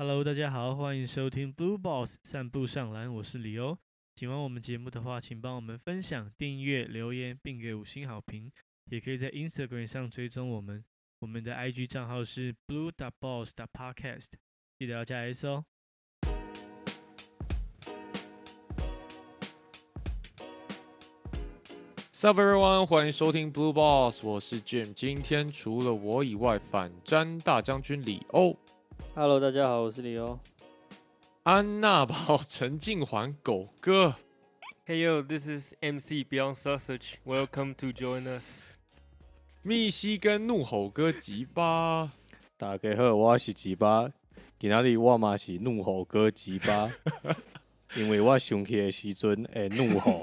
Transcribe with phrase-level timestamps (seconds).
[0.00, 3.76] Hello，大家好，欢迎收听 Blue Boss 散步上篮，我是李欧。
[4.14, 8.48] 喜欢我们节目的话，请帮我们分享、订阅、留言，并给五星好评。
[8.92, 10.84] 也可以在 Instagram 上追踪我们，
[11.18, 14.28] 我们的 IG 账号是 blue dot boss dot podcast，
[14.78, 15.64] 记得要加 S 哦。
[22.12, 24.92] Sup everyone，欢迎收听 Blue Boss，我是 Jim。
[24.94, 28.56] 今天除了我以外，反詹大将军李欧、
[29.20, 30.38] Hello，大家好，我是李欧。
[31.42, 34.14] 安娜宝、陈静环、狗哥。
[34.86, 37.14] Hey yo, this is MC Beyond Sausage.
[37.26, 38.76] Welcome to join us.
[39.62, 42.12] 密西根怒吼哥吉巴，
[42.56, 44.08] 大家好，我是吉巴，
[44.56, 46.88] 今仔日我嘛是怒吼哥吉巴，
[47.98, 50.22] 因为我生气的时阵会怒吼。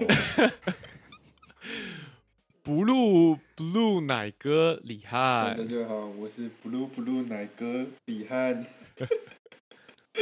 [2.66, 8.66] Blue blue 奶哥李汉大，家好，我是 Blue Blue 奶哥李汉。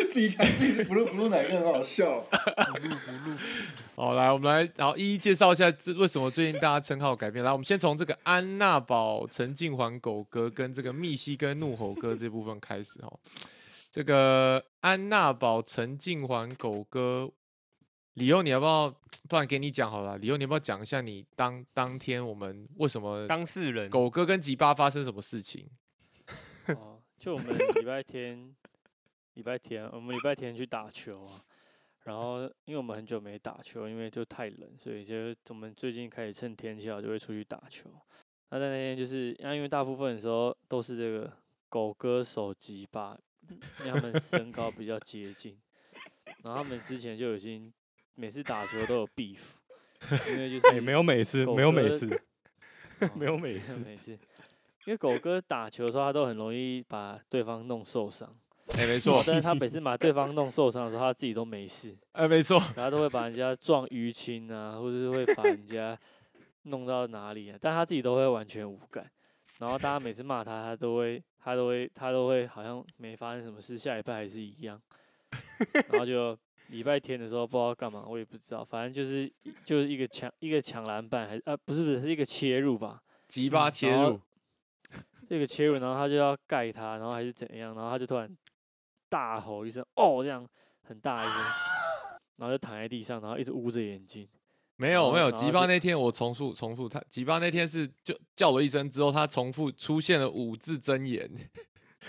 [0.10, 2.26] 自己讲自己是 Blue Blue 奶哥很好笑。
[2.34, 3.38] blue blue
[3.96, 7.46] 好来，我们来然后一一介绍一下这为什么最近大家称号改变。
[7.46, 13.20] 来，我们先从这个安娜堡、陈静环、狗哥跟这个密西根怒吼哥这部分开始哦。
[13.90, 17.32] 这个安娜堡、陈静环、狗哥，
[18.16, 18.90] 李欧，你要不要？
[19.28, 20.18] 不然给你讲好了。
[20.18, 25.68] 李欧，你要不要讲一下你当当天我们为什么当事人狗哥跟吉巴发生什么事情？
[26.78, 28.56] 哦，就我们礼拜天，
[29.34, 31.42] 礼拜天，我们礼拜天去打球啊。
[32.04, 37.90] 然后，因为我们很久没打球，因为就太冷，所以就我们最近开始趁天气好就会出去打球。
[38.50, 41.32] 那在那天就是，那因为大部分的时候都是这个
[41.70, 43.18] 狗哥手机吧，
[43.80, 45.58] 因为他们身高比较接近，
[46.44, 47.74] 然后他们之前就已经
[48.16, 49.40] 每次打球都有 beef，
[50.32, 52.14] 因为就是也没有每次，没有每哥次，
[53.00, 53.78] 哦没有每次。
[53.86, 54.12] 没事，
[54.86, 58.36] 因为狗哥打球的时候，他都很容易把对方弄受伤。
[58.78, 65.98] 哎、没哦错，但是他每次把对方弄受伤的时候，他自己都没事，哎、没错，然后都会把人家撞淤青啊，或者是会把人家
[66.64, 69.06] 弄到哪里啊，但他自己都会完全无感。
[69.60, 74.82] 然后大家每次骂他，他都会，他都会，他都会好像没发生什么事，下一拜还是一样。
[75.90, 76.38] 然后就
[76.68, 79.32] 礼拜天的时候不知道干嘛，我也不知道，反正就是
[79.64, 84.20] 就是一个抢一个抢篮板，还啊不是不是是一个切入吧，吉巴切入，
[85.28, 88.30] 这个切入，然后他就要盖他，然后还是怎样，然后他就突然
[89.10, 90.48] 大吼一声“哦”，这样
[90.82, 91.38] 很大一声，
[92.38, 94.28] 然后就躺在地上，然后一直捂着眼睛。
[94.76, 101.30] 没有没有，吉巴那天我重复重复他，吉巴那天是就叫了一声之后，他重复出现了五字真言，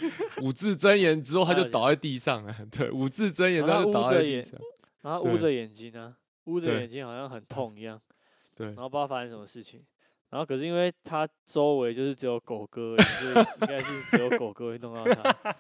[0.43, 4.61] 五字真言之后他就倒在地上了， 对，五字真言他就倒他捂着眼在地上，
[5.03, 8.01] 然后捂着眼睛啊，捂着眼睛好像很痛一样，
[8.55, 9.85] 对然，后不知道发生什么事情。
[10.31, 15.57] 然后可是因为他周围就是只有狗哥而已，所以应该是只有狗哥会弄到他。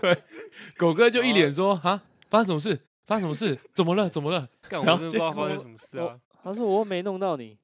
[0.00, 0.16] 对，
[0.76, 2.76] 狗哥就一脸说啊，发生什么事？
[3.06, 3.56] 发生什么事？
[3.72, 4.08] 怎么了？
[4.08, 4.48] 怎么了？
[4.68, 6.18] 干，然后我真不知道发生什么事啊！
[6.42, 7.56] 他说我又没弄到你，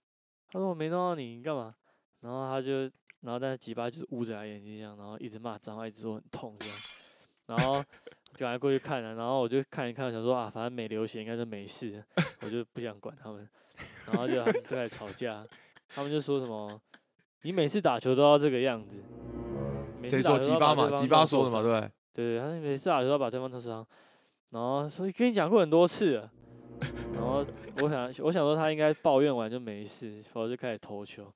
[0.53, 1.75] 他说我没弄到你，你干嘛？
[2.21, 2.89] 然后他就，
[3.23, 6.77] 然后但是吉巴就是捂着他眼睛这样，然后一直骂脏话，一直说很痛这样，
[7.47, 7.83] 然后
[8.35, 12.03] 就赶快过去看了，然后我就看一看，想说啊，反正没流血，应该就没事，
[12.43, 13.49] 我就不想管他们，
[14.07, 15.47] 然后就他们就开始吵架，
[15.89, 16.81] 他们就说什么，
[17.43, 19.03] 你每次打球都要这个样子，
[20.05, 20.91] 谁说吉巴嘛？
[20.91, 21.63] 吉巴说的嘛，
[22.13, 22.39] 对不对？
[22.41, 23.87] 他每次打球都要把对方弄伤，
[24.51, 26.31] 然后所以跟你讲过很多次了，
[27.15, 27.45] 然后
[27.83, 31.33] 我想我想说他应该抱怨完就没事，然后就开始投球，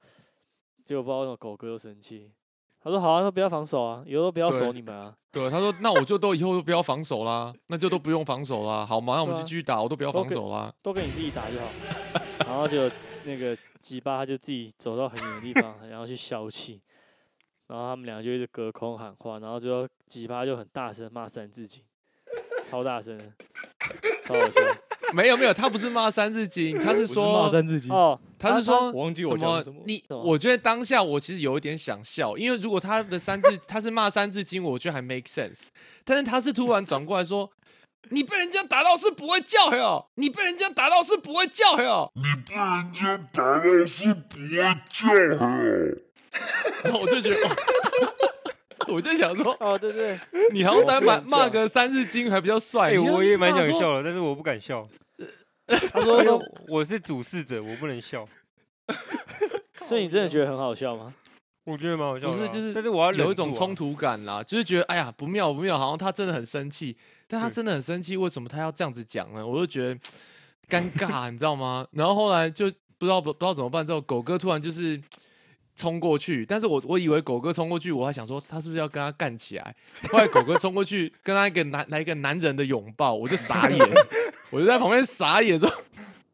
[0.86, 2.30] 结果不知道为什么狗哥又生气，
[2.80, 9.16] 他说好啊，那不要防守啊，以后都不要守你们啊，对，他说那我就都以后都不要防守啦，那就都不用防守啦，好吗？
[9.16, 10.72] 那我们就继续打，我都不要防守啦。
[10.82, 11.66] 都跟你自己打就好，
[12.46, 12.88] 然后就
[13.24, 16.80] 那个吉巴他就自己走到很远的地方，然后去消气。
[17.68, 21.82] 然后他们俩就一直隔空喊话，然后最后吉巴就很大声骂三字经，
[22.64, 23.18] 超大声，
[24.22, 24.60] 超好笑。
[25.12, 29.82] 没有没有，他不是骂三字经，他是说骂三字经，哦，他是说我忘记什么我讲什么？
[29.86, 35.66] 你我觉得当下我其实有一点想笑，因为如果他的三字 他是骂三字经，我觉得还 make sense。
[36.04, 37.50] 但是他是突然转过来说
[38.10, 42.12] ：“你被人家打到是不会叫哟，你被人家打到是不会叫哟。
[46.84, 47.56] 然后 我就觉得，哦
[48.88, 50.18] 我就想说，哦，对对，
[50.52, 52.92] 你好歹骂不能叫骂个三字经还比较帅。
[52.94, 54.86] 哎，我也蛮想笑的，但是我不敢笑，
[55.66, 58.26] 他说我是主事者，我不能笑。
[59.86, 61.14] 所以你真的觉得很好笑吗？
[61.64, 66.96] 我觉得蛮好笑的啊，不是就是但是我要有一种冲突感啦，就是觉得哎呀不妙不妙，好像他真的很生气，
[67.26, 69.44] 但他真的很生气，为什么他要这样子讲呢？
[69.44, 69.94] 我就觉得
[70.68, 71.84] 尴尬，你知道吗？
[71.90, 72.66] 然后后来就
[72.98, 75.00] 不知道不不知道怎么办，之后狗哥突然就是
[75.76, 79.76] 冲过去，但是我我以为狗哥冲过去，我还想说他是不是要跟他干起来，
[80.10, 83.78] 后来狗哥冲过去跟他一个男来一个男人的拥抱，我就傻眼，
[84.50, 85.70] 我就在旁边傻眼说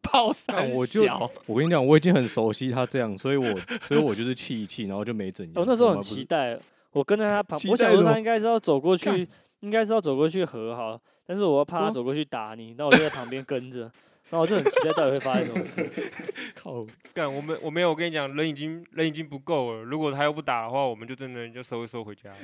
[0.01, 1.03] 抱三我就
[1.47, 3.47] 我跟你讲，我已经很熟悉他这样，所以我
[3.89, 5.55] 所以我就是气一气，然后就没怎样。
[5.57, 6.59] 我那时候很期待，
[6.93, 9.27] 我跟在他旁，期我想说他应该是要走过去，
[9.61, 13.91] 应该是要走过去和好，但是我又怕他走过去打你，那我就在旁边跟着，
[14.33, 16.13] 然后我就很期待到底会发生什么事。
[16.57, 19.83] 靠，干，我们我没有，我跟你讲，人已经人已经不够了。
[19.83, 22.39] 如果他又不打的话，我们就真的就收一收回家了。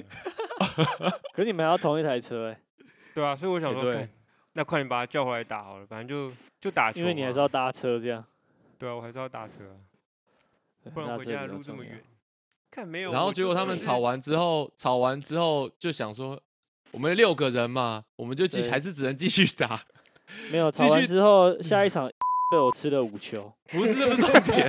[1.32, 2.60] 可是你们还要同一台车哎、
[3.14, 4.06] 对啊，所以我想说，
[4.52, 6.30] 那快点把他叫回来打好了，反正就
[6.60, 6.92] 就打。
[6.92, 8.22] 因为你还是要搭车这样，
[8.78, 12.04] 对啊，我还是要搭车啊，不然回家路这么远。
[12.70, 16.38] 看没有，然后我结果他们吵完之后，吵完之后就想说，
[16.90, 19.80] 我们六个人嘛，我们就继对还是只能继续打，
[20.52, 22.08] 没有吵完之后，下一场
[22.52, 24.68] 被我吃了五球，不是这不是重点，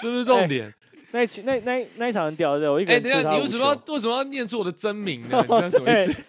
[0.00, 0.74] 这不是重点。
[1.12, 3.64] 那一期那那那一场很屌的，我一个哎、人等一下，吃他五球你为什么。
[3.64, 5.44] 要为什么要念出我的真名呢？
[5.70, 6.20] 什么意思？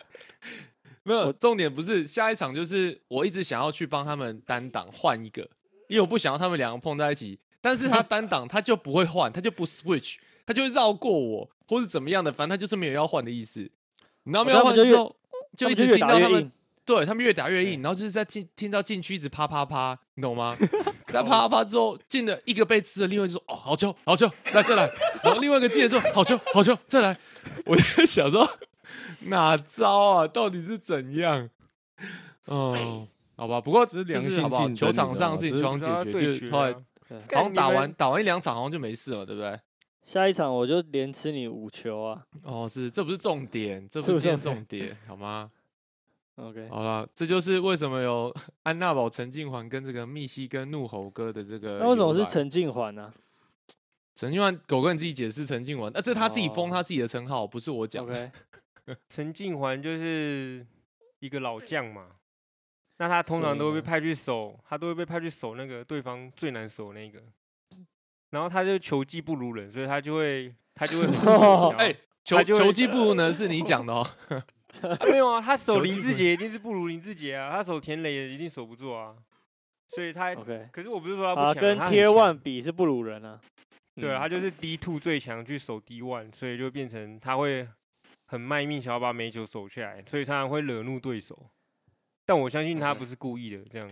[1.04, 5.42] 没有，重点不是下一场，就是我一直想要去帮他们单挡换一个，
[5.88, 7.38] 因为我不想要他们两个碰在一起。
[7.60, 10.16] 但是他单挡他就不会换，他就不 switch，
[10.46, 13.60] 他就会绕过我，或是怎么样的，反正他就是没有要换的意思。
[14.24, 15.14] 你知道没有换之后，
[15.56, 16.50] 就一直听到他们
[16.84, 20.56] 对他们越打越硬，然后就是在进听到禁区一直啪啪啪，你懂吗？
[21.08, 24.90] 在啪啪啪之后进了一个被吃的，另外就说哦好球好球，来再来，
[25.22, 27.18] 然后另外一个进了之后好球好球再来，
[27.66, 28.48] 我就想说
[29.26, 31.48] 哪招啊，到底是怎样？
[32.46, 33.06] 哦，
[33.36, 34.66] 好吧，不过只是良性就是好不好？
[34.66, 36.72] 竞球场上事情双解决，就后来
[37.34, 39.58] 好像打完打完一两场好像就没事了，对不对？
[40.08, 42.26] 下一场我就连吃你五球啊。
[42.42, 45.50] 哦，是，这不是重点，这不是重重点，好吗
[46.36, 48.34] ？OK，好了，这就是为什么有
[48.64, 51.80] 安娜堡、陈静环跟这个密西根怒吼哥的这个。
[51.80, 52.24] 那为什么是？
[52.24, 53.12] 陈静环呢
[54.16, 58.32] 陈静环，狗哥你自己解释陈静环，那、这是他自己封哦他自己的称号，不是我讲的。
[58.86, 60.66] ？OK， 陈静环就是
[61.18, 62.08] 一个老将嘛，
[62.96, 67.20] 那他通常都会被派去守，他都会被派去守那个对方最难守那个，
[68.30, 71.06] 然后他就球技不如人，所以他就会他就会
[71.78, 71.94] 哎、
[72.24, 74.06] 球球技不如呢，是你讲的哦。
[74.30, 74.44] 啊
[75.10, 79.14] 没有啊，他守林志杰一定是不如林志杰啊，他守田磊也一定守不住啊，
[79.88, 83.40] 所以他 OK，可是我不是说他不啊，强，跟 Tier One 比是不如人啊。
[83.96, 87.66] 对啊，他嗯就是 D two 最强去守 D one，所以就变成他会
[88.26, 91.36] 很卖命，想要把每球守下来，所以常常会惹怒对手。
[92.24, 93.90] 但我相信他不是故意的，这样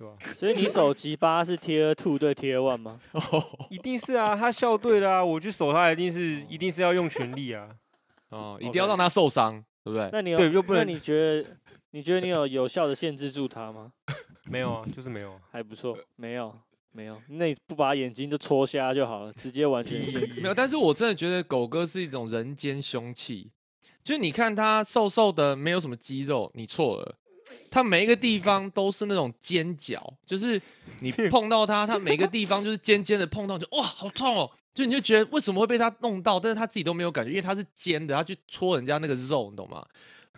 [0.00, 0.16] 对吧？
[0.34, 2.98] 所以你手击八是 Tier Two 对 Tier One 吗？
[3.68, 7.68] 一定是啊，他校队的啊，我去守他一定是一定是要用全力啊。
[8.30, 10.08] 哦，一定要让他受伤，对不对？
[10.10, 11.46] 那你有对又不能那你觉得
[11.90, 13.92] 你觉得你有有效的限制住他吗？
[14.44, 15.38] 没有啊，就是没有啊。
[15.52, 16.56] 还不错，没有
[16.92, 20.40] 没有，那你不把眼睛就戳瞎就好了，直接完全限制。
[20.40, 23.50] 没有，但是我真的觉得狗哥是一种人间凶器。
[24.02, 27.16] 就是你看他瘦瘦的，没有什么肌肉，你错了。
[27.70, 30.60] 他每一个地方都是那种尖角，就是
[31.00, 39.86] 你 碰到它，它每个地方就是尖尖的，碰到就哇好痛哦，就你就觉得为什么会被它弄到，但是他自己都没有感觉，因为它是尖的，它去戳人家那个肉，你懂吗？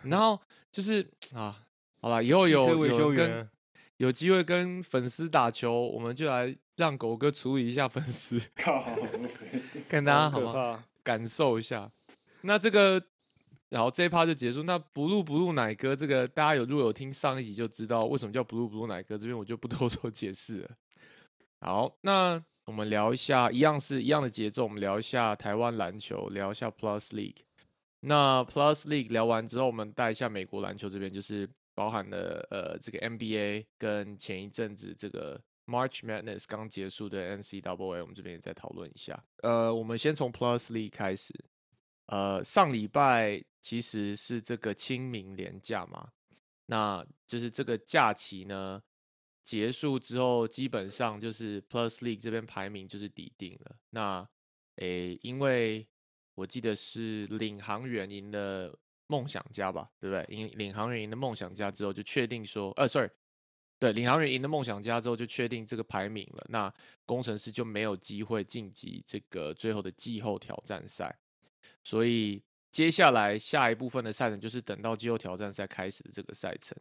[0.03, 0.39] 然后
[0.71, 1.57] 就是啊，
[2.01, 3.47] 好了，以后有有跟啊
[3.97, 8.83] 有机会跟粉丝打球，我们就来让狗哥处理一下粉丝，靠，
[9.87, 10.83] 跟大家好吗？
[11.03, 11.89] 感受一下。
[12.41, 13.01] 那这个，
[13.73, 14.61] 然后这一趴就结束。
[14.61, 20.69] 那 blue blue 奶哥这个，大家有如果有听上一集就知道为什么叫 blue blue 奶哥，这边我就不多 做解释了。
[21.59, 27.37] 好，那我们聊一下，一样是一样的节奏，我们聊一下台湾篮球，聊一下 Plus League。
[28.01, 39.19] 那 Plus League 聊完之后，我们带一下美国篮球这边，就是包含了呃这个 NBA 跟前一阵子这个 March Madness 刚结束的 NCAA，我们这边也再讨论一下。
[39.41, 41.33] 呃，我们先从 Plus League 开始。
[42.07, 46.09] 呃，上礼拜其实是这个清明连假嘛，
[46.65, 48.81] 那就是这个假期呢
[49.43, 53.75] 结束之后，基本上就是 Plus League 这边排名就是底定了。
[53.91, 54.27] 那
[54.77, 55.87] 诶，因为
[56.35, 60.35] 我记得是领航员赢了梦想家吧，对不对？
[60.35, 63.09] 赢领航员赢了梦想家之后，就确定说，呃，sorry，
[63.79, 66.45] 对，领航员赢了梦想家之后，就确定这个排名了。
[66.49, 66.73] 那
[67.05, 71.17] 工程师就没有机会晋级这个最后的季后挑战赛。
[71.83, 76.77] 所以接下来下一部分的赛程就是等到季后挑战赛开始的这个赛程。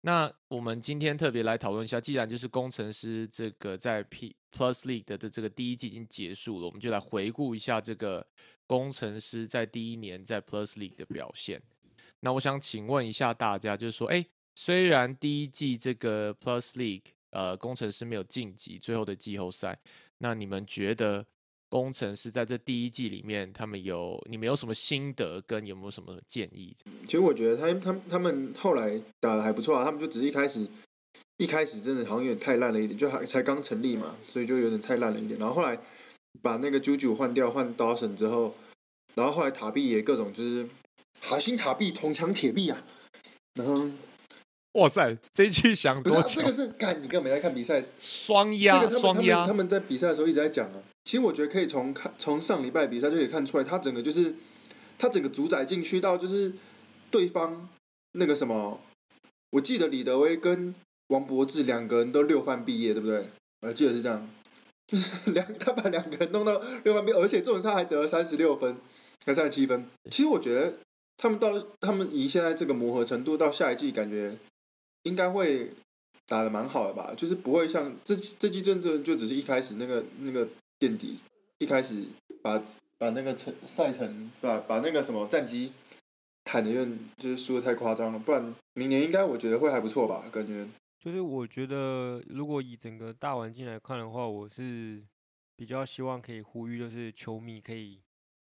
[0.00, 8.26] 那我们今天特别来讨论一下，既然就是工程师这个在 P Plus League 的的这个第一季已经结束了，我们就来回顾一下这个
[8.66, 11.62] 工程师在第一年在 Plus League 的表现。
[12.20, 19.78] 那我想请问一下大家，就是说，哎，虽然第一季这个 Plus League 呃工程师没有晋级最后的季后赛，
[20.18, 21.26] 那你们觉得
[21.68, 26.74] 工程师在这第一季里面，他们有你们有什么心得，跟有没有什么建议？
[27.04, 30.66] 其实我觉得他他他们后来打的还不错啊，他们就只是一开始
[31.38, 35.38] 一开始真的好像有点太烂了一点，就还才刚成立嘛，所以就有点太烂了一点。
[35.40, 35.78] 然后后来
[36.40, 38.54] 把那个 JoJo 换掉，换 Dawson 之后，
[39.14, 40.68] 然后后来塔壁也各种就是
[41.20, 42.84] 海星塔壁铜墙铁壁啊，
[43.54, 43.90] 然后
[44.74, 46.42] 哇塞，这一季想不是、多久啊、这？
[46.44, 50.82] 个是干，你根本没在看比赛，双压，双压他，们在比赛的时候一直在讲啊。
[51.06, 54.34] 其实我觉得可以从看从上礼拜比赛就可以看出来，他整个就是
[54.98, 56.52] 他整个主宰进去到就是
[57.12, 57.68] 对方
[58.12, 58.80] 那个什么，
[59.50, 60.74] 我记得李德威跟
[61.06, 63.30] 王柏志两个人都六番毕业，对不对？
[63.60, 64.28] 我还记得是这样，
[64.88, 68.76] 就是两他把两个人弄到六番毕业，而且这种他还得了三十六分，
[69.24, 69.86] 还三十七分。
[70.10, 70.74] 其实我觉得
[71.16, 74.36] 他们到他们以现在这个磨合程度，到下一季感觉
[75.04, 75.70] 应该会
[76.26, 81.20] 打的蛮好的吧，就是不会像这这季真正就只是一开始那个那个垫底，
[81.58, 82.06] 一开始
[82.42, 82.62] 把
[82.98, 85.72] 把那个程赛程把把那个什么战绩
[86.44, 86.70] 谈的
[87.16, 90.66] 就是输的太夸张了，不然明年应该我觉得会还不错吧，感觉。
[90.98, 95.04] 就是我觉得，如果以整个大环境来看的话，我是
[95.54, 98.02] 比较希望可以呼吁，就是球迷可以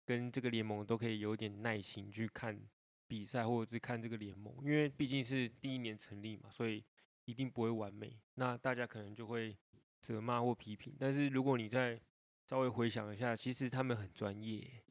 [0.06, 2.59] 跟这个联盟都可以有点耐心去看
[3.06, 6.83] 比赛，或者是看这个联盟，因为毕竟是第一年成立嘛，所以
[7.26, 8.16] 一定不会完美。
[8.37, 9.54] 那大家可能就会
[10.00, 12.00] 责骂或批评，但是如果你在
[12.47, 14.83] 稍微回想一下，其实他们很专业。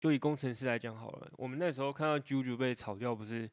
[0.00, 3.50] 就以工程师来讲好了，我们那时候看到 JoJo 被炒掉，不是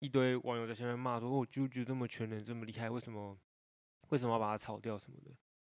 [0.00, 3.38] 一堆网友在下面骂说：“哦，JoJo 这么全能，这么厉害，为什么
[4.10, 5.30] 为什么要把他炒掉什么的？”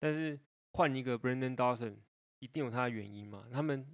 [0.01, 0.39] 但是
[0.71, 1.97] 换一个 Brandon Dawson，
[2.39, 3.45] 一定有他的原因嘛？
[3.53, 3.87] 他们，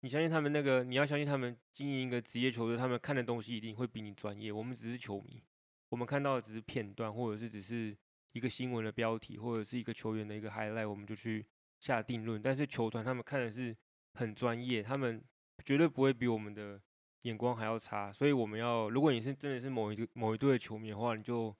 [0.00, 4.50] 你相信他们那个，你要相信他们经营一个职业球队，他们看的东西一定会比你专业。
[4.50, 5.42] 我们只是球迷，
[5.90, 7.94] 我们看到的只是片段，或者是只是
[8.32, 11.44] 一个新闻的标题，或者是一个球员的一个 highlight，我们就去
[11.84, 12.40] 下定论。
[12.40, 13.76] 但是球团他们看的是
[14.14, 15.22] 很专业，他们
[15.64, 16.80] 绝对不会比我们的
[17.22, 18.10] 眼光还要差。
[18.10, 21.54] 所以我们要，如果你是真的是某一个某一队的球迷的话，你就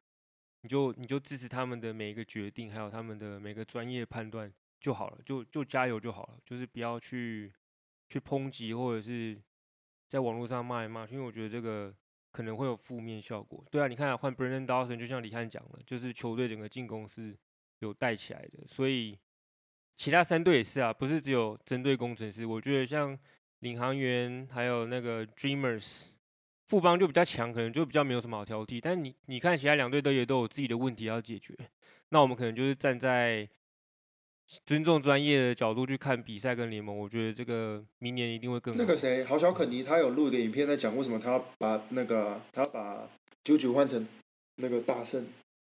[0.63, 4.51] 你就你就支持他们的每一个决定，还有他们的每个专业判断
[4.81, 7.53] 就好了，就就加油就好了，就是不要去
[8.09, 9.39] 去抨击或者是
[10.09, 11.95] 在网络上骂一骂，因为我觉得这个
[12.33, 13.65] 可能会有负面效果。
[13.71, 17.37] 对啊，你看、换 Brandon Dawson，就像李翰讲了，就是球队整个进攻是
[17.81, 19.19] 有带起来的，所以
[19.97, 22.45] 其他三队也是啊，不是只有针对工程师。
[22.45, 23.19] 我觉得像
[23.61, 26.05] 领航员还有那个 Dreamers。
[26.67, 28.81] 富邦就比较强，可能就比较没有什么好挑剔。
[28.81, 31.55] 但你你看，其他两队都也都有自己的问题要解决。
[32.09, 33.47] 那我们可能就是站在
[34.65, 36.99] 尊重专业的角度去看比赛跟联盟。
[36.99, 38.79] 我觉得这个明年一定会更好。
[38.81, 43.07] 那个谁，郝小肯尼他有录一个影片在讲为什么他要把那个他要把
[43.45, 44.09] 九九换成
[44.57, 45.27] 那个大圣，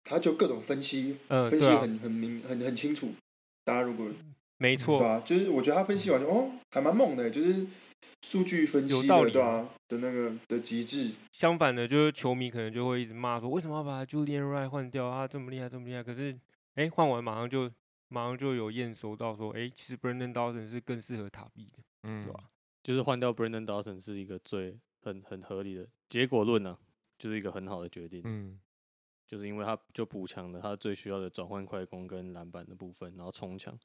[0.04, 3.10] 他就各种分析，嗯分析很很明很很清楚。
[3.66, 4.08] 大家如果
[4.58, 7.68] 没错，对啊，就是我觉得他分析完就哦，还蛮猛的，就是
[8.22, 11.12] 数据分析的，有道理对啊的那个的极致。
[11.34, 15.28] 相反的，就是球迷可能就会一直骂说，为什么要把 Julian Wright 换掉啊？
[15.28, 16.02] 这么厉害，这么厉害。
[16.02, 16.40] 可是，
[16.76, 17.70] 哎，换完马上就
[18.08, 22.46] 马上就有验收到说，哎，其实 Brandon Dawson 是更适合塔比的，嗯对，吧？
[22.82, 26.78] 就是换掉 Brandon Dawson 是一个最很很合理的结果论呢、
[27.18, 28.22] 就是一个很好的决定。
[28.24, 28.58] 嗯，
[29.28, 33.78] 就是因为他就补强了他最需要的转换快攻跟篮板的部分，然后冲抢。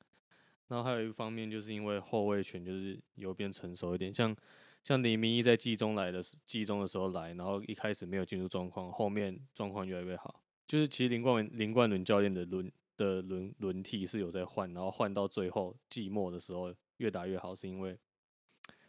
[0.69, 4.37] 然后还有一方面就是因为后卫权就是有变成熟一点，像
[4.83, 10.41] 像李明一在季中来的时季中的时候来，然后一开始没有进入状况，后面状况越来越好。
[10.67, 17.99] 就是其实林冠文林冠伦教练的轮的轮轮替是有在换，然后换到最后季末的时候越打越好，是因为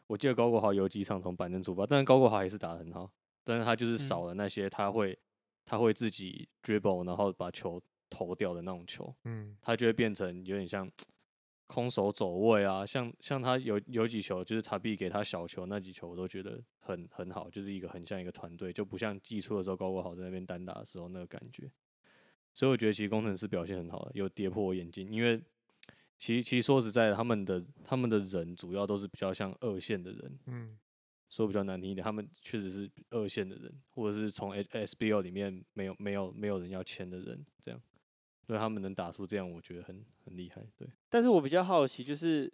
[0.06, 3.12] 我记得高国豪有几场从板凳出发，但是高国豪还是打得很好，
[3.44, 5.18] 但是他就是少了那些他会
[5.72, 10.92] 他会自己 dribble，然后把球投掉的那种球，嗯，他就会变成有点像
[11.66, 21.72] 空手走位啊，像像他有有几球就是塔比给他小球那几球，我都觉得很很好，就是一个很像一个团队，就不像季初的时候高国豪在那边单打的时候那个感觉。
[22.54, 25.42] 所以我觉得其实工程师表现很好的，有跌破我眼镜，因为
[26.18, 30.78] 其实其实说实在的，他们的他们的人主要都是比较像二线的人，嗯，
[31.32, 37.82] 说比较难听一点，他们确实是二线的人，或者是从 S SBL 里面没有没有没有人要签的人，这样，
[38.46, 40.62] 所以他们能打出这样，我觉得很很厉害。
[40.78, 42.52] 对，但是我比较好奇，就是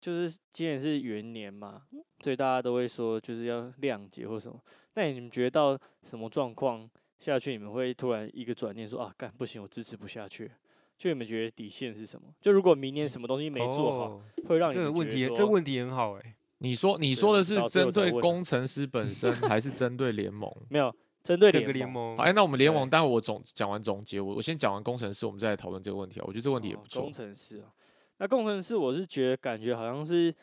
[0.00, 1.86] 就是今年是元年嘛，
[2.24, 4.60] 所以大家都会说就是要谅解或什么。
[4.94, 6.90] 那你们觉得到什么状况
[7.20, 10.50] 下去，你们会突然一个转念说啊，干不行，我支持不下去。
[10.98, 12.34] 就你们觉得底线是什么？
[12.40, 20.48] 就如果明年什么东西没做好，哦会让你这个问题，们觉得说这个问题很好哎、你说你说的是针对工程师本身， 还是针对联盟？
[20.70, 26.24] 没有针对整个联联盟，好，哎，那我们联盟，对待会我总讲完总结，我我先讲完工程师，我们再来讨论这个问题啊。
[26.26, 27.12] 我觉得这个问题也哦不错工。
[27.12, 27.72] 程师啊，
[28.18, 30.34] 那工程师我是觉得感觉好像是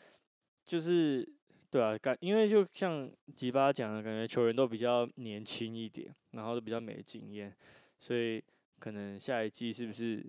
[0.66, 1.26] 就是
[1.70, 7.54] 对啊，感因为就像吉巴讲的，感觉球员都比较年轻一点，然后都比较没经验，
[7.98, 8.42] 所以
[8.78, 10.24] 可能下一季是不是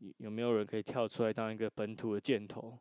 [0.00, 2.78] 有有没有人可以跳出来当一个本土的箭头？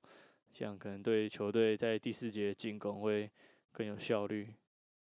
[0.53, 3.29] 这样可能对球队在第四节进攻会
[3.71, 4.53] 更有效率。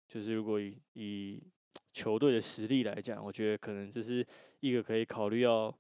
[0.08, 1.44] 就是如果以以
[1.92, 4.26] 球队的实力来讲，我觉得可能这是
[4.60, 5.74] 一个可以考虑要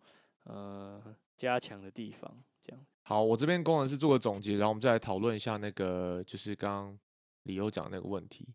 [0.43, 1.01] 呃
[1.37, 2.43] 加强的地方。
[2.63, 6.99] 这样，好，我这边工程师做个总结，然后我们再来讨论一下那个就是刚刚
[7.43, 8.47] 李优讲那个问题。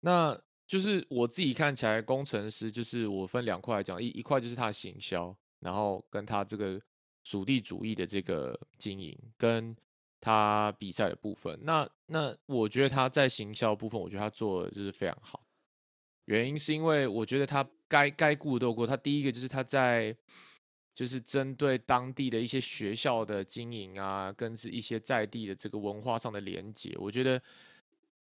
[0.00, 6.80] 那就是我自己看起来，工程师就是我分两块来讲，一一块就是他行销，然后跟他这个
[7.22, 9.76] 属地主义的这个经营，跟
[10.20, 11.58] 他比赛的部分。
[11.62, 15.42] 那那我觉得他在行销部分，我觉得他做的就是非常好。
[16.26, 18.86] 原因是因为我觉得他该该顾的都顾。
[18.86, 20.16] 他第一个就是他在
[20.94, 27.40] 就是针对当地的一些学校的经营啊，跟是一些在地的这个文化上的连接，我觉得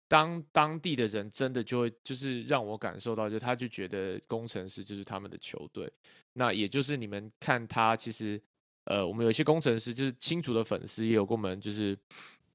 [0.08, 5.92] 当当地的人真的就会就是让我感受到，就他就觉得工程师就是他们的球队。
[6.34, 8.40] 那也就是你们看他其实
[8.88, 11.98] 呃，我们有一些工程师就是清楚的粉丝也有跟我们就是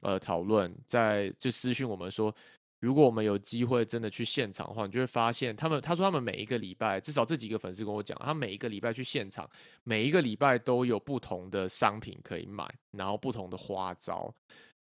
[0.00, 2.34] 呃讨论，在就私讯我们说。
[2.80, 5.80] 如果我们有机会真的去现场的话，你就会发现他们。
[5.80, 9.48] 他说他们每一个礼拜，至少这几个粉丝跟我讲，他每一个礼拜去现场，
[9.84, 14.34] 每一个礼拜都有不同的商品可以买，然后不同的花招，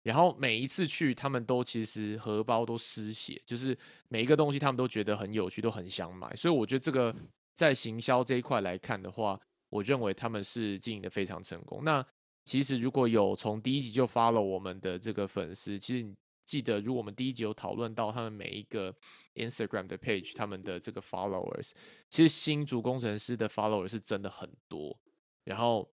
[0.03, 3.77] 然后每一次去，他们都其实荷包都失血，就是
[4.09, 6.35] 每一个东西他们都觉得很有趣，都很想买。
[6.35, 7.15] 所以我觉得这个
[7.53, 9.39] 在行销这一块来看的话，
[9.71, 11.83] 我认为他们是经营的非常成功。
[11.83, 12.07] 那
[12.45, 16.15] 其实如果有从第一集就 follow 我们的这个粉丝，其实。
[16.47, 18.93] 记得，如果我们第一集有讨论到他们每一个
[19.37, 21.71] Instagram 的 page，他们的这个 followers，
[22.09, 24.99] 其实新竹工程师的 followers 是真的很多。
[25.45, 25.89] 然后，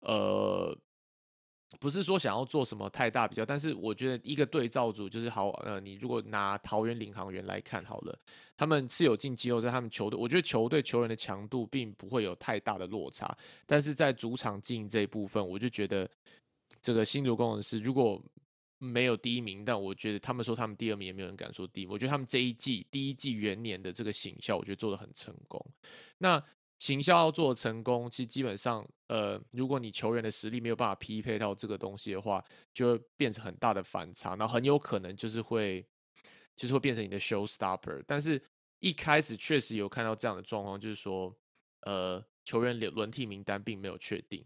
[0.00, 0.78] 呃，
[1.80, 5.50] 不是说想要做什么太大比较，但是我觉得一个对照组就是好。
[5.64, 8.18] 呃，你如果拿桃园领航员来看好了，
[8.56, 13.36] 他们是有进季后赛，他们球队，我觉得球队球员的强度并不会有太大的落差。
[13.66, 16.08] 但是在主场经营这一部分，我就觉得
[16.80, 18.22] 这个新竹工程师如果
[18.78, 21.86] 没有第一名，但我觉得他们说他们第二名也没有人敢说第一。
[21.86, 25.64] 我觉得他们这一季第一季元年的这个行销，我觉得做的很成功。
[26.18, 26.42] 那
[26.78, 35.86] 行销要做成功，其实基本上，呃，如果你球员的实力没有办法匹配到这个东西的话，就会变成很大的反差，然后很有可能就是会，
[36.56, 38.02] 就是会变成你的 show stopper。
[38.06, 38.42] 但是
[38.80, 41.34] 一开始确实有看到这样的状况，就是说，
[41.82, 44.44] 呃，球员轮轮替名单并没有确定，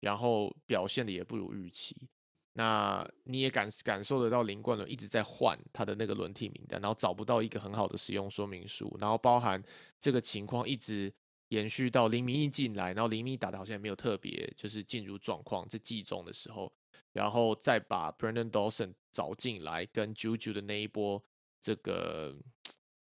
[0.00, 2.08] 然后表现的也不如预期。
[2.54, 9.62] 那你也感感受得到林冠伦一直在换他的那个轮替名单，然后找不到一个很好的使用说明书，然后包含
[10.00, 11.12] 这个情况一直
[11.48, 16.72] 延续到林明一进来，然后林明打的好像也没有特别就是进入状况，在季中的时候，
[17.12, 21.22] 然后再把 Brandon Dawson 找进来，跟 Juju 的那一波
[21.60, 22.36] 这个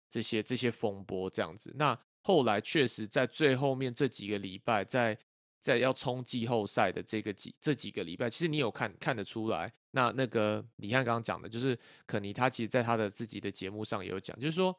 [0.10, 5.17] 这些这些风波这样子，那后来确实在最后面这几个礼拜在。
[5.62, 9.69] 在要冲季后赛的这个几这几个礼拜，其实你有看看得出来。
[9.91, 14.73] 那那个李汉刚刚讲的，就是可尼他其实在他的自己的节目上也有讲，就是说，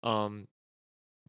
[0.00, 0.48] 嗯，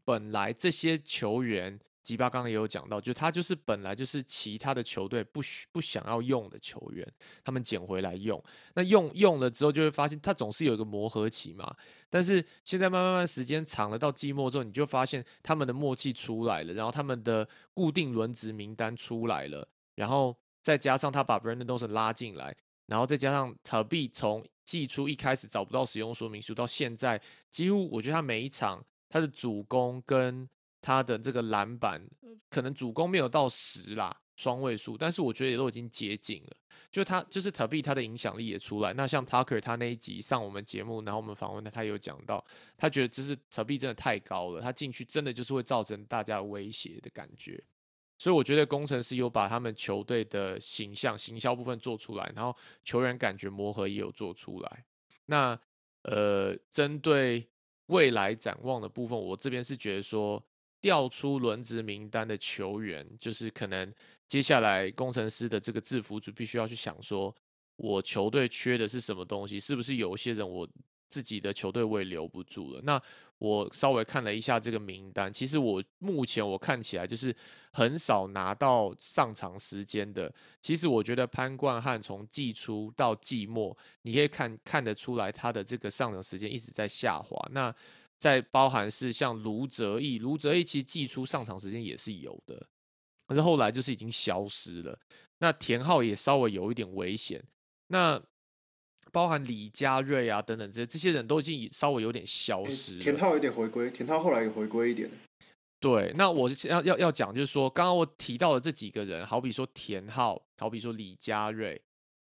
[0.04, 1.80] 本来这些球员。
[2.04, 7.12] 吉巴刚刚也有讲到，就他就是本来就是其他的球队不需不想要用的球员，
[7.42, 8.44] 他们捡回来用。
[8.74, 11.74] 那用用了之后，就会发现他总是有一个磨合期嘛。
[12.10, 27.18] 但是现在慢慢慢时间长了，到季末之后，你就发现他们的默契出来了，然后他们的固定轮值名单出来了，然后再加上他把 Brandon Dawson 拉进来，然后再加上 t b 从季初一开始找不到使用说明书，到现在
[27.50, 28.84] 几乎我觉得他每一场
[29.14, 30.48] 他的主攻跟
[30.82, 32.04] 他的这个篮板
[32.50, 36.56] 可能主攻没有到十啦，双位数，但是我觉得也都已经接近了。
[36.90, 38.92] 就他就是 t a b 他的影响力也出来。
[38.94, 42.44] 那像 Tucker 他那一集上我们节目，然后我们访问他，他有讲到，
[42.76, 47.62] 他觉得这是 t a b 真的太高了，他进去真的就是会造成大家威胁的感觉。
[48.18, 54.84] 所以我觉得工程师有把他们球队的形象、行销部分做出来，然后球员感觉磨合也有做出来。
[55.26, 55.56] 那
[56.02, 57.48] 呃，针对
[57.86, 60.42] 未来展望的部分，我这边是觉得说。
[60.80, 63.90] 调出轮值名单的球员，就是可能
[64.28, 67.34] 接下来工程师的这个制服组必须要去想说，
[67.76, 69.58] 我球队缺的是什么东西？
[69.58, 70.68] 是不是有些人我
[71.14, 72.80] 自己的球队我也留不住了？
[72.82, 73.00] 那
[73.38, 77.32] 我稍微看了一下这个名单，其实我目前我看起来就是
[77.72, 80.32] 很少拿到上场时间的。
[80.60, 87.48] 其实我觉得潘冠汉从季初到季末，你可以看看得出来他的这个上场时间一直在下滑。
[87.52, 87.72] 那
[88.18, 92.66] 在包含是像卢哲义，卢哲义其实季初上场时间也是有的，
[93.28, 94.98] 可是后来就是已经消失了。
[95.38, 97.44] 那田浩也稍微有一点危险，
[97.88, 98.20] 那
[99.14, 103.00] 包含李佳瑞啊等等这些这些人都已经稍微有点消失了。
[103.00, 105.08] 田浩有点回归，田浩后来也回归一点。
[105.78, 111.80] 对，那我是要要要讲，就是说，刚刚我提到的这几个人，好比说田浩，好比说李佳瑞，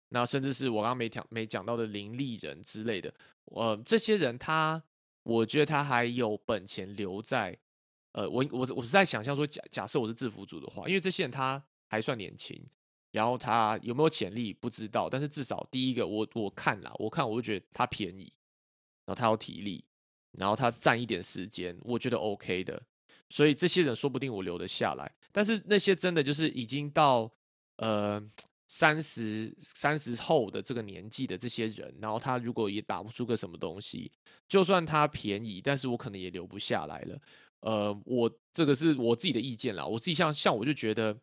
[0.09, 3.13] 那甚至是我刚刚没讲没讲到的林立人之类的，
[3.45, 4.81] 呃，这些人他，
[5.23, 7.55] 我觉得他还有本钱留在，
[8.13, 12.59] 呃，我我我是在想象说，假假设我是制服组的话，因为这些人他还算年轻，
[13.11, 18.31] 然后他有没有潜力不知道，但是至少第一个我我看啦，我看我就觉得他便宜，
[19.05, 19.83] 然后他有体力，
[20.33, 22.81] 然后他占一点时间，我觉得 OK 的。
[23.31, 27.31] 所以这些人说不定我留得下来，但是那些真的就是已经到
[27.77, 28.19] 呃
[28.65, 34.11] 三十三十后的这个年纪的这些人，然后他如果也打不出个什么东西，
[34.47, 37.21] 就算他便宜，但是我可能也留不下来了。
[37.61, 41.15] 呃，我这个是我自己的意见啦，我自己像像我就觉得，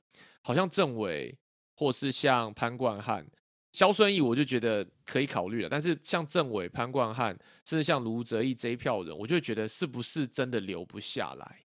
[0.42, 1.36] 好像政委
[1.76, 3.24] 或是像潘冠汉、
[3.72, 5.68] 肖顺义，我就觉得可以考虑了。
[5.68, 11.60] 但是像政委、潘冠汉，甚至像卢泽义这一票人，我就觉得是不是真的留不下来？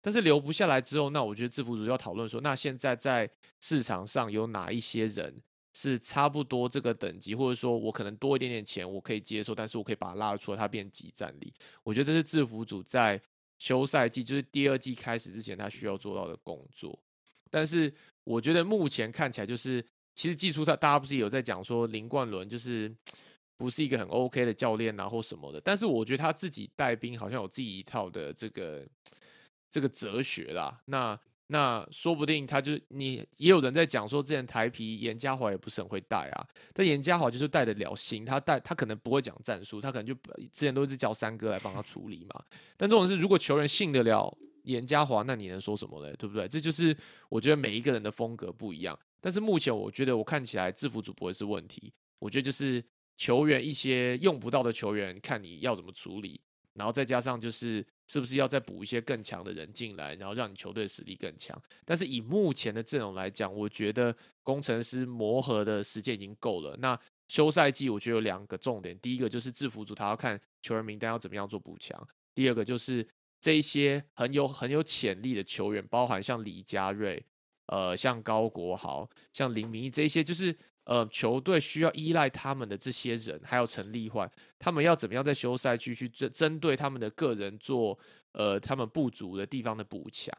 [0.00, 3.28] 但是留不下来之后，那我觉得制服组要讨论说，那现在在
[3.60, 5.34] 市场上有哪一些人
[5.72, 11.52] 是差不多这个等级，或者说我可能多一点点钱我可以接受，但是我可以把它拉出来，它变集战力。
[11.82, 13.20] 我觉得这是制服组在
[13.58, 16.96] 休赛季，就是第二季开始之前，他需要做到的工作。
[17.50, 17.92] 但是
[18.26, 19.82] 我觉得目前看起来就是，
[20.16, 22.92] 其实季初他大家不是有在讲说林冠伦就是
[23.56, 28.84] 不是一个很 OK 的教练啊或什么的，但是我觉得他自己带兵好像有自己一套的这个
[29.70, 30.78] 这个哲学啦。
[30.86, 40.12] 那那说不定他就你也有人在讲说，之前台皮严家华也不是很会带啊，但严家华就是带得了心，他带他可能不会讲战术，他可能就
[40.52, 42.44] 之前都是叫三哥来帮他处理嘛。
[42.76, 46.14] 但这种是如果球员信得了严家华，那你能说什么呢？
[46.16, 46.46] 对不对？
[46.46, 46.96] 这就是
[47.28, 48.96] 我觉得每一个人的风格不一样。
[49.20, 52.84] 但是目前我觉得我看起来制服组不会是问题，我觉得就是
[53.16, 56.40] 球员一些用不到的球员，看你要怎么处理，
[56.74, 61.60] 然后再加上就是是不是要再补一些更强的人进来，然后让你球队实力更强。
[61.84, 66.76] 但是以目前的阵容来讲，我觉得工程师磨合的时间已经够了。
[66.78, 66.98] 那
[67.28, 73.04] 休赛季我觉得有两个重点，第一个就是制服组他要看球员名单要怎么样做补强，第二个就是
[73.40, 77.24] 这一些很有很有潜力的球员，包含像李佳瑞。
[77.68, 87.98] 呃，像高国豪、像林明义这些，就是呃，球队需要依赖他们的这些人，还有陈立焕，他们要怎么样在休赛区去针针对他们的个人做
[88.34, 90.32] 呃他们不足的地方的补强。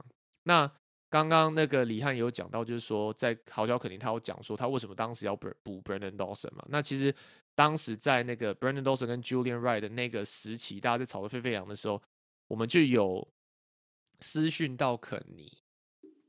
[0.44, 0.72] 那
[1.10, 6.66] 刚刚那个李汉也有讲到，就是说在豪小肯定他有讲说他为什么当时要补补 Brandon Dawson 嘛？
[6.70, 7.14] 那其实
[7.56, 12.02] 当时在那个 Brandon Dawson 跟 Julian Wright 的那个时期，大家在吵得沸沸扬的时候，
[12.48, 13.28] 我们就有
[14.20, 15.58] 私讯到肯尼。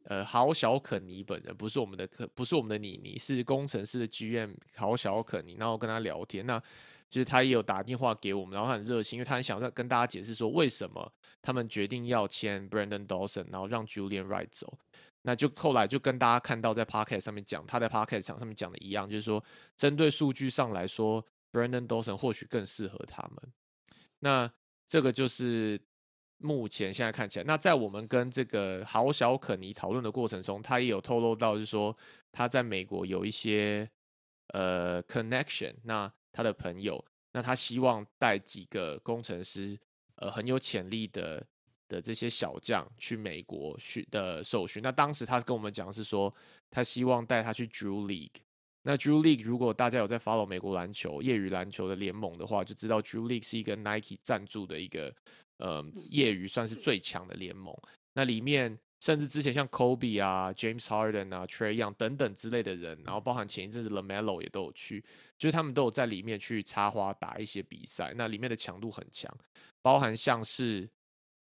[0.04, 5.56] 呃，好小肯尼本人不是我们的可不是我们的妮妮，是工程师的 GM 好小肯尼。
[5.58, 6.58] 然后跟他聊天，那
[7.10, 14.78] 就是他也有打电话给我们，然后他很热心，因为他很想再跟大家解释说为什么他们决定要签 Brandon Dawson，然后让 Julian Right 走。
[15.20, 19.44] 那就后来就跟大家看到在 Podcast 上面讲，他在 Podcast 场上面讲的一样，就是说
[19.76, 23.52] 针对数据上来说，Brandon Dawson 或许更适合他们。
[24.20, 24.50] 那
[24.86, 25.78] 这个就是。
[26.40, 31.96] 目前现在看起来，那在我们跟这个豪小肯尼讨论的过程中，他也有透露到，就是说
[32.30, 33.90] 他在美国有一些
[34.48, 39.76] 呃 connection，那他的朋友，那他希望带几个工程师，
[40.14, 41.44] 呃很有潜力的
[41.88, 44.80] 的这些小将去美国去的受训。
[44.80, 46.32] 那当时他跟我们讲是说，
[46.70, 48.40] 他希望带他去 Drew League。
[48.82, 55.12] 那 Drew League 如果大家有在 follow 美国篮球业余篮球的联盟的话，就知道 Drew League 是一个 Nike 赞助的一个。
[55.58, 57.76] 呃，业余算是最强的联盟。
[58.14, 65.04] 那里面甚至之前像 Kobe 啊、James Harden 啊、Trey Young 等等之类的人，然后包含前一阵子 Lamelo 也都有去，
[65.38, 68.12] 就是他们都有在里面去插花打一些比赛。
[68.16, 69.32] 那里面的强度很强，
[69.82, 70.88] 包含像是，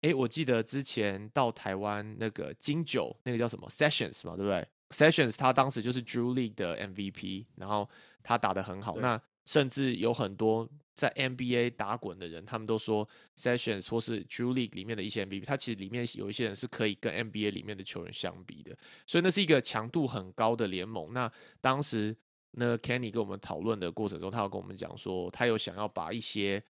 [0.02, 7.90] 哎，我记得之前到台湾那个金九那个叫什么 Sessions 嘛，对不对？Sessions 他当时就是 Drew League 的 MVP，然后
[8.22, 8.98] 他打得很好。
[8.98, 21.14] 那甚至有很多在 NBA 打滚的人，他们都说 Sessions 或是 Drew League 里面的一些 MVP，他其实里面有一些人是可以跟 NBA 里面的球员相比的，所以那是一个强度很高的联盟。
[21.14, 22.16] 那当时
[22.52, 26.64] 那 Kenny 跟我们讨论的过程中，他有跟我们讲说，他有想要把一些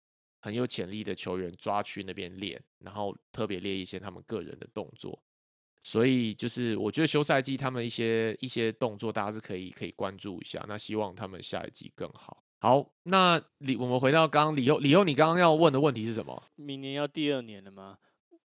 [0.40, 5.20] 很有潜力的球员抓去那边练，然后特别练一些他们个人的动作。
[5.82, 10.64] 所以就是我觉得休赛季他们一些一些动作，大家是可以可以关注一下。
[10.68, 12.41] 那希望他们下一季更好。
[12.62, 16.40] 好，那李我们回到刚刚李后，李后你刚刚要问的问题是什么？
[16.54, 17.98] 明年要第二年了吗？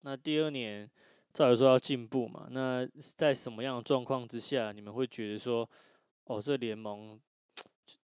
[0.03, 0.87] 那第二年
[1.33, 2.45] 照理说要进步嘛。
[2.51, 5.67] 那在什么样的状况之下，你们会觉得说，
[6.25, 7.19] 哦，这联盟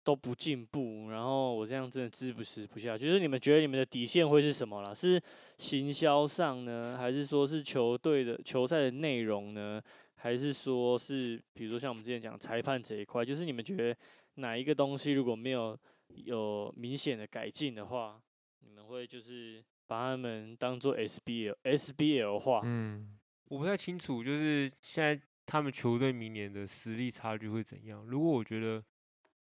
[0.03, 2.99] 都不进步，然后我这样真的支不持不下？
[2.99, 4.93] 就是你们觉得你们的底线会是什么啦？
[4.93, 5.23] 是
[5.59, 9.81] 行销上呢，还是说是球队的球赛的内容呢？
[10.17, 13.97] 还是说是比如说像我们之前讲裁判这一块，就是你们觉得
[14.37, 18.21] 哪一个东西如果没有有明显的改进的话，
[18.61, 22.61] 你们会就是把他们当做 SBL SBL 化？
[22.65, 23.19] 嗯，
[23.49, 28.05] 我不太清楚，就是现在他们球队明年的实力差距会怎样。
[28.07, 28.83] 如果我觉得，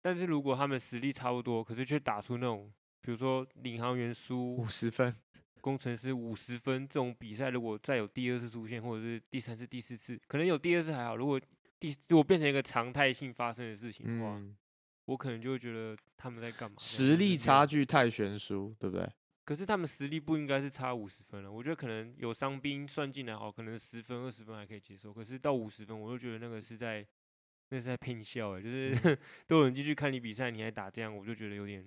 [0.01, 5.15] 但是如果他们实力差不多，可是却打出那种，比如说领航员输五十分，
[5.61, 11.15] 工程师五十分这种比赛，如果再有第二次出现，或者是第三次、第四次，可能有第二次还好。
[11.15, 11.39] 如果
[11.79, 14.55] 第如果变成一个常态性发生的事情的话，嗯，
[15.09, 16.75] 我可能就会觉得他们在干嘛？
[16.77, 19.09] 实力差距太悬殊，对不对？
[19.43, 27.03] 可是他们实力不应该是差五十分了，我觉得可能有伤兵算进来好，可能十分二十分还可以接受，可是到五十分，我就觉得那个是在
[27.69, 29.17] 那是在骗笑哎，就是
[29.47, 31.83] 都有人进去看你比赛，你还打这样，我就觉得有点，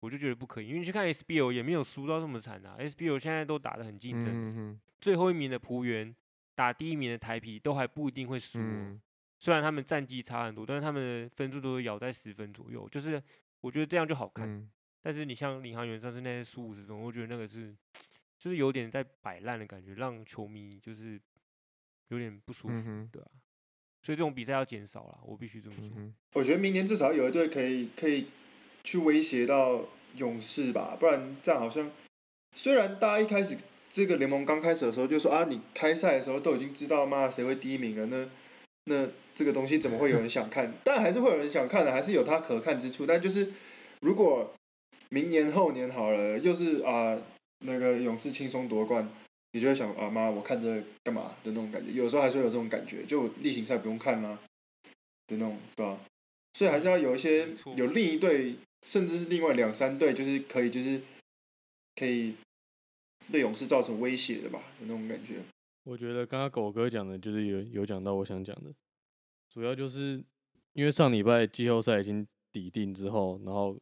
[0.00, 6.14] 我就觉得不可以，因为你去看 SBO 也没有输到这么惨啊，SBO 现在都打得很竞争，最后一名的仆员
[6.54, 9.02] 打第一名的台皮都还不一定会输、哦，嗯
[9.42, 13.20] 虽然他们战绩差很多，但是他们的分数都是咬在十分左右，就是
[13.60, 14.48] 我觉得这样就好看。
[14.48, 14.70] 嗯，
[15.02, 17.74] 但是你像领航员上次那些输五十分，我觉得那个是
[18.38, 21.20] 就是有点在摆烂的感觉，让球迷就是
[22.10, 23.28] 有点不舒服，嗯对吧、
[24.00, 25.90] 所以这种比赛要减少了，我必须这么说。
[26.34, 28.28] 我觉得明年至少有一队可以可以
[28.84, 29.84] 去威胁到
[30.18, 31.90] 勇士吧，不然这样好像
[32.54, 33.56] 虽然大家一开始
[33.90, 38.28] 这个联盟刚开始的时候就说啊，你开赛的时候都已经知道嘛谁会第一名了，那
[38.84, 40.72] 那这个东西怎么会有人想看？
[40.84, 43.06] 但还是会有人想看的，还是有它可看之处。
[43.06, 43.52] 但就是
[44.00, 44.52] 如果
[45.10, 47.20] 明年后年好了，又是啊
[47.64, 49.08] 那个勇士轻松夺冠，
[49.52, 51.92] 你就会想啊妈，我看这干嘛的那种感觉。
[51.92, 54.38] 有时候还是会有这种感觉，就例行赛不用看啦、
[55.28, 56.00] 的那种，对吧、
[56.54, 58.54] 所以还是要有一些有另一队，
[58.86, 61.00] 甚至是另外两三队，就是可以就是
[61.94, 62.34] 可以
[63.30, 65.34] 对勇士造成威胁的吧，有那种感觉。
[65.84, 68.72] 我觉得刚刚狗哥讲的，就是有有讲到我想讲的，
[69.48, 70.24] 主要就是
[70.72, 73.78] 因为上礼拜季后赛已经抵定之后，然后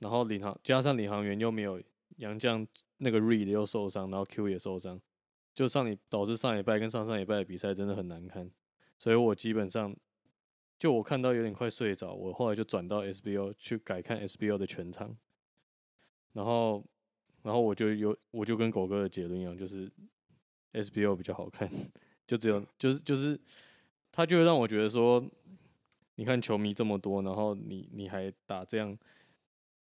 [0.00, 1.80] 然后领航加上领航员又没有
[2.16, 5.00] 杨将那个 Reed 又受伤，然后 Q 也受伤，
[5.54, 8.50] 就上礼导致上礼拜跟上上礼拜的比赛真的很难看，
[8.96, 9.96] 所以我基本上
[10.78, 15.16] 就我看到有点快睡着，我后来就转到 SBO 去改看 SBO 的全场，
[16.32, 16.84] 然后
[17.42, 19.90] 然后我就有我就跟狗哥的结论一样，就是
[20.72, 21.68] SBO 比较好看，
[22.26, 23.38] 就只有就是就是，
[24.12, 25.24] 他就会让我觉得说，
[26.16, 28.96] 你看球迷这么多，然后你你还打这样，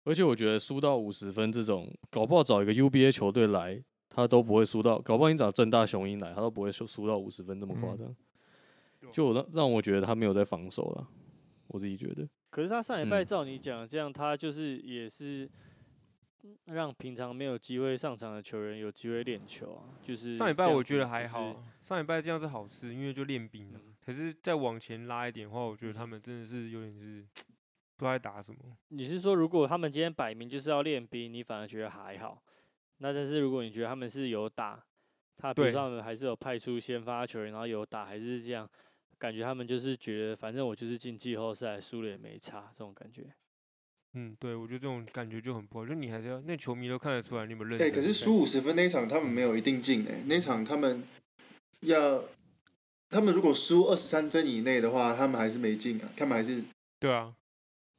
[0.05, 7.97] 而且我觉得输到五十分这种，搞不好找一个 UBA 球队来，他都不会输到，搞不好你找正大雄鹰来，他都不会输输到五十分这么夸嗯。
[7.97, 8.17] 张，
[9.13, 11.09] 就我让让我觉得他没有在防守了，
[11.69, 13.27] 我自己觉得，可是他上礼拜嗯。
[13.27, 15.49] 照你讲这样，他就是也是
[16.67, 19.99] 让平常没有机会上场的球员有机会练球啊。
[20.03, 23.81] 就是上礼拜我觉得还就是好啊，上礼拜这样是好事，因为就练兵了。
[24.05, 27.25] 可是再往前拉一点的话，我觉得他们真的是有点是
[27.97, 28.59] 不知道在打什么。
[28.89, 32.43] 你是说，如果他们今天摆明就是要练兵，你反而觉得还好？
[32.99, 34.85] 那但是如果你觉得他们是有打，
[35.37, 38.69] 他比如对说他们还是有派出先发球员，然后有打，还是这样，
[39.19, 43.33] 感觉他们就是觉得反正我就是进季后赛，输了也没差，这种感觉。
[44.15, 51.03] 嗯，对，我觉得这种感觉就很不好，就你还是要那球迷都看得出来你有没有认对，可是输五十分那一场他们没有一定进诶、那场他们
[51.81, 52.25] 要，
[53.09, 56.63] 他们如果输二十三分以内的话，他们还是没进啊，他们还是。
[57.01, 57.33] 对啊，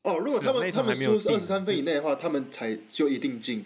[0.04, 3.66] 哦，如果他们他们输是二十三分以内的话，他们才就一定进。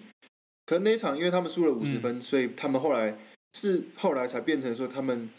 [0.66, 2.02] 可那一场因为他们输了五十嗯。
[2.02, 3.18] 分，所以他们后来
[3.54, 5.30] 是后来才变成说他们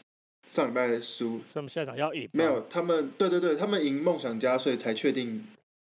[0.46, 5.44] 上礼拜输所以他们下场要赢，没有，他们对对对，他们赢梦想家，所以才确定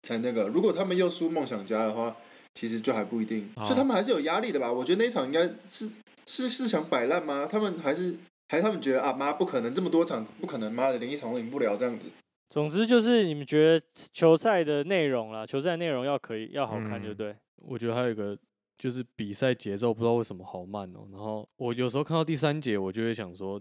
[0.06, 0.46] 才那个。
[0.48, 2.16] 如果他们又输梦想家的话，
[2.54, 4.72] 其实就还不一定，所以他们还是有压力的吧？
[4.72, 5.90] 我觉得那一场应该是
[6.26, 7.46] 是是想摆烂吗？
[7.50, 8.16] 他们还是
[8.48, 12.08] 还是他们觉得啊妈不可能这么多场不可能，妈的连一场都赢不了这样子。
[12.48, 17.36] 总之就是你们觉得球赛的内容啦，球赛内容要可以要好看，对不嗯对？
[17.56, 18.38] 我觉得还有一个
[18.78, 21.00] 就是比赛节奏不知道为什么好慢哦。
[21.10, 23.60] 然后我有时候看到第三节，我就会想说，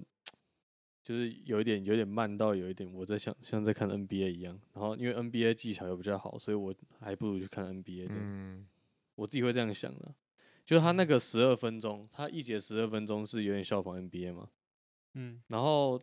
[1.06, 4.60] 就是有一点有点慢到有一点我在想像在看 NBA 一样。
[4.74, 8.24] 然后因为 NBA 技巧又比较好，所以我还不如去看 NBA 这样。
[8.24, 8.68] 嗯，
[9.14, 10.14] 我自己会这样想的。
[10.66, 14.50] 就是他那个十二分钟，他一节十二分钟是有点效仿 NBA 嘛。
[15.14, 15.98] 嗯，然后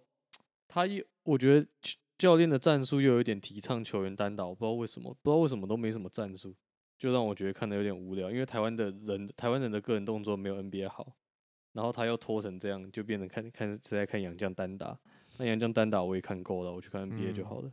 [0.69, 6.55] 他又我觉得教教练的战术又有点提倡球员单打，我不知道为什么，不知道为什么都没什么战术，
[6.97, 8.31] 就让我觉得看的有点无聊。
[8.31, 11.17] 因为台湾的人，台湾人的个人动作没有 NBA 好，
[11.73, 14.99] 然后他又拖成这样，就变成看看是在看杨绛单打。
[15.39, 17.73] 那杨绛单打我也看够了，我去看 NBA 就嗯好了。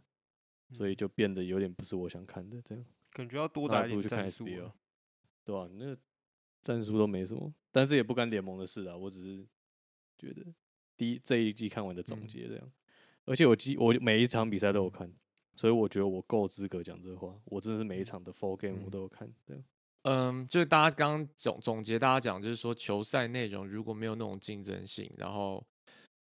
[0.71, 2.85] 所以就变得有点不是我想看的这样。
[3.11, 4.75] 感觉要多那打一点还不如去看战术 SBL 啊。
[5.43, 5.97] 对吧、那
[6.61, 8.95] 战术都没什么，但是也不干联盟的事啊。
[8.95, 9.47] 我只是
[10.15, 10.45] 觉得
[10.95, 12.71] 第一这一季看完的总嗯结这样，
[13.25, 15.11] 而且我记我每一场比赛都有看，
[15.55, 17.35] 所以我觉得我够资格讲这话。
[17.45, 19.63] 我真的是每一场的 full game 我嗯都有看，这样。
[20.03, 25.61] 嗯，就是大家刚刚总总结，大家讲就是说球赛内容如果没有那种竞争性，然后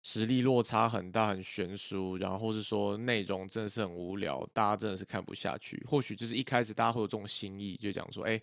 [0.04, 5.84] 实力落差很大、很悬殊，然后或是说内容真的是很无聊，大家真的是看不下去。
[5.90, 8.40] 或许就是一开始大家会有这种心意，就讲说，哎、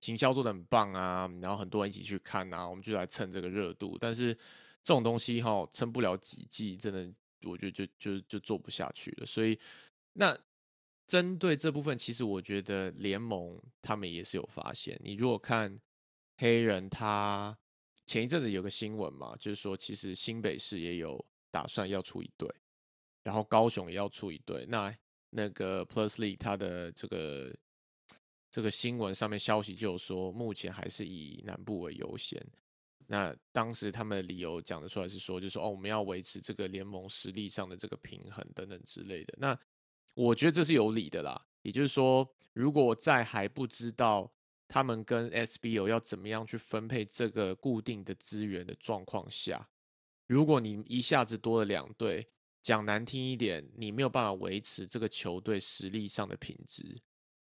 [0.00, 3.96] 行销做的很棒啊，然后很多人一起去看啊，我们就来蹭这个热度。
[3.98, 4.34] 但是
[4.82, 7.10] 这种东西哈，撑不了几季，真的
[7.48, 9.24] 我觉得就就就做不下去了。
[9.26, 9.58] 所以
[10.12, 10.36] 那
[11.06, 14.98] 针对这部分，其实我觉得联盟他们也是有发现。
[15.02, 15.78] 你如果看
[16.38, 17.56] 黑人，他
[18.06, 22.48] 前一阵子有个新闻嘛，就是说其实新北市也有打算要出一队，
[23.22, 24.64] 然后高雄也要出一队。
[24.68, 24.94] 那
[25.30, 27.54] 那个 Plus League 它的这个
[28.50, 32.40] 这个新闻上面消息就说，目前还是以南部为优先。
[33.06, 39.34] 那当时他们的理由讲得出来是说，就是说哦，我们要维持这个联盟实力上的这个平衡等等之类的。
[39.36, 39.58] 那
[40.14, 41.46] 我觉得这是有理的啦。
[41.62, 44.32] 也就是说，如果在还不知道
[44.68, 49.68] 他们跟 SBO 要怎么样去分配这个固定的资源的状况下，
[50.26, 52.28] 如果你一下子多了两队，
[52.62, 56.96] 讲难听一点，你没有办法维持这个球队实力上的品质，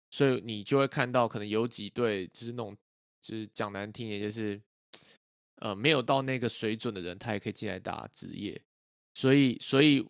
[0.10, 2.75] 所以你就会看到可能有几队就是那种，
[3.21, 4.62] 就是讲难听一点，就是
[5.57, 8.60] 呃没有到那个水准的人，他也可以进来打职业。
[9.13, 10.07] 所以，所以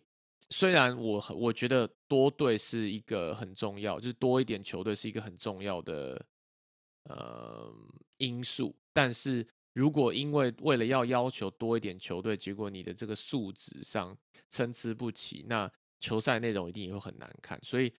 [0.52, 6.24] 虽然我我觉得多队是一个很重要，就是多一点球队是一个很重要的
[7.04, 7.74] 呃
[8.18, 14.16] 因素，但是如果因为为了要要求多一点球队，结果你的这个素质上
[14.50, 17.58] 参差不齐，那球赛内容一定也会很难看。
[17.62, 17.92] 所以，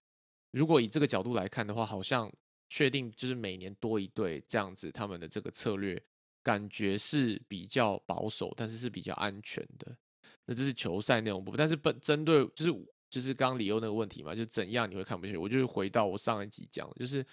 [0.52, 2.32] 如果以这个角度来看的话，好像
[2.68, 6.00] 确定就是每年多一队这样子，他们的这个策略
[6.42, 9.96] 感觉是比较保守，但是是比较安全的。
[10.46, 15.38] 那这是球赛内容部分，但是本针对就是就是刚刚李欧那个问题嘛，就怎样你会看不下去？
[15.38, 17.24] 我就是回到我上一集讲，就是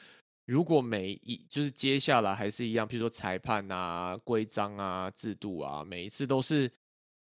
[0.45, 6.71] 如果每一就是接下来还是一样，譬如说裁判啊、规章啊、制度啊，每一次都是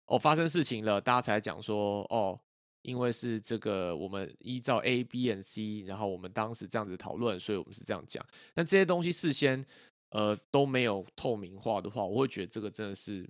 [0.07, 2.38] 哦发生事情了，大家才讲说哦，
[2.83, 8.27] 因为是这个我们依照 A、B、and C，然后我们当时这样子讨论，所以我们是这样讲。
[8.53, 9.64] 但这些东西事先
[10.11, 13.27] 呃都没有透明化的话，我会觉得这个真的是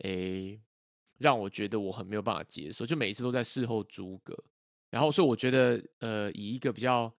[0.00, 0.60] 诶。
[1.18, 4.36] 让我觉得我很没有办法接受，就每一次都在事后诸葛，
[4.90, 7.12] 然后所以我觉得，呃，以一个比较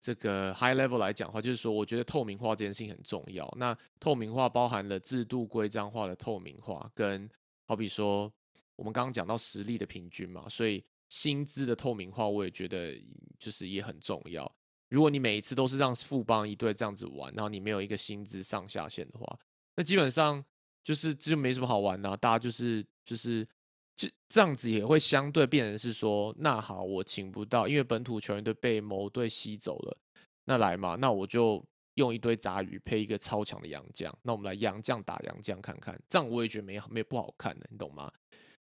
[0.00, 3.48] 这个 high level 来讲的话，就是说，我觉得透明化这件事情很重要。
[3.56, 7.28] 那透明化包含了制度规章化的透明化，跟
[7.64, 8.32] 好比说
[8.74, 13.00] 我们刚刚讲到实力的平均嘛，所以薪资的透明化，我也觉得
[13.38, 14.50] 就是也很重要。
[14.88, 19.38] 如果你每一次都是让富邦一队这样子玩，然后你没有一个薪资上下限的话，
[19.76, 20.44] 那基本上。
[20.86, 23.44] 就是这就没什么好玩的、啊，大家就是就是
[23.96, 29.98] 这这样子也会相对变成是说，那好，我请不到，因为本土球员队被某队吸走了，
[30.44, 31.60] 那来嘛，那我就
[31.94, 38.08] 用一堆杂鱼配一个超强的洋将，那我们来洋将打洋将看看，这样我也觉得没没不好看的，你懂吗？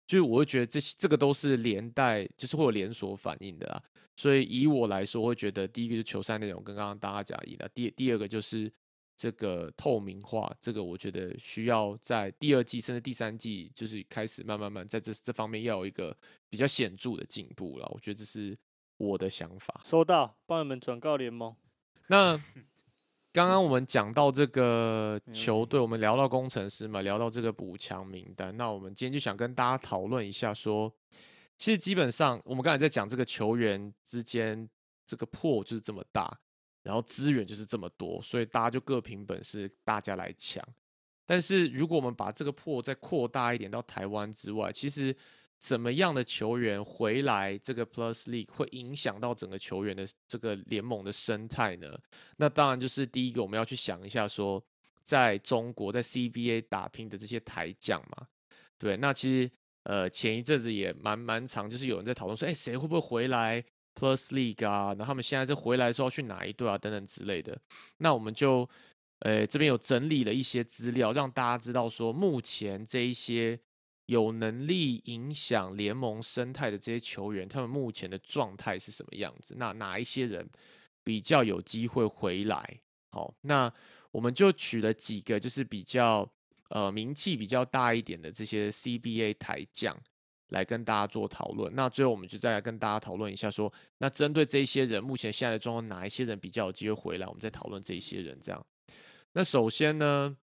[0.07, 3.83] 就是我会觉得这些这个都是连带，就是会有连锁反应的啊。
[4.17, 8.73] 所以以我来说，我会觉得第一个就是球赛内容跟刚刚大家讲一样，第第二个就是。
[9.15, 16.17] 这个透明化，这个我觉得需要在第二季甚至第三季，就是开始慢慢慢在这这方面要有一个
[16.49, 17.89] 比较显著的进步了。
[17.93, 18.57] 我觉得这是
[18.97, 19.81] 我的想法。
[19.85, 21.55] 收到，帮你们转告联盟。
[22.09, 22.37] 那
[23.33, 30.93] 刚刚我们讲到这个球队，我们聊到工程师嘛，聊到这个补强名单，那我们今天就想跟大家讨论一下说，
[31.57, 34.69] 其实基本上我们刚才在讲这个球员之间
[35.07, 36.41] 这个破就是这么大。
[36.83, 40.63] 然后资源就是这么多，所以大家就各凭本事，大家来抢。
[41.25, 45.15] 但是如果我们把这个破再扩大一点到台湾之外，其实
[45.59, 51.97] 怎么样的球员回来这个 Plus League 会影响到整个球员的这个联盟的生态呢？
[52.37, 54.63] 那当然就是第一个我们要去想一下说，
[55.03, 58.27] 在中国在 CBA 打拼的这些台将嘛，
[58.77, 59.51] 对，那其实
[59.85, 63.65] 呃前一阵子也蛮蛮长，就是有人在讨论说，哎，谁会不会回来
[63.95, 67.59] ？Plus League 啊，那他们现在这回来的时候去哪一队啊，等等之类的。
[67.99, 68.69] 那我们就，
[69.21, 73.61] 呃，这边有整理了一些资料，让大家知道说，目前这一些
[74.07, 79.55] 有能力影响联盟生态的这些球员，他们目前的状态是什么样子？
[79.59, 80.49] 那哪一些人
[81.05, 82.81] 比较有机会回来？
[83.11, 83.73] 好，那
[84.11, 86.29] 我们就取了几个，就是比较
[86.71, 89.97] 呃名气比较大一点的这些 CBA 台将
[90.53, 91.75] 来跟大家做讨论。
[91.75, 98.67] 那最后我们就再来跟大家讨论一下说，那针对这些人目前现在的状况，哪一些人比较有机会回来，我们再讨论这些人这样。
[99.33, 100.37] 那首先呢，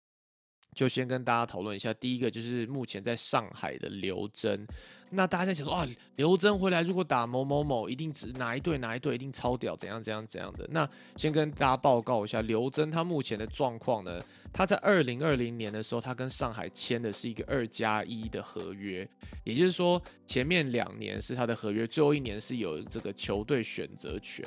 [0.74, 4.66] 就先跟大家讨论一下，第一个就是目前在上海的刘真。
[5.10, 5.86] 那大家在想说，啊，
[6.16, 10.68] 刘真回来如果打某某某，一定只哪一队哪一队一定超屌，怎样怎样怎样的。
[10.70, 19.08] 那先跟大家报告一下，刘真他目前的状况呢，他在二零二零年的时候，他跟上海签的是一个二加一的合约，
[19.44, 24.44] 也就是说前面两年是他的合约，最后一年是有这个球队选择权。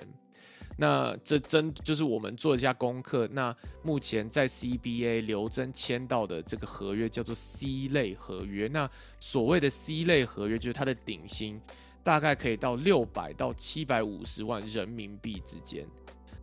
[0.81, 3.27] 那这真就是我们做一下功课。
[3.33, 8.67] 那目前在 CBA 刘真签到的这个合约叫做 C 类合约。
[8.67, 11.61] 那所谓的 C 类合约，就是它的顶薪
[12.01, 15.87] 大概可以到六百到七百五十万人民币之间。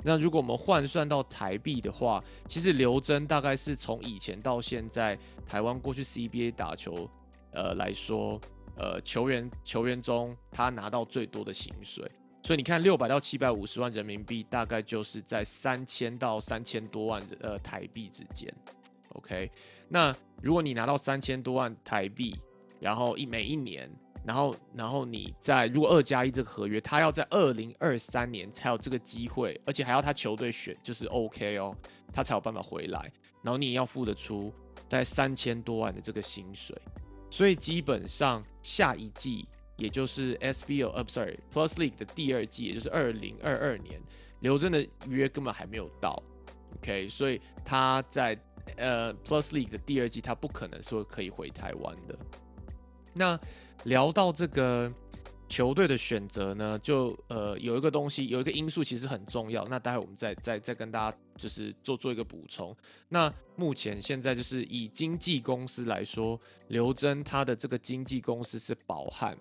[0.04, 7.10] 那如果我们换算到台币的话，其实刘真大概是从以前到现在台湾过去 CBA 打球，
[7.50, 8.40] 呃来说，
[8.76, 12.08] 呃球员球员中他拿到最多的薪水。
[12.42, 18.50] 所以你看，六百到七百五十万人民币，大概就是在三千到三千多万呃台币之间。
[19.10, 19.50] OK，
[19.88, 22.34] 那如果你拿到三千多万台币，
[22.80, 23.90] 然后一每一年，
[24.24, 31.76] 然后然后你在如果二加一这个合约，他要在二零二三年才有这个机会，而且还要他球队选就是 OK 哦，
[32.12, 33.12] 他才有办法回来。
[33.42, 34.52] 然后你也要付得出
[34.88, 36.74] 大概三千多万的这个薪水，
[37.30, 39.46] 所以基本上下一季。
[39.78, 43.98] 也就是 SBO 呃不，sorry，Plus League 的第二季，也就是二零二二年，
[44.40, 46.20] 刘真的约根本还没有到
[46.76, 48.38] ，OK，所以他在
[48.76, 52.18] 呃 Plus League 的第二季，他不可能说可以回台湾的。
[53.14, 53.38] 那
[53.84, 54.92] 聊到这个
[55.48, 59.64] 球队的选择呢，就呃有一个东西，有一个因素其实很重要。
[59.68, 62.76] 那待会我们再再再跟大家就是做做一个补充。
[63.08, 69.38] 那目前现在就是以经纪公司来说，刘真他的这个经纪公司是宝汉。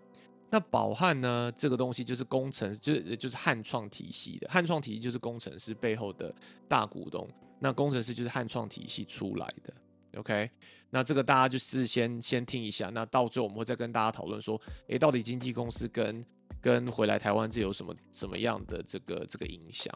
[0.50, 1.52] 那宝汉呢？
[1.56, 4.48] 这个东西就是工程，就是就是汉创体系的。
[4.50, 6.34] 汉创体系就是工程师背后的
[6.68, 7.28] 大股东。
[7.60, 9.74] 那工程师就是汉创体系出来的。
[10.18, 10.50] OK，
[10.90, 12.90] 那这个大家就是先先听一下。
[12.90, 16.24] 那到最后我们会再跟大家讨论说，诶，到底经纪公司跟
[16.62, 19.94] 跟回来台湾这有什么什么样的这个这个影响？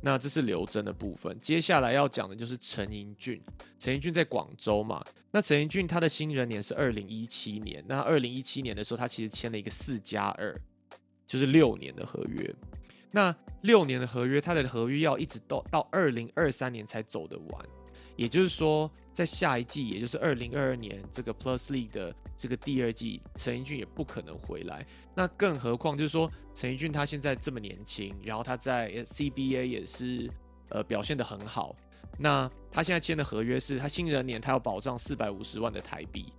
[0.00, 3.42] 那这是刘真的部分，接下来要讲的就是陈英俊。
[3.78, 7.84] 陈英俊在广州嘛，那陈英俊他的新人年是二零一七年。
[7.88, 10.56] 那二零一七年的时候，他其实签了一个四加二，
[11.26, 12.54] 就是六年的合约。
[13.10, 17.66] 那六年的合约，他的合约要一直到到二零二三年才走得完。
[18.18, 24.84] 也就是说，在下一季，也就是二零二二年这个 Plus League 的这个第二季，陈奕俊也不可能回来。
[25.14, 30.28] 那更何况就是说，陈奕俊他现在这么年轻，然后他在 CBA 也是
[30.70, 31.76] 呃表现的很好。
[32.18, 36.32] 那他现在签的合约是他新人年他要保障四百五十万的台币。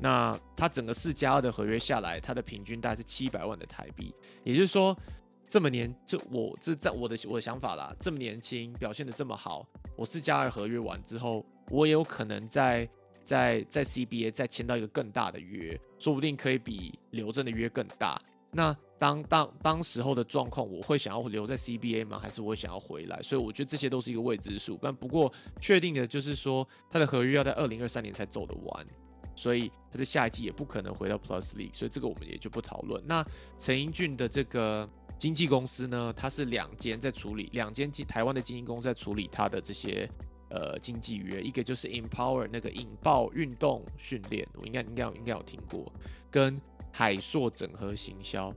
[0.00, 4.14] 那他整个四加二的合约下来，他的平均大概是七百万的台币。
[4.44, 4.96] 也就是说。
[5.48, 9.66] 这么年，这我这在我的我的想法啦，这么年轻，表现的这么好，
[9.96, 12.88] 我四加二合约完之后，我也有可能在
[13.22, 18.20] 在在 CBA 再签到一个更大的约，说不定可以比刘正的约更大。
[18.50, 22.18] 那当当当时候的状况，我会想要留在 CBA 吗？
[22.18, 23.22] 还是我想要回来？
[23.22, 24.78] 所以我觉得这些都是一个未知数。
[24.82, 28.86] 但不过确定的就是说，他的合约要在二零二三年才走得完，
[29.36, 33.00] 所以他在下一季也不可能回到 Plus League，所以这个我们也就不讨论。
[33.06, 33.24] 那
[33.58, 34.88] 陈英俊的这个。
[35.18, 40.06] 经纪公司呢，它是两间在处理，两间经台湾的经纪公司在处理它的这些
[40.50, 45.90] 呃经纪约，一个就是 Empower 那个引爆运动训练，我应该应该应该有听过，
[46.30, 46.60] 跟
[46.92, 48.52] 海硕整合行销。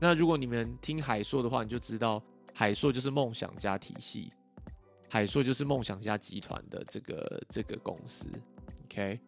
[0.00, 2.22] 那如果你们听海硕的话，你就知道
[2.54, 4.32] 海硕就是梦想家体系，
[5.10, 8.26] 海硕就是梦想家集团的这个这个公司。
[8.84, 9.20] OK，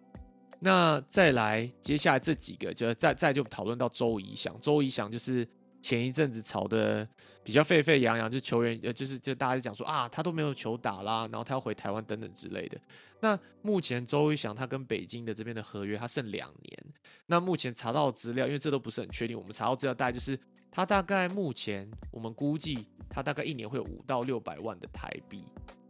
[0.58, 5.46] 那再来接下来这几个，就再再就讨论到周怡翔，周怡翔就是。
[5.82, 7.08] 前一阵子吵得
[7.42, 12.78] 比较沸沸扬扬，就球员呃，就是就大家讲说啊，他都没有球打啦，然后他要回台湾等等之类的。
[13.20, 16.86] 那目前周瑜翔他跟北京的这边的合约他剩两年。
[17.26, 20.38] 那目前查到资料，因为这都不是很确定，我们查到资料大概就是
[20.70, 25.44] 他大概目前我们估计他大概一年会有五到六百万的台币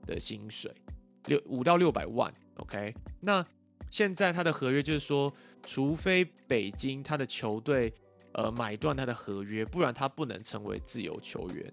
[0.06, 0.72] 的薪水，
[1.26, 2.32] 六五到六百万。
[2.58, 3.44] OK，那
[3.90, 5.32] 现在他的合约就是说，
[5.64, 7.92] 除非北京他的球队。
[8.32, 11.72] 呃，买断他的合约，不然他不能成为自由球员。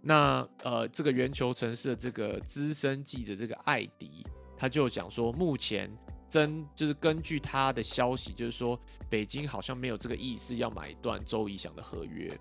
[0.00, 4.26] 那呃，这个圆球城市的这个资深记者这个艾迪，
[4.56, 5.90] 他就讲说，目前
[6.28, 8.78] 真就是根据他的消息，就是说
[9.08, 12.38] 北京好像没有这个意思要买断周怡翔的合约。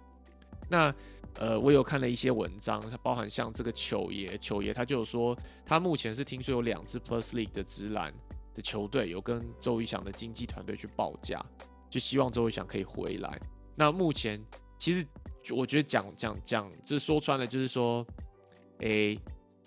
[0.70, 0.94] 那
[1.36, 8.14] 呃，我有看了一些文章，包含像这个球爷，球爷他就说，他目前是听说有两支 Plus League 的直男
[8.54, 11.44] 的球队有跟周一翔的经纪团队去报价，
[11.94, 13.40] 就希望周一翔可以回来。
[13.76, 14.44] 那目前
[14.80, 15.06] 其实
[15.52, 18.04] 我觉得讲讲讲，这说穿了就是说，
[18.80, 19.16] 诶，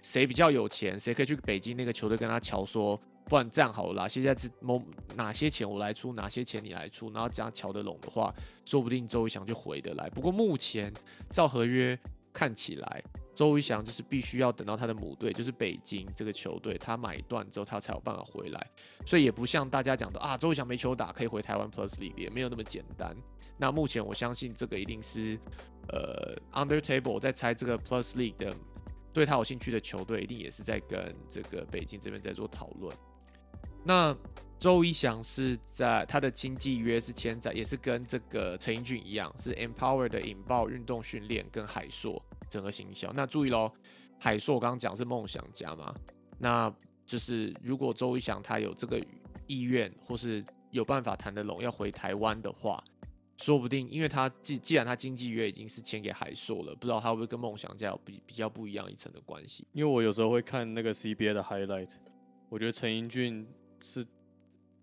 [0.03, 4.83] 谁比较有钱，谁可以去北京那个球队跟他瞧说，不然这样好了，现在是某
[5.15, 10.11] 哪些钱我来出，哪些钱你来出，然后这样瞧得拢的话，说不定周一翔就回得来。
[10.11, 10.93] 不过目前
[11.31, 11.97] 照合约
[12.33, 13.05] 看起来。
[13.37, 18.71] 周一翔就是必须要等到他的母队，就是北京这个球队，他买断之后，他才有办法回来。
[19.05, 23.15] 所以也不像大家讲的啊，周一翔没球打可以回台湾 Plus League，也没有那么简单。
[23.59, 25.39] 那目前我相信这个一定是
[25.89, 28.57] 呃 Under Table 在猜这个 Plus League 的
[29.13, 32.91] 对他有兴趣的球队，一定也是在跟这个北京这边在做讨论。
[33.85, 34.17] 那
[34.59, 42.25] 周一翔是在他的经纪约是签在，也是跟这个陈英俊一样，是 Empower 的引爆运动训练跟海硕。
[42.49, 43.71] 整个行销，那注意喽，
[44.19, 45.95] 海硕我刚刚讲是梦想家嘛，
[46.39, 46.73] 那
[47.05, 48.99] 就是如果周一翔他有这个
[49.47, 52.83] 意愿，或是有办法谈得拢要回台湾的话，
[53.37, 59.67] 说不定，因为他既既然他经纪约已经是签给海硕了，不知道他会不会跟梦想家有比比较不一样一层的关系。
[59.73, 61.91] 因为我有时候会看那个 CBA 的 highlight，
[62.49, 63.47] 我觉得陈英俊
[63.81, 64.05] 是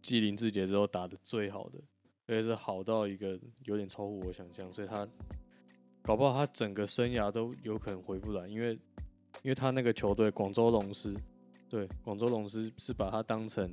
[0.01, 1.79] 继林志杰之后打的最好的，
[2.27, 5.07] 而且是好到一个有点超乎我想象，所以他。
[6.03, 8.73] 搞不好他整个生涯都有可能回不来，因为
[9.41, 11.15] 因为他那个球队广州龙狮，
[11.69, 13.71] 对广州龙狮是把他当成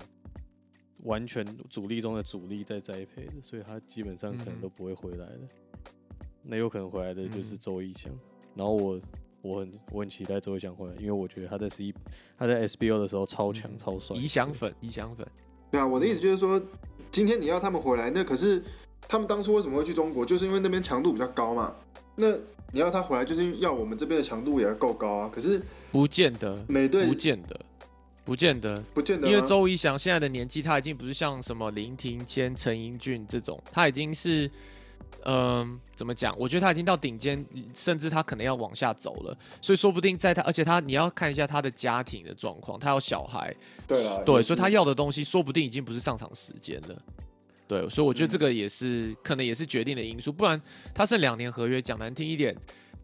[1.02, 5.40] 完全主力中的主力在栽培的，所以他基本上可能都不会回来的。
[6.42, 8.10] 那有可能回来的就是周一翔，
[8.54, 9.00] 然后我
[9.42, 11.92] 我很我很期待周一翔回来，因为我觉得他在 C
[12.38, 14.16] 他在 SBO 的时候超强超帅。
[14.16, 15.26] 理想粉，理想粉。
[15.70, 16.60] 对啊，我的意思就是说，
[17.10, 18.62] 今天你要他们回来，那可是
[19.08, 21.74] 他们当初为什么会去中国，就是因为那边强度比较高嘛。
[22.20, 22.30] 那
[22.72, 25.30] 你要他回来，就是要我们这边的强度也要够高啊。
[25.32, 25.60] 可是
[25.90, 27.60] 不见得，美队不见得，
[28.24, 29.28] 不见得，不见得。
[29.28, 34.48] 因为周一翔现在的年纪，他已经不是像什么林庭谦、陈英俊这种，他已经是，
[35.24, 36.32] 嗯，怎么讲？
[36.38, 37.44] 我觉得他已经到顶尖，
[37.74, 39.36] 甚至他可能要往下走了。
[39.60, 43.52] 所以说不定在他，而且他你要看一下他的家庭的状况，他有小孩，
[43.88, 47.02] 对啊，对，所以他要的东西说不定已经不是上场时间了。
[47.70, 50.60] 对，所以我觉得这个也是可能也是决定的因素，不然
[50.92, 52.52] 他剩两年合约，讲难听一点，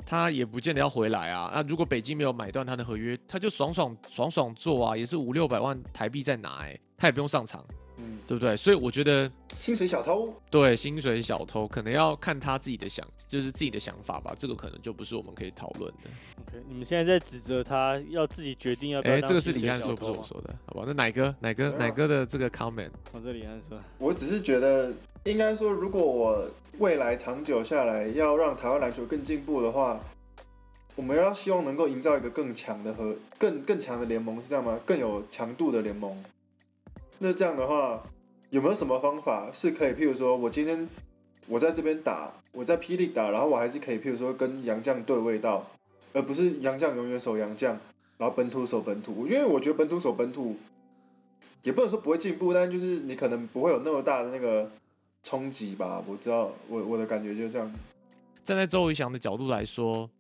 [0.04, 1.52] 他也不见得要回来啊。
[1.54, 7.64] 那如果北京没有买断他的合约，他就爽爽爽爽做啊，也是五六百万台币在拿，哎，他也不用上场。
[7.99, 8.57] 嗯，对不对？
[8.57, 14.34] 所以我觉得薪水小偷，对薪水小偷，可能要看他自己的想，就是自己的想法吧。
[14.36, 16.11] 这个可能就不是我们可以讨论的。
[16.47, 19.14] OK，你们现在在指责他要自己决定要不要？
[19.14, 20.84] 哎，这个是李安说，不是我说的，好吧？
[20.86, 22.90] 那奶哥，奶哥，奶哥的这个 comment？
[23.12, 24.92] 我这李安说，我只是觉得，
[25.24, 29.99] 应该说，如果我未来长久下来要让台湾篮球更进步的话，
[30.94, 34.78] 我们要希望能够营造一个更强的和更更强的联盟，是这样吗？
[34.84, 36.22] 更有强度的联盟。
[37.18, 38.02] 那这样的话，
[38.50, 39.92] 有没有什么方法是可以？
[39.92, 40.88] 譬如说，我今天
[41.46, 45.66] 我在这边打，我在霹雳打，然后我还是可以，譬如说跟杨将对位到，
[46.12, 47.78] 而不是杨将永远守杨将，
[48.18, 49.26] 然后本土守本土。
[49.26, 50.56] 因为我觉得本土守本土，
[51.62, 54.70] 也不能说不会进步，但就是你可能不会有那么大的那个
[55.22, 56.02] 冲击吧。
[56.06, 57.72] 我知道，我我的感觉就是这样。
[58.42, 60.10] 站在周伟翔的角度来说。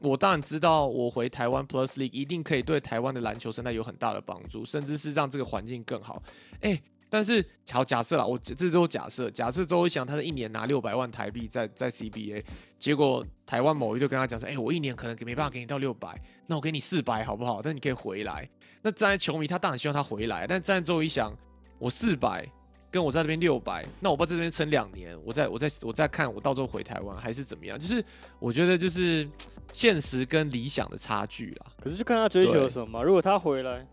[0.00, 6.22] 我当然知道，我回台湾 Plus League 一定可以对台湾的篮球生态有很大的帮助，甚至是让这个环境更好。
[6.60, 6.80] 哎，
[7.10, 12.44] 但是好假设啦，我这都假设，假设周一翔他是一年拿六百万台币在在 CBA，
[12.78, 17.60] 结果台湾某一队跟他讲说，哎，我一年可能没办法给你到六百，那我给你四百好不好？
[17.60, 18.48] 但你可以回来。
[18.82, 21.34] 那站在球迷，他当然希望他回来，但站在周一翔，
[21.78, 22.46] 我四百。
[22.90, 28.02] 跟我在这边六百，那我不知道这边撑两年，我再我再我再看我到时候回台湾还是怎么样，就是
[28.38, 29.28] 我觉得就是
[29.74, 31.66] 现实跟理想的差距啦。
[31.82, 33.04] 可是就看他追求什么。
[33.04, 33.86] 如果他回来，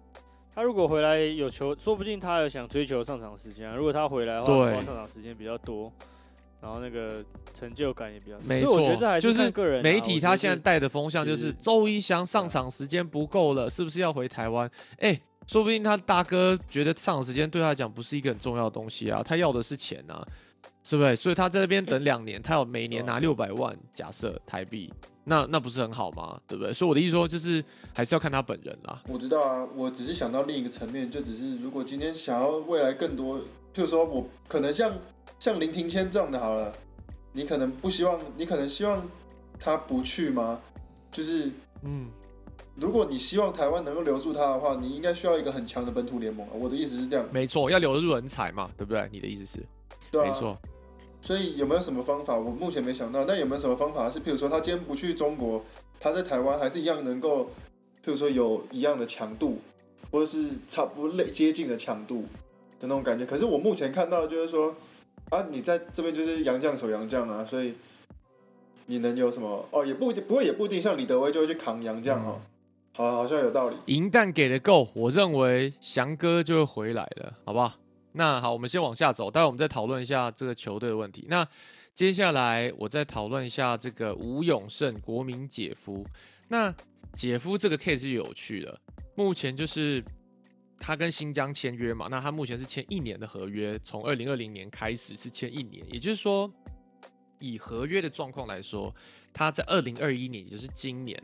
[0.55, 3.75] 他如果回来有球，说不定他有想追求上场时间。
[3.75, 5.91] 如果他回来的话，上场时间比较多，
[6.61, 7.21] 然后那个
[7.53, 8.37] 成就感也比较。
[8.39, 14.71] 没错，就是个人媒体他现在带的风向就是周一翔上场时间不够了，是不是要回台湾？
[14.99, 15.19] 哎。
[15.47, 20.27] 说不定他大哥觉得上场时间对他来讲不是一个很重要的东西啊，他要的是钱啊，
[20.83, 21.15] 是不是？
[21.15, 24.91] 所以他在这边等两年，他要每年拿六百万，假设台币，
[25.25, 26.39] 那那不是很好吗？
[26.47, 26.73] 对不对？
[26.73, 29.01] 所以我的意思说，就是还是要看他本人啦。
[29.07, 33.39] 我知道啊，我只是想到另一个层面，就只是如果今天想要未来更多，
[33.71, 34.97] 就是说我可能像
[35.39, 36.73] 像林庭谦这样的好了，
[37.33, 39.07] 你可能不希望，你可能希望
[39.59, 40.59] 他不去吗？
[41.11, 41.51] 就是
[41.83, 42.09] 嗯。
[42.75, 46.51] 如果你希望台湾能够留住他的话，你应该需要一个很强的本土联盟啊！
[46.53, 47.25] 我的意思是这样。
[47.31, 49.07] 没错，要留住人才嘛，对不对？
[49.11, 49.65] 你的意思是？
[50.11, 50.29] 对啊。
[50.29, 50.57] 没错。
[51.21, 52.35] 所以有没有什么方法？
[52.37, 53.23] 我目前没想到。
[53.23, 55.63] 但有没有什么方法是，譬如说他今天不去中国，
[55.99, 57.45] 他在台湾还是一样能够，
[58.03, 59.59] 譬如说有一样的强度，
[60.11, 62.23] 或者是差不类接近的强度
[62.79, 63.25] 的那种感觉。
[63.25, 64.75] 可是我目前看到的就是说，
[65.29, 67.73] 啊，你在这边就是杨将手杨将啊，所以
[68.85, 69.65] 你能有什么？
[69.71, 72.39] 哦，也不一定，不过也不一定，像李德威就会去扛杨将哦。
[72.95, 73.75] 好，好像有道理。
[73.87, 77.73] 银弹给的够，我认为翔哥就会回来了，好不好？
[78.13, 81.27] 那好，我们先往下走，待会我们再讨论一下这个球队的问题。
[81.29, 81.45] 那
[81.93, 86.07] 接下来我再讨论一下这个吴永胜国民姐夫。
[86.47, 86.73] 那
[87.13, 88.79] 姐夫这个 case 有趣的，
[89.15, 90.01] 目前就是
[90.77, 96.49] 他跟新疆签约嘛，那他目前是签一年的合约，从二零二零年开始是签一年，也就是说，
[97.39, 98.95] 以合约的状况来说，
[99.33, 101.21] 他在二零二一年，也就是今年。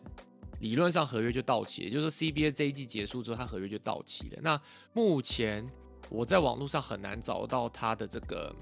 [0.61, 4.39] 理论上合约就到期，也就是说 CBA 这一季结束之后，他合约就到期了。
[4.41, 4.61] 那
[4.93, 5.67] 目前
[6.09, 8.55] 我在网络上很难找到他的这个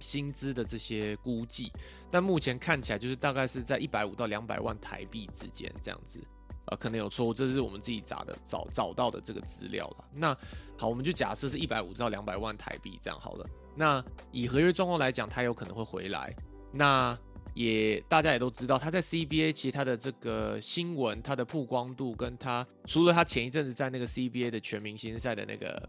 [0.00, 1.70] 薪资的这些估计，
[2.10, 6.18] 但目前看起来就是大概是在一百五到两百万台币之间这样子。
[6.66, 10.04] 呃，可能有错误，这是我们自己找的找找到的这个资料了。
[10.14, 10.36] 那
[10.76, 13.46] 好，我们就假设是一百五到两百万台币这样好了。
[13.74, 16.34] 那以合约状况来讲，他有可能会回来。
[16.72, 17.18] 那
[17.54, 25.88] 也大家也都知道，他在 CBA 其实他的这个新闻、他的曝光度，跟他除了他前一阵子在那个 CBA 的全明星赛的那个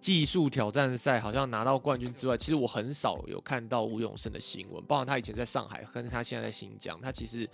[0.00, 4.84] 技术挑战赛好像拿到冠军之外，其实我很少有看到吴永胜的新闻。
[4.84, 7.48] 包括他以前在上海，跟他现在在新疆，他其实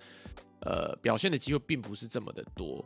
[0.62, 2.84] 呃表现的机会并不是这么的多。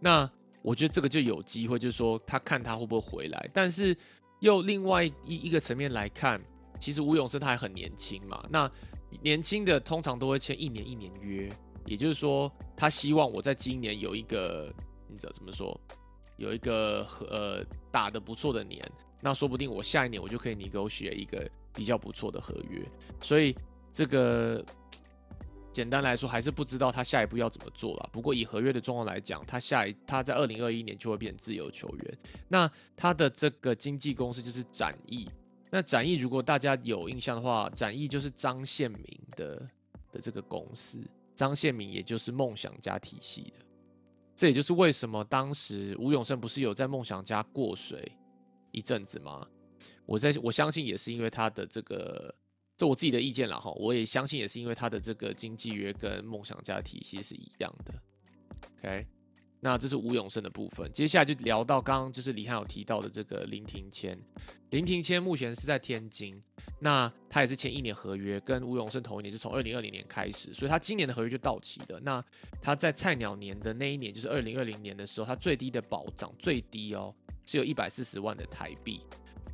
[0.00, 0.28] 那
[0.62, 3.48] 我觉得这个就有机会，就是说他看他会不会回来。
[3.54, 3.96] 但是
[4.40, 6.40] 又另外一一个层面来看，
[6.78, 8.68] 其实吴永胜他还很年轻嘛，那。
[9.22, 11.50] 年轻的通常都会签一年一年约，
[11.84, 14.72] 也就是说，他希望我在今年有一个，
[15.08, 15.78] 你知道怎么说，
[16.36, 18.80] 有一个呃打的不错的年，
[19.20, 22.82] 那说不定我下一年我就可以你给我写一个比较不错的合约。
[23.20, 23.54] 所以
[23.92, 24.64] 这个
[25.72, 28.08] 简单来说，还是不知道他下一步要怎么做了。
[28.12, 32.18] 不过以合约的状况来讲，他下一他在二零二一年就会变自由球员。
[32.48, 35.28] 那他的这个经纪公司就是展翼。
[35.70, 39.70] 那展翼，如果大家有印象的话，展翼就是张宪明的
[40.10, 41.00] 的这个公司，
[41.34, 43.64] 张宪明也就是梦想家体系的，
[44.34, 48.10] 这也就是为什么当时吴永胜不是有在梦想家过水
[48.72, 49.46] 一阵子吗？
[50.06, 52.34] 我在我相信也是因为他的这个，
[52.76, 57.94] 这我自己的意见了哈，我也相信也是因为他的这个经纪约跟梦想家体系是一样的
[58.78, 59.06] ，OK。
[59.60, 64.18] 那这是吴永胜的部分，接下来就聊到刚刚就是李汉有提到的这个林庭谦。
[64.70, 66.40] 林庭谦目前是在天津，
[66.78, 72.00] 那他也是签一年合约，跟吴永胜同一年，是从二零二零年开始，所以他今年的合约就到期了。
[72.00, 72.24] 那
[72.62, 79.02] 他在菜鸟年的那一年，就是二零二零年的时候，他最低的保障最低哦，是有一百四十万的台币。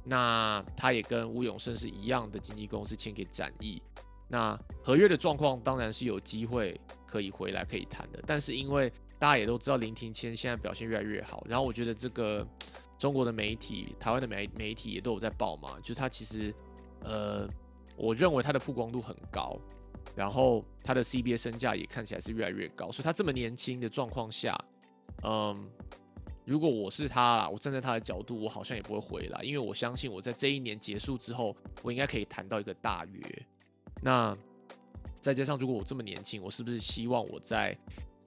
[0.05, 3.83] 那他也跟吴永胜是一样的经纪公司签给展翼。
[4.29, 12.47] 那合约的状况当然是有机会可以回来可以谈的，但是因为大家也都知道林庭谦现在表现越来越好，然后我觉得这个
[12.99, 16.55] 中国的媒体、台湾的媒媒体也都有在报嘛，就是他其实，
[17.01, 17.49] 呃，
[17.97, 19.59] 我认为他的曝光度很高，
[20.15, 24.55] 然后他的 CBA 身价也看起来是越来越高，所以他这么年轻的状况下，
[25.23, 25.67] 嗯，
[26.45, 33.47] 如果我是他啦，我站在他的角度，我好像也不会回来，因为我相信我在这一年结束之后，我应该可以谈到一个大约。
[34.03, 34.37] 那
[35.21, 37.75] 再加上如果我这么年轻，我是不是希望我在？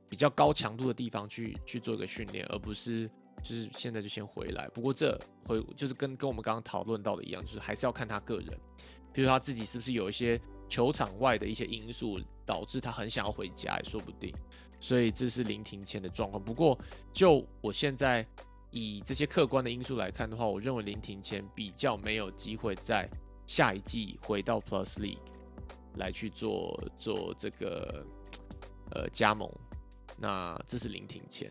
[0.09, 3.07] 比较高强度的地方去去做一个训练，而不是
[3.43, 4.67] 就是现在就先回来。
[4.69, 8.59] 不过这回就是跟跟我们刚刚讨论到的一样，就是还是要看他个人，
[9.13, 14.33] 比如他自己是不是有一些球场外的一些因素导致他很想要回家也说不定。
[14.81, 16.43] 所以这是林庭谦的状况。
[16.43, 16.79] 不过
[17.13, 18.25] 就我现在
[18.71, 23.09] 以这些客观的因素来看的话，我认为林庭谦比较没有机会在
[23.45, 25.17] 下一季回到 Plus League
[25.95, 28.05] 来去做做这个
[28.91, 29.51] 呃加盟。
[30.21, 31.49] 那这是林庭谦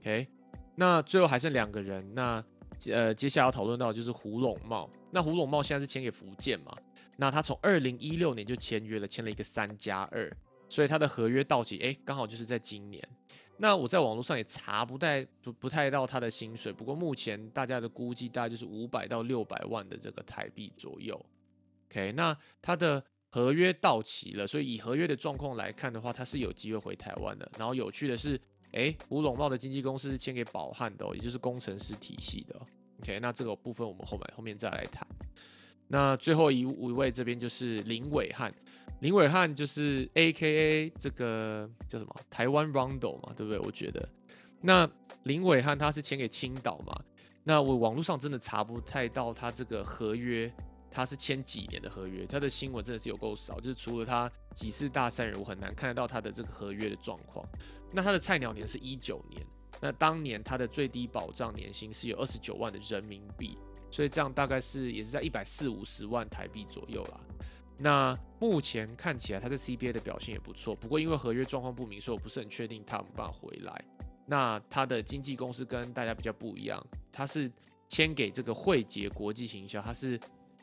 [0.00, 0.26] ，OK，
[0.74, 2.42] 那最后还剩两个人，那
[2.90, 6.74] 呃接下来要讨论到就是胡龙茂，那胡龙茂现在是签给福建嘛，
[7.16, 10.34] 那他从二零一六年就签约了，签了一个三加二，
[10.68, 13.06] 所以他的合约到期，哎，刚好就是在今年。
[13.58, 21.20] 那我在网络上也查不太不不太到他的薪水，不过目前大家的估计大概就是五百到六百万的这个台币左右
[21.90, 23.04] ，OK，那他的。
[23.30, 27.50] 合约到期了，所以以合约的状况来看的话，他是有机会回台湾的。
[27.58, 28.40] 然后有趣的是，
[28.72, 32.58] 哎，吴龙茂的经纪公司是签给宝汉的，也就是工程师体系的。
[33.00, 35.06] OK，那这个部分我们后面后面再来谈。
[35.88, 38.52] 那最后一一位这边就是林伟汉，
[39.00, 43.58] 林伟汉就是 A.K.A 这个叫什么台湾 Rondo 嘛，对不对？
[43.60, 44.08] 我觉得，
[44.60, 44.90] 那
[45.22, 46.98] 林伟汉他是签给青岛嘛？
[47.44, 50.52] 那我网络上真的查不太到他这个合约。
[50.90, 52.26] 他是签几年的合约？
[52.26, 57.44] 他的新闻真的是有够少，就是除了他几次大三人，我很难看得到他的这个合约的状况。
[57.92, 59.46] 那他的菜鸟年是一九年，
[59.80, 63.56] 那当年他的最低保障年薪是有二十九万的人民币，
[63.90, 67.20] 所以这样大概是也是在一百四五十万台币左右啦。
[67.78, 73.84] 那目前看起来他在 CBA 的表现也不错，不过因为合约状况不明，所以我不是很确定他有没有办法回来。
[74.26, 77.50] 那他的经纪公司跟大家比较不一样，他是
[77.88, 80.20] 签给这个汇捷国际行销，他是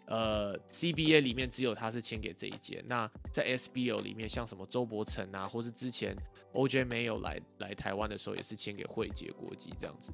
[0.08, 2.84] 呃 CBA 里面只有他是签给这一间。
[2.88, 6.16] 那在 SBL 里面，像什么周伯成啊，或是之前
[6.54, 10.12] OJ 没有来来台湾的时候，也是签给汇杰国际这样子。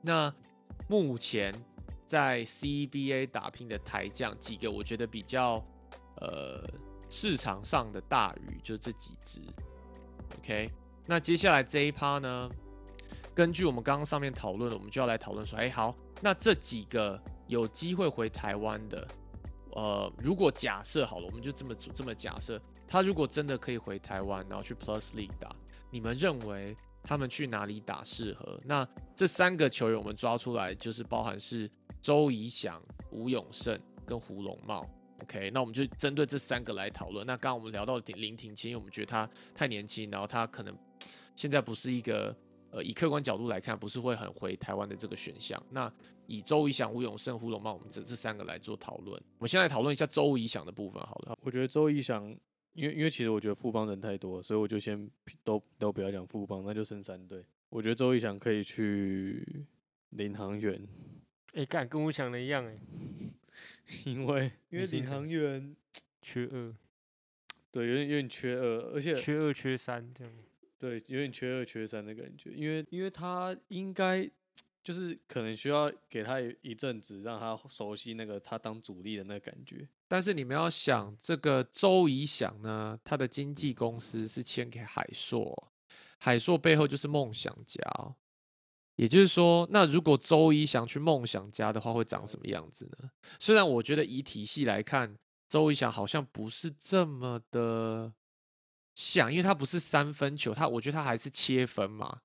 [0.00, 0.34] 那
[0.88, 1.54] 目前
[2.04, 5.64] 在 CBA 打拼的台将几个，我觉得比较
[6.20, 6.68] 呃
[7.08, 9.40] 市场上的大鱼，就这几只。
[10.38, 10.70] OK，
[11.06, 12.50] 那接下来这一趴呢，
[13.32, 17.22] 根据我们刚刚上面讨论的，我们就要来讨论说，哎，好，那这几个
[17.52, 19.06] 有机会回台湾的，
[19.72, 25.54] 呃，如果假设好了，我们就这么这么假设，他如果真的可以回台湾，然后去 Plus League 打，
[25.90, 28.58] 你们认为他们去哪里打适合？
[28.64, 34.88] 那这三个球员我们抓出来，就是包含是周怡翔、吴永胜跟胡龙茂。
[35.20, 37.26] OK，那我们就针对这三个来讨论。
[37.26, 40.74] 那刚刚我们聊到林廷谦，我们觉得他太年轻，然后他可能
[41.36, 42.34] 现在不是一个
[42.70, 45.62] 呃以客观角度来看，不是会很回台湾的这个选项。
[45.70, 45.92] 那
[46.32, 49.22] 以周怡翔、吴永胜、胡龙茂，我们这这三个来做讨论。
[49.36, 51.36] 我们先来讨论一下周怡翔的部分，好了。
[51.42, 52.24] 我觉得周怡翔，
[52.72, 55.10] 因为因为其实我觉得富邦人太多，所以我就先
[55.44, 57.44] 都都不要讲富邦，那就剩三队。
[57.68, 59.66] 我觉得周怡翔可以去
[60.10, 60.88] 领航员。
[61.52, 62.78] 哎，干跟我想的一样哎。
[64.06, 65.76] 因为 因为领航员
[66.22, 66.74] 缺二，
[67.70, 70.32] 对，有点有点缺二，而且缺二缺三这样，
[70.78, 72.52] 对，有点缺二缺三的感觉。
[72.52, 74.30] 因为因为他应该
[74.82, 79.88] 就是可能需要给他一阵子，让他熟悉那个他当主力的那个感觉。
[80.08, 85.72] 但是你们要想，这个周怡翔呢，他的经纪公司是签给海硕，
[86.18, 87.80] 海硕背后就是梦想家。
[88.96, 93.10] 也就是说，那如果周一翔去梦想家的话，会长什么样子呢？
[93.40, 95.16] 虽然我觉得以体系来看，
[95.48, 98.12] 周一翔好像不是这么的
[98.94, 102.20] 像，因为他不是三分球，他我觉得他还是切分嘛，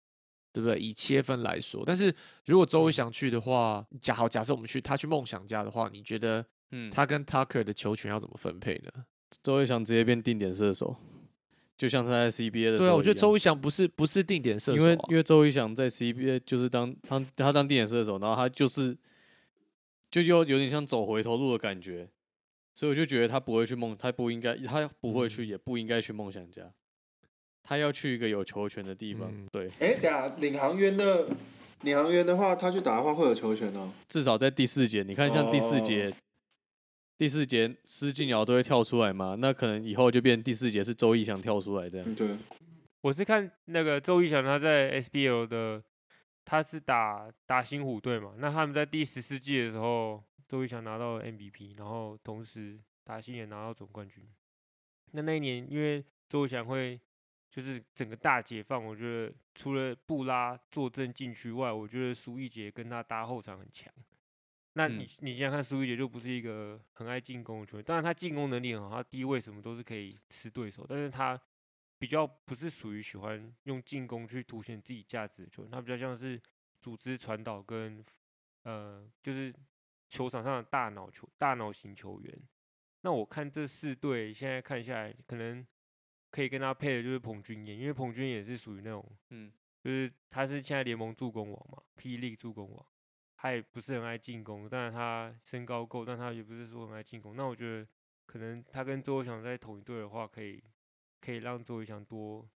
[0.58, 0.80] 对不对？
[0.80, 2.12] 以切分来说，但是
[2.46, 9.06] 如果周一翔去的话，假好假设我们去他去梦想家的话，你觉得，嗯，他跟 Tucker 的球权要怎么分配呢？
[9.44, 10.96] 周一翔直接变定点射手。
[11.78, 18.98] 就像他在 CBA 的时候对啊，我觉得周一翔不是不是定点射手，因为因为周一翔在 CBA 就是当他他当定点射手，然后他就是
[20.10, 22.10] 就又有点像走回头路的感觉，
[22.74, 26.74] 所以我就觉得他不会去梦，他不应该，他不会去，也不应该去梦想家，
[27.68, 29.30] 他要去一个有球权的地方。
[29.52, 31.28] 对，哎，等下领航员的
[31.82, 36.14] 领航员的话，他去打的话会有球权哦，至少在第四节，你看像第四节。
[37.20, 39.36] 第四节施晋瑶都会跳出来嘛？
[39.40, 42.14] 那可能以后就变第四节是周逸翔跳出来这样。
[42.14, 42.38] 对，
[43.02, 45.84] 我是看那个周逸翔他在 SBL 的，
[46.46, 48.36] 他是打打新虎队嘛。
[48.38, 54.24] 那他们在第十四季的时候，周逸翔拿到 MVP，然后同时打新也拿到总冠军。
[55.14, 57.00] 那那一年因为周逸翔会
[57.50, 63.92] 就是整个大解放，我觉得除了布拉坐镇禁区外，我觉得苏奕杰跟他搭后场很强。
[64.74, 71.40] 那你你现在看苏一杰就不是一个很爱进攻的球员，当然他进攻能力很好，他低位什么都是可以吃对手，但是他
[71.98, 76.40] 比较不是属于喜欢用进攻去凸显自己价值的球员，他比较像是
[76.80, 78.06] 组织传导跟
[78.64, 79.52] 呃就是
[80.08, 82.40] 球场上的大脑球大脑型球员。
[83.02, 85.66] 那我看这四队现在看下来，可能
[86.32, 89.52] 可以跟他配的就是彭俊彦，因为彭俊也是属于那种嗯，
[89.84, 92.86] 就是他是现在联盟助攻王嘛，霹雳助攻王。
[93.40, 97.36] 他也不是很爱进攻，但是他身高够，但他也不是说很爱进攻。
[97.36, 97.88] 那我觉得
[98.26, 100.60] 可能他跟周伟翔在同一队的话，可以
[101.22, 102.50] 可以让周伟翔多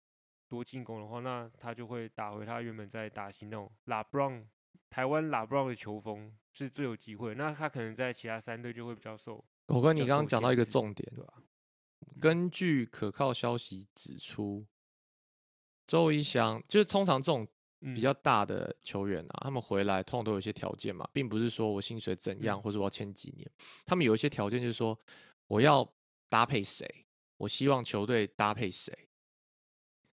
[0.47, 4.47] 多进攻的话，那他就会打回他原本在打新那种拉布朗
[4.89, 7.35] 台湾拉布朗的球风是最有机会。
[7.35, 9.43] 那他可能在其他三队就会比较受。
[9.67, 11.33] 我跟你刚刚讲到一个重点，对吧？
[12.19, 14.65] 根据可靠消息指出，
[15.87, 17.47] 周伟翔就是通常这种。
[17.95, 23.49] 比较大的球员啊，他们回来通常都有一些条件嘛，并不是说我薪水怎样或者我要签几年，
[23.85, 24.99] 他们有一些条件就是说
[25.47, 25.89] 我要
[26.27, 26.85] 搭配谁，
[27.37, 28.93] 我希望球队搭配谁。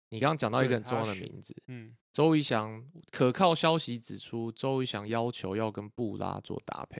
[0.10, 7.00] 你刚刚讲到一个很重要的名字，嗯，周一翔，可靠消息指出，周一翔要求要跟布拉做搭配，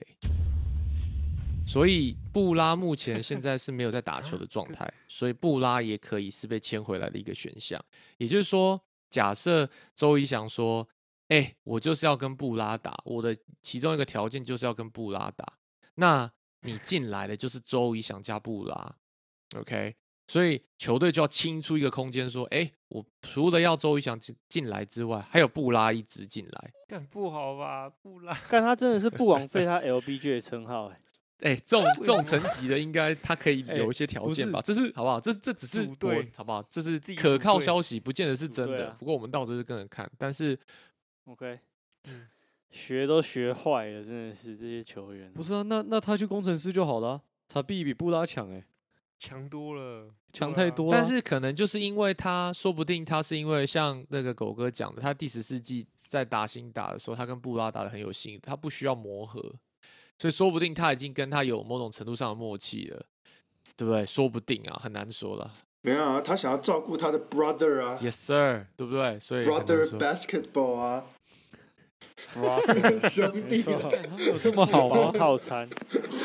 [1.66, 7.82] 所以布拉目前现在是没有在打球的状态，所以布拉也可以是被签回来的一个选项，
[8.18, 8.80] 也就是说。
[9.12, 10.88] 假设周一翔说
[11.28, 15.52] ：“哎，我就是要跟布拉打，我的其中一个条件就是要跟布拉打。
[15.96, 16.32] 那
[16.62, 18.96] 你进来的就是周一翔加布拉
[19.54, 19.94] ，OK？
[20.28, 26.72] 所以球队就要清出一个空间，说，哎，我除了要周瑜翔进进来之外，还有布拉一直进来。
[26.88, 28.34] 干不好吧，布拉。
[28.48, 30.98] 但他真的是不枉费他 LBJ 的称号哎。
[31.42, 34.60] 哎，这种 这种层级的，应该他可以有一些条件吧？
[34.62, 35.20] 这是好不好？
[35.20, 36.62] 这这只是对好不好？
[36.70, 38.90] 这是可靠消息，不见得是真的。
[38.98, 40.10] 不过我们到时候就跟着看。
[40.16, 40.58] 但是
[41.26, 41.58] ，OK，
[42.08, 42.28] 嗯，
[42.70, 45.32] 学都学坏了，真的是这些球员。
[45.32, 47.20] 不是啊，那那他去工程师就好了。
[47.48, 48.64] 查必比布拉强哎，
[49.18, 50.96] 强多了，强太多了。
[50.96, 59.52] 但是可能就是因为他，说不定他是因为像那个狗哥讲的，他第十世纪在打新打的时候，他跟布拉打的很有心，他不需要磨合。
[60.22, 63.04] 所以说不定他已经跟他有某种程度上的默契了，
[63.76, 64.06] 对不对？
[64.06, 65.52] 说不定啊，很难说了。
[65.80, 69.18] 没有啊，他想要照顾他的 brother 啊，Yes sir，对不对？
[69.18, 71.04] 所以 brother basketball 啊，
[73.10, 73.64] 兄弟，
[74.24, 75.10] 有这么好吗？
[75.10, 75.68] 套餐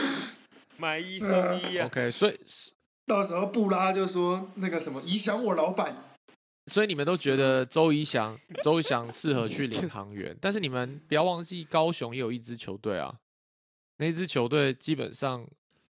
[0.78, 1.30] 买一送
[1.64, 1.88] 一啊。
[1.88, 2.40] OK，所以
[3.08, 5.98] 到时候布拉就说那个什么，影响我老板。
[6.68, 13.16] 所以你们都觉得周怡翔，周怡翔适合去领航员，但是你们不要忘记，高雄也有一支球队啊。
[13.98, 15.46] 那支球队基本上，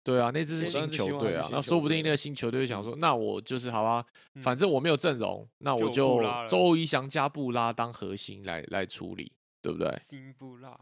[0.03, 4.05] 对啊，那支是新球队啊，那说不定那个新球队想说，那我就是好啊，
[4.41, 9.31] 反正我没有阵容，那我就周怡翔加布拉当核心来来处理，
[9.61, 9.95] 对不对？
[10.01, 10.75] 新布拉，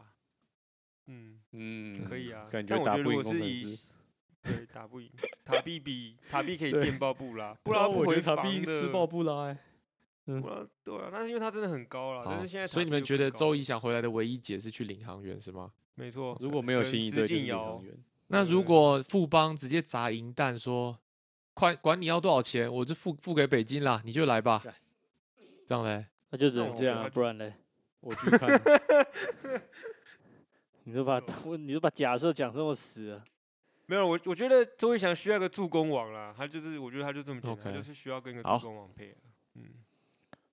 [1.08, 3.78] 嗯嗯，可以啊，感觉打不赢工程师，
[4.44, 5.10] 对，打不赢
[5.44, 9.58] 塔比比塔比可以 电爆布拉，布拉我觉得塔比吃爆布拉，哎，
[10.26, 15.72] 布拉对啊，那是因为他真的很高了，但是现在所以你们觉得周怡翔回来的唯一解是去领航员是吗？
[15.96, 17.98] 没错，如果没有新一队就是
[18.28, 20.98] 那如果富邦直接砸银弹说，
[21.56, 24.64] 快管你要多少钱，我就付付给北京啦，你就来吧。
[25.66, 27.54] 这样嘞，那就只能这样，不然嘞，
[28.02, 28.50] 我去看。
[30.84, 31.20] 你都把
[31.58, 33.24] 你都把假设讲这么死啊？
[33.88, 39.16] 没有，我我觉得周一翔需要一个助攻王啦，他就是我觉得他就这么简单，就是需要跟一个助攻王配。
[39.56, 39.66] 嗯，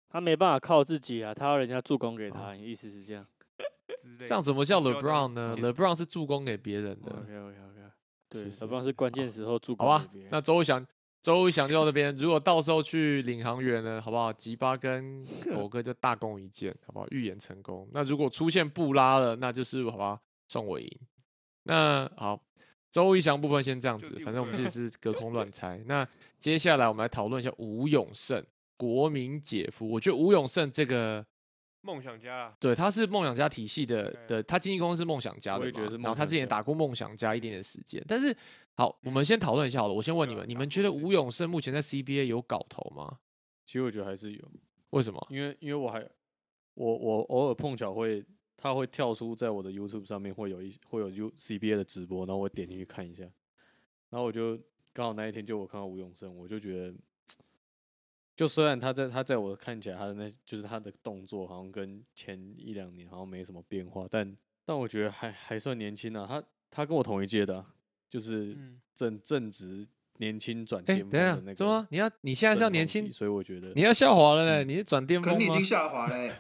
[0.09, 3.27] 他没办法靠自己啊，他要人家助攻给他，意思是这样。
[4.21, 7.11] 这样怎么叫 LeBron 呢？LeBron 是助攻给别人的。
[7.11, 7.81] OK OK OK，
[8.29, 9.87] 对，LeBron 是关键时候助攻。
[9.87, 10.85] 好吧，那周翔，
[11.21, 12.15] 周翔就到这边。
[12.17, 14.33] 如果到时候去领航员呢，好不好？
[14.33, 17.07] 吉巴跟 狗哥就大功一件，好不好？
[17.11, 17.89] 预言成功。
[17.93, 20.89] 那如果出现布拉了，那就是好吧，算我赢。
[21.65, 22.41] 那好，
[22.91, 25.83] 周一翔部分先这样子，反正我们这是隔空 乱猜。
[25.87, 26.07] 那
[26.39, 28.45] 接下来我们来讨论一下吴永胜，
[28.77, 29.89] 国民姐夫。
[29.89, 31.27] 我觉得吴永胜这个。
[31.83, 38.37] 梦想家，对，他是梦想家体系的的，他经纪公司是梦想家的嘛，然后他之前打过梦想家一点点时间，但是
[38.75, 43.21] 好，我们先讨论一下好了，我先问你们，你们觉得吴永胜目前在 CBA 有搞头吗？
[43.65, 44.53] 其实我觉得还是有，
[44.91, 45.27] 为什么？
[45.31, 46.05] 因为因为我还
[46.75, 48.25] 我我偶尔碰巧会，
[48.57, 53.23] 他会跳出在我的 YouTube 上面会有一会有 U CBA 的直播，然后我点进去看一下，
[54.11, 54.59] 然后我就
[54.93, 56.93] 刚好那一天就我看到吴永胜，我就觉得。
[58.37, 66.27] 就虽然他在他在我看起来他的那就是他的动作好像跟前一两年好像没什么变化，但但我觉得还还算年轻啊。
[66.29, 67.65] 他他跟我同一届的，
[68.11, 68.55] 就是
[68.95, 71.55] 正正值年轻转巅峰的那个。
[71.55, 71.89] 怎么？
[71.91, 73.11] 你要你现在是要年轻？
[73.11, 76.31] 所以我觉得你要下滑了嘞，你是转巅峰可你已经下滑嘞。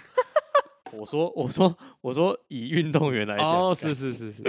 [0.92, 4.42] 我说我说我说以运动员来讲，哦，是是是是。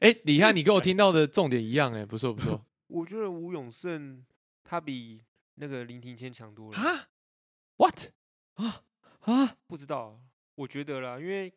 [0.00, 2.64] 哎，你看 你跟我听到的重点一样哎，不错不错。
[2.86, 4.24] 我觉得吴永胜。
[4.68, 5.22] 他比
[5.54, 7.08] 那个林庭谦强多了啊
[7.76, 8.10] ？What？
[8.54, 8.82] 啊
[9.20, 9.56] 啊？
[9.66, 10.20] 不知道，
[10.56, 11.52] 我觉得啦，因为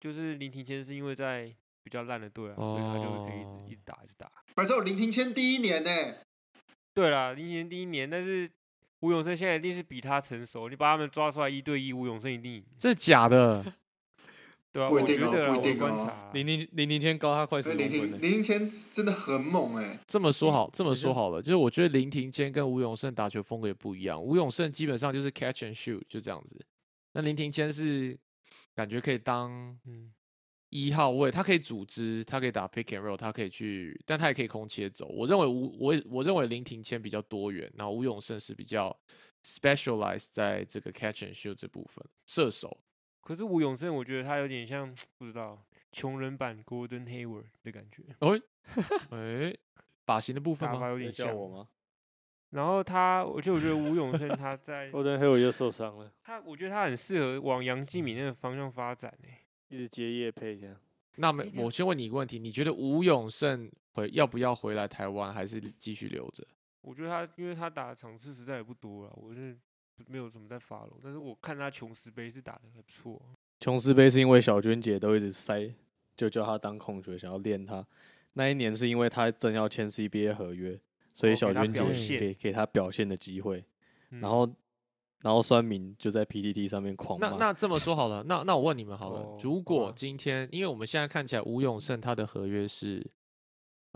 [0.00, 4.30] 就是林庭谦是因为在比较烂的队啊，所以他就可以一直打一直打。
[4.54, 5.90] 反正林庭谦第一年呢？
[6.94, 8.50] 对啦，林庭谦第一年，但是
[9.00, 10.68] 吴永胜现在一定是比他成熟。
[10.68, 12.64] 你把他们抓出来一对一，吴永胜一定赢。
[12.76, 13.64] 这假的？
[14.72, 16.30] 对啊，不一定哦，不一定哦。
[16.32, 19.98] 林林林林谦高他快十公分林林谦真的很猛哎。
[20.06, 24.22] 这么说好，这么说好了，就是我觉得林庭谦跟吴永胜打球风格也不一样。
[24.22, 26.56] 吴永胜基本上就是 catch and shoot 就这样子，
[27.12, 28.16] 那林庭谦是
[28.74, 29.76] 感觉可以当
[30.68, 35.08] 一号位，他可以组织，他可以打 pick and roll，他可以去，但他也可以空切走。
[35.08, 38.96] 我认为吴我我认为林庭谦比较多元，然后吴永胜是比较
[39.44, 42.78] specialize 在这个 catch and shoot 这部分射手。
[43.20, 45.62] 可是吴永胜，我觉得他有点像不知道
[45.92, 48.02] 穷人版 Gordon Hayward 的感觉。
[48.20, 48.40] 哎，
[49.10, 49.56] 哎，
[50.04, 50.88] 发型的部分吗？
[50.88, 51.68] 有点像我吗？
[52.50, 56.12] 然后他，而且我觉得吴永胜他在 Golden Hayward 又受伤了。
[56.24, 60.76] 他，我觉得他很适合往杨继敏那个方向发展诶，一直接叶配这样。
[61.16, 66.44] 那么我先问你一个问题，你觉得吴永胜回要不要回来台湾，还是继续留着？
[66.80, 69.56] 我觉得他，因为他打的场次实在也不多了，我是。
[70.08, 73.20] 没有什么在发了，但是我看他琼斯杯是打的还不错。
[73.60, 75.74] 琼斯杯是因为小娟姐都一直塞，
[76.16, 77.86] 就叫他当控球，想要练他。
[78.32, 80.80] 那一年是因为他正要签 CBA 合约，
[81.12, 83.64] 所以小娟姐给给他表现的机会，
[84.10, 84.48] 嗯然后
[85.20, 87.28] 然后酸民就在 PDD 上面狂骂。
[87.28, 93.04] 那那这么说好了，那那我问你们好了，哦如果今天，因为我们现在看起来吴永胜他的合约是，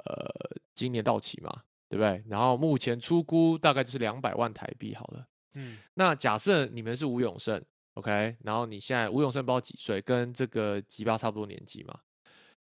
[0.04, 2.22] 呃，今年到期嘛，对不对？
[2.28, 5.26] 然后目前出估大概就是两百万台币好了。
[5.54, 7.62] 嗯，那假设你们是吴永胜
[7.94, 11.98] ，OK，然后你现在吴永胜不知道几岁，跟这个吉巴差不多年纪嘛，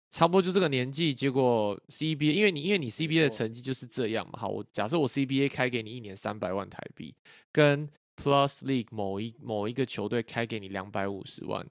[0.09, 7.13] 差不多就这个年纪，结果 CBA，因为你因为你 CBA 的成绩就是这样嘛，好，我假设我 CBA 开给你一年三百万台币，
[7.51, 11.65] 跟 Plus League 某一某一个球队开给你两百五十万，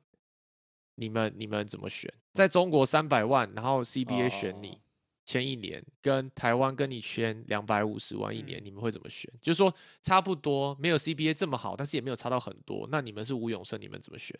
[0.96, 2.12] 你们你们怎么选？
[2.32, 4.68] 在中国三百万，然后 CBA 选你。
[4.68, 4.78] 哦
[5.30, 9.32] 签一年，跟台湾跟你签两百五十万一年，嗯你们会怎么选？
[9.40, 9.72] 就是说
[10.02, 12.88] 差不多，没有 CBA 这么好，但是也没有差到很多。
[12.90, 14.36] 那你们是吴永胜，你们怎么选？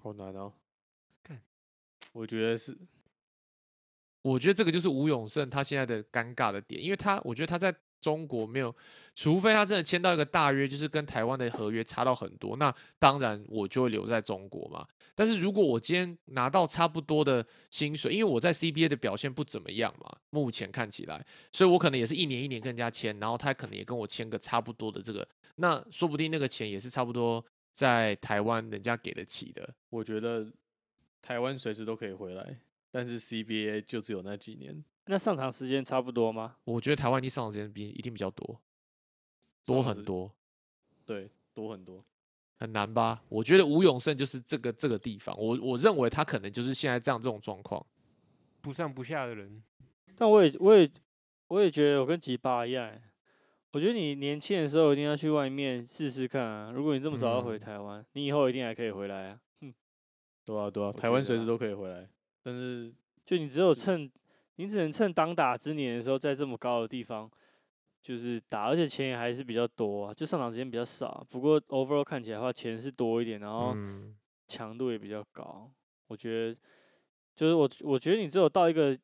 [0.00, 0.52] 好难哦
[1.22, 1.40] 看。
[2.12, 2.76] 我觉得是
[4.22, 8.74] 我觉得这个就是吴永胜他现在的尴尬的点，因为他我觉得他在中国没有，
[9.14, 14.86] 除非他真的签到一个大约，就是跟台湾的合约差到很多，那当然我就会留在中国嘛。
[15.14, 25.26] 但是如果我今天拿到差不多的薪水，因为我在 CBA 的表现不怎么样嘛，目前看起来，所以我可能也是一年一年跟人家签，然后他可能也跟我签个差不多的这个，
[25.56, 29.68] 那说不定那个钱也是差不多在台湾人家给得起的。
[29.90, 30.50] 我觉得
[31.20, 32.58] 台湾随时都可以回来，
[32.90, 36.54] 但是 CBA 就只有那几年，那上场时间差不多吗？
[36.62, 38.60] 我觉得台湾一上场时间比一定比较多，
[39.66, 40.32] 多很多。
[41.04, 42.04] 对，多很多。
[42.58, 43.20] 很难吧？
[43.28, 47.84] 我觉得吴永胜就是这个这个地方，我我认为他可能就是现在这样这种状况。
[48.60, 49.60] 不上不下的人，
[50.14, 50.88] 但我也我也
[51.48, 53.02] 我也觉得我跟吉巴一样欸，
[53.72, 56.70] 我觉得你年轻的时候一定要去外面试试看啊。
[56.70, 59.40] 如果你这么早要回嗯台湾，你以后一定还可以回来啊。
[60.44, 62.08] 对啊，对啊，台湾随时都可以回来，
[62.42, 62.92] 但是
[63.24, 64.08] 就你只有趁
[64.60, 67.30] 你只能趁当打之年的时候，在这么高的地方
[68.02, 71.26] 就是打，而且钱也还是比较多啊，就上场时间比较少啊。
[71.30, 74.14] 不过 overall 看起来的话，钱是多一点，然后嗯，
[74.46, 75.70] 强度也比较高。
[76.08, 76.54] 我觉得
[77.34, 78.94] 就是我我觉得你只有到一个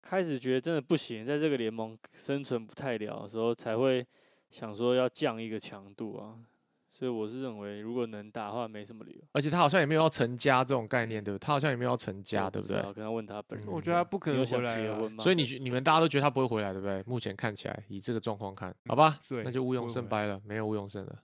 [0.00, 4.06] 开始觉得真的不行，在这个联盟生存不太了的时候，才会
[4.50, 6.38] 想说要降一个强度啊。
[6.96, 9.20] 所以我是认为，如果能打的话，没什么理由。
[9.32, 11.44] 而且他好像也没有要成家这种概念，对不对？
[11.44, 12.76] 他好像也没有要成家，对不对？
[12.76, 13.66] 我知道可能问他本人。
[13.66, 15.18] 我觉得他不可能回来？
[15.18, 17.02] 所以你你们大家都觉得他不会回来，对不对？
[17.02, 21.18] 目前看起来，以这个状况看，好吧，那就吴永胜掰了，没有吴永胜了。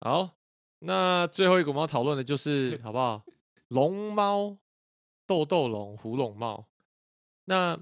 [0.00, 0.36] 好，
[0.80, 3.24] 那最后一个我们要讨论的就是 好不好？
[3.68, 4.58] 龙猫、
[5.26, 6.66] 豆豆龙、胡龙茂。
[7.46, 7.74] 那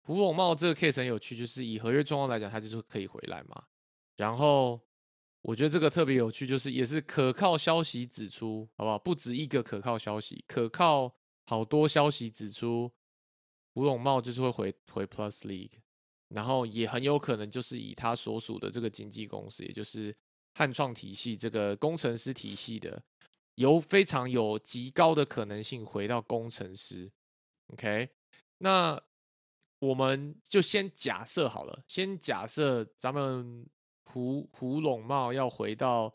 [0.00, 3.64] 胡龙茂这个 case 很有趣，就是以合约状况来讲，他就是可以回来嘛。
[4.16, 4.80] 然后
[5.48, 8.98] 我觉得这个特别有趣，就是也是可靠消息指出，好不好？
[8.98, 12.92] 不止一个可靠消息，可靠好多消息指出，
[13.72, 15.78] 胡龙茂就是会回回 Plus League，
[16.28, 20.14] 然后也很有可能就是以他所属的这个经纪公司，也就是
[20.52, 23.02] 汉创体系这个工程师体系的，
[23.54, 27.10] 有非常有极高的可能性回到工程师。
[27.68, 28.10] OK，
[28.58, 29.00] 那
[29.78, 33.66] 我们就先假设好了，先假设咱们
[34.18, 36.12] 胡胡龙茂要回到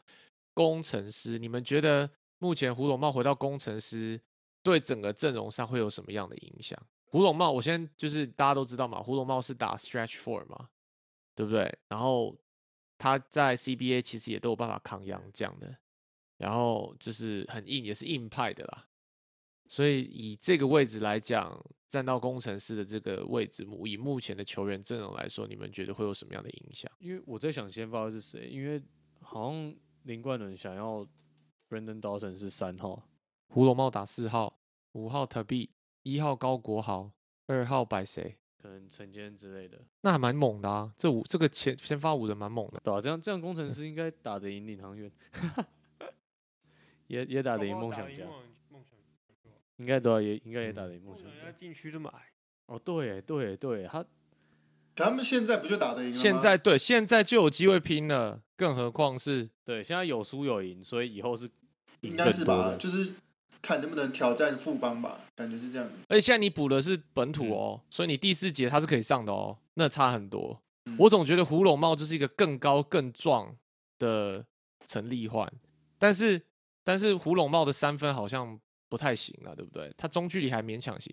[0.53, 4.19] 工程师，你们觉得目前胡龙茂回到工程师
[4.61, 6.77] 对整个阵容上会有什么样的影响？
[7.05, 10.67] 胡龙茂，我先就是大家都知道嘛，胡龙茂是打 stretch four 嘛，
[11.33, 11.73] 对不对？
[11.87, 12.37] 然后
[12.97, 15.77] 他在 CBA 其实也都有办法抗洋将的，
[16.37, 18.85] 然后就是很硬，也是硬派的啦。
[19.73, 26.91] 所以以这个位置来讲，站到工程师的这个位置，目以目前的球员阵容来说，你们觉得会有什么样的影响？
[26.99, 28.79] 因为我在想先发的是谁，因为
[29.19, 31.03] 好像林冠伦想要
[31.67, 33.09] Brandon Dawson 是三号，
[33.47, 34.59] 胡龙茂打四号，
[34.91, 35.71] 五号特币，
[36.03, 37.09] 一号高国豪，
[37.47, 38.37] 二号摆谁？
[38.61, 40.93] 可能陈坚之类的，那还蛮猛的啊！
[40.95, 42.79] 这五这个前先发五人蛮猛的。
[42.83, 45.11] 对啊，这样这样工程师应该打得赢领航员，
[47.07, 48.27] 也也打得赢梦想家，
[49.77, 51.37] 应该都要，也应该也打得赢梦梦想家。
[51.37, 52.19] 想家禁区这么矮，
[52.67, 56.21] 哦，对耶对对，他可他们现在不就打得赢了吗？
[56.21, 61.45] 现在对，现在就有机会拼了，更何况是对现在有输有赢，所以以后是
[62.01, 62.75] 赢应该是吧。
[62.77, 63.13] 就是
[63.61, 65.93] 看能不能挑战富邦吧，感觉是这样的。
[66.09, 70.59] 而且现在你补的是本土嗯哦，所以你第四节他是可以上的哦，那差很多。
[70.85, 73.55] 嗯我总觉得胡龙茂就是一个更高更壮
[73.99, 74.45] 的
[74.85, 75.49] 陈立焕，
[75.97, 76.41] 但是
[76.83, 78.59] 但是胡龙茂的三分好像
[78.93, 79.91] 不太行了，对不对？
[79.97, 81.11] 他中距离还勉强行。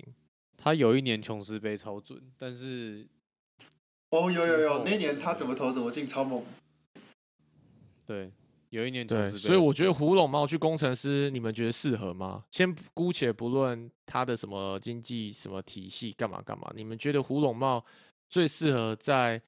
[0.54, 3.08] 他有一年琼斯杯超准，但是
[4.10, 6.44] 哦，有有有，那一年他怎么投怎么进，超猛。
[8.04, 8.30] 对
[8.68, 12.44] 有一年琼斯杯，所以我觉得胡龙茂去工程师，你们觉得适合吗？
[12.50, 17.82] 先姑且不论他的什么经济什么体系干嘛干嘛，你们觉得胡龙茂
[18.28, 19.40] 最适合在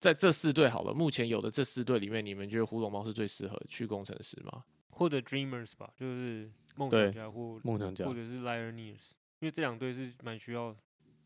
[0.00, 4.64] 在这四队好了，目前有的这四队里面，你们觉得胡龙茂是最适合去工程师吗？
[4.94, 10.74] 或者 Dreamers 吧，就是梦想家或梦想家或者是 Lioneers，因为这两队是蛮需要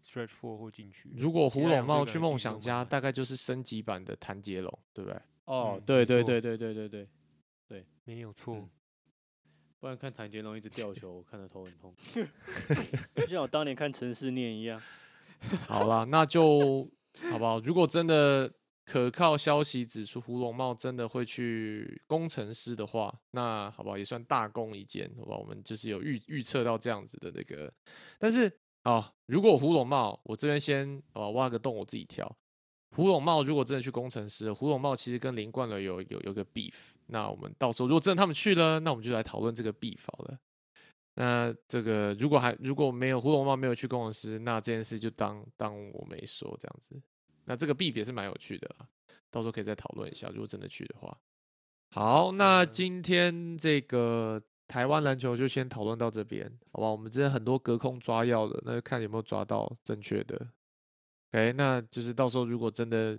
[0.05, 1.17] stretch four 或禁区的。
[1.21, 5.21] 如果胡龙茂去梦想家，大概就是升级版的谭杰龙，对不对？
[5.45, 7.09] 哦嗯，没错对对对对对对
[7.69, 8.69] 对，没有错，嗯
[9.81, 11.95] 不然看谭杰龙一直吊球，我看得头很痛。
[13.15, 14.83] 就像我当年看陈世念一样。
[15.69, 16.83] 好啦，那就
[17.31, 17.61] 好不好？
[17.61, 18.53] 如果真的
[18.91, 25.37] 可靠消息指出胡龙茂真的会去工程师的话，那好不好也算大功一件，好吧？
[25.37, 27.71] 我们就是有预预测到这样子的那个，
[28.19, 28.51] 但是
[28.85, 32.35] 啊，如果胡龙茂，我这边先啊挖个洞我自己跳。
[32.97, 36.73] 胡龙茂如果真的去工程师，胡龙茂其实跟林冠伦有有有个 beef，
[37.09, 40.39] 那我们到时候如果真的他们去了，那我们就来讨论这个 beef 好了。
[41.17, 46.99] 那这个如果还如果没有胡龙茂没有去工程师，那这件事就当当我没说这样子。
[47.49, 48.69] 那这个 beef 也是蛮有趣的，
[49.31, 51.17] 到时候可以再讨论一下，如果真的去的话。
[51.91, 56.89] 好，那嗯今天这个台湾篮球就先讨论到这边，好吧？
[56.91, 60.37] 我们之前很多隔空抓药的，那就看有没有抓到正确的。
[61.33, 63.17] OK，那就是到时候如果真的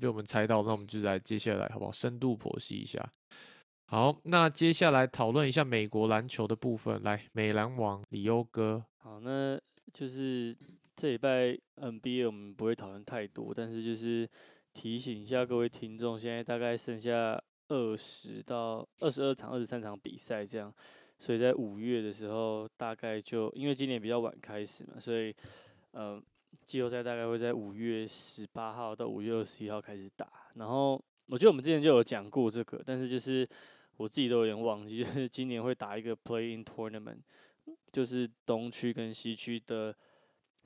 [0.00, 1.92] 被我们猜到，那我们就来接下来好不好？
[1.92, 3.12] 深度剖析一下。
[3.86, 7.00] 好，那接下来讨论一下美国篮球的部分。
[7.04, 9.58] 来，美篮王李优哥，好，那
[9.92, 10.56] 就是
[10.98, 14.28] 这礼拜 NBA 我们不会讨论太多，但是就是
[14.72, 20.74] 提醒一下各位听众，现在大概剩下二十到二十二场、二十三场比赛这样，
[21.16, 25.32] 所以在五月的时候大概就因为今年比较晚开始嘛，所以
[25.92, 26.20] 呃
[26.64, 30.28] 季后赛大概会在五月十八号到五月二十一号开始打。
[30.54, 33.48] 然后我觉得我们之前就有讲过这个，但是就是
[33.98, 37.20] 我自己都有点忘记，就是今年会打一个 Play-in Tournament。
[37.90, 39.94] 就是东区跟西区的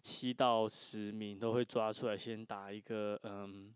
[0.02, 3.72] 七到十名都会抓出来，先打一个嗯，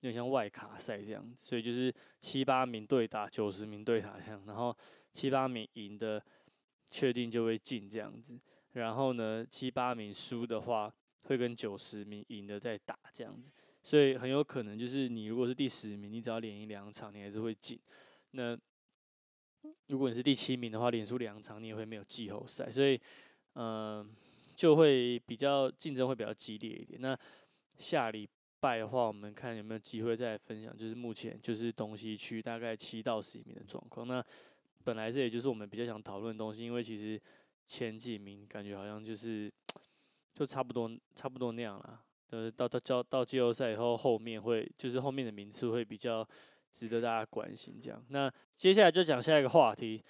[0.00, 4.76] 有点像外卡赛这样，所以就是七八名对打，九十名对打这样，然后
[5.10, 6.22] 七八名赢的
[6.90, 8.38] 确定就会进这样子，
[8.72, 10.94] 然后呢七八名输的话
[11.24, 13.50] 会跟九十名赢的再打这样子，
[13.82, 17.80] 所以很有可能就是你如果是第十名，你只要连赢两场，你还是会进。
[18.32, 18.54] 那
[19.86, 23.00] 如果你是第七名的话，连输两场你也会没有季后赛，所以
[23.54, 24.14] 嗯、
[24.54, 27.00] 就会比较竞争会比较激烈一点。
[27.00, 27.18] 那
[27.76, 28.28] 下礼
[28.60, 34.06] 拜的话，我们看有没有机会再分享，就是目前就是东西区大概七到十名的状况。
[34.06, 34.24] 那
[34.84, 37.20] 本来这也就是我们比较想讨论的东西，因为其实
[37.66, 39.52] 前几名感觉好像就是
[40.34, 42.00] 就差不多差不多那样啦。
[42.30, 46.26] 呃，到到到到季后赛以后，后面会就是后面的名次会比较
[46.70, 47.78] 值得大家关心。
[47.80, 50.02] 这样，那接下来就讲下一个话题，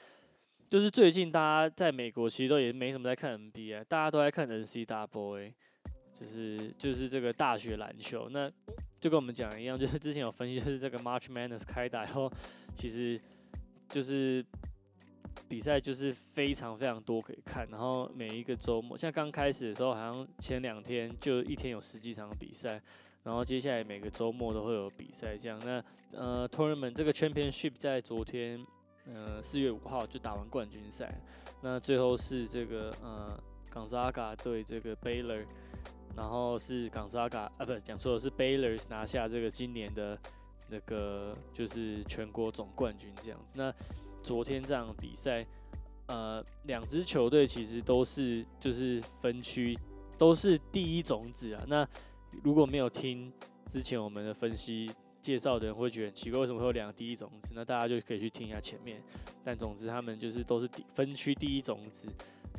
[0.74, 5.52] 就是最近大家在美国其实都也没什么在看 NBA，大家都在看 NCAA，
[6.12, 8.28] 就是就是这个大学篮球。
[8.28, 8.50] 那
[9.00, 12.28] 就跟我们讲一样，就是之前有分析，就是这个 March Madness 开打以后，
[12.74, 13.20] 其实
[13.88, 14.44] 就是
[15.48, 22.82] 比赛就是非常非常多可以看，然后每一个周末，像刚开始的时候，好像前两天就一天有十几场比赛，
[23.22, 25.56] 然后接下来每个周末都会有比赛，这样。
[25.64, 25.84] 那
[26.18, 28.58] 呃，tournament 这个 championship 在昨天
[29.06, 31.20] 呃四月五号就打完冠军赛，
[31.60, 33.38] 那最后是这个呃
[33.70, 35.44] 冈萨嘎对这个 Baylor，
[36.16, 40.18] 然后是冈萨嘎啊不讲错了是 Baylor 拿下这个今年的
[40.68, 43.54] 那个就是全国总冠军这样子。
[43.58, 43.72] 那
[44.22, 45.46] 昨天这场比赛，
[46.06, 49.78] 呃，两支球队其实都是就是分区
[50.16, 51.62] 都是第一种子啊。
[51.66, 51.86] 那
[52.42, 53.30] 如果没有听
[53.68, 54.90] 之前我们的分析
[55.24, 57.54] 介绍的人，会觉得很奇怪，为什么会有两个第一种子？
[57.54, 59.02] 那大家就可以去听一下前面。
[59.42, 62.06] 但总之他们就是都是第分区第一种子，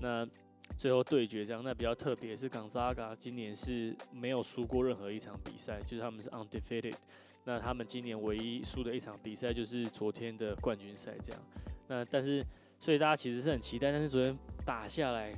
[0.02, 0.28] 那
[0.76, 1.64] 最后对决这样。
[1.64, 6.96] 那比较特别是冈萨嘎今年是没有输过任何一场比赛，就是他们是 undefeated。
[7.44, 11.42] 那他们今年唯一输的一场比赛就是昨天的冠军赛，这样。
[11.88, 12.44] 那但是，
[12.80, 14.36] 所以大家其实是很期待，但是昨天
[14.66, 15.32] 打下来，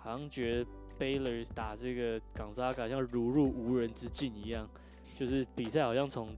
[0.00, 0.66] 好像觉得
[0.98, 4.68] Baylor 打这个冈萨嘎像如入无人之境一样，
[5.14, 6.34] 就是比赛好像从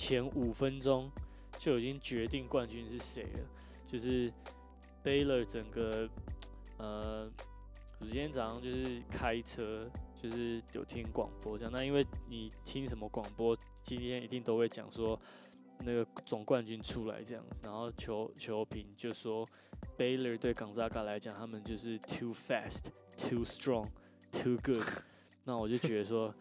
[0.00, 1.10] 前五分钟
[1.58, 3.40] 就已经决定冠军是谁了，
[3.86, 4.32] 就是
[5.04, 6.08] Baylor 整个，
[6.78, 7.30] 呃，
[7.98, 9.86] 我今天早上就是开车，
[10.16, 11.70] 就是有听广播这样。
[11.70, 15.20] 那因为你听什么广播，今天一定都会讲说
[15.80, 19.46] 那个总冠军出来这样子，然后球球评就说
[19.98, 22.86] Baylor 对冈萨嘎来讲，他们就是 too fast,
[23.18, 23.86] too strong,
[24.32, 24.82] too good。
[25.44, 26.34] 那我就觉得说，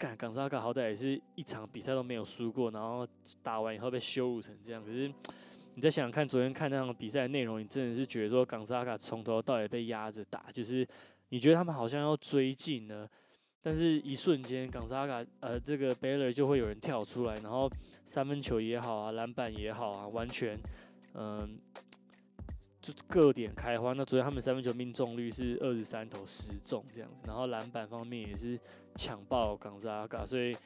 [0.00, 3.06] 干冈萨卡好歹也是一场比赛都没有输过，然后
[3.42, 5.12] 打完以后被羞辱成这样，可是
[5.74, 10.88] 你再想想看，昨天看那场比赛的内容，你真的是觉得说，冈萨卡从头到尾被压着打，就是
[11.28, 13.06] 你觉得他们好像要追进了，
[13.60, 17.70] 但是一瞬间，冈萨卡呃这个 Baylor 就会有人跳出来，然后
[18.06, 20.58] 三分球也好啊，篮板也好啊，完全
[21.12, 21.58] 嗯。
[23.08, 23.92] 各点开花。
[23.92, 28.58] 那昨天他们三分球命中率是二十三投十中这样子，然后篮板方面也是
[28.94, 30.56] 抢爆冈萨嘎，所以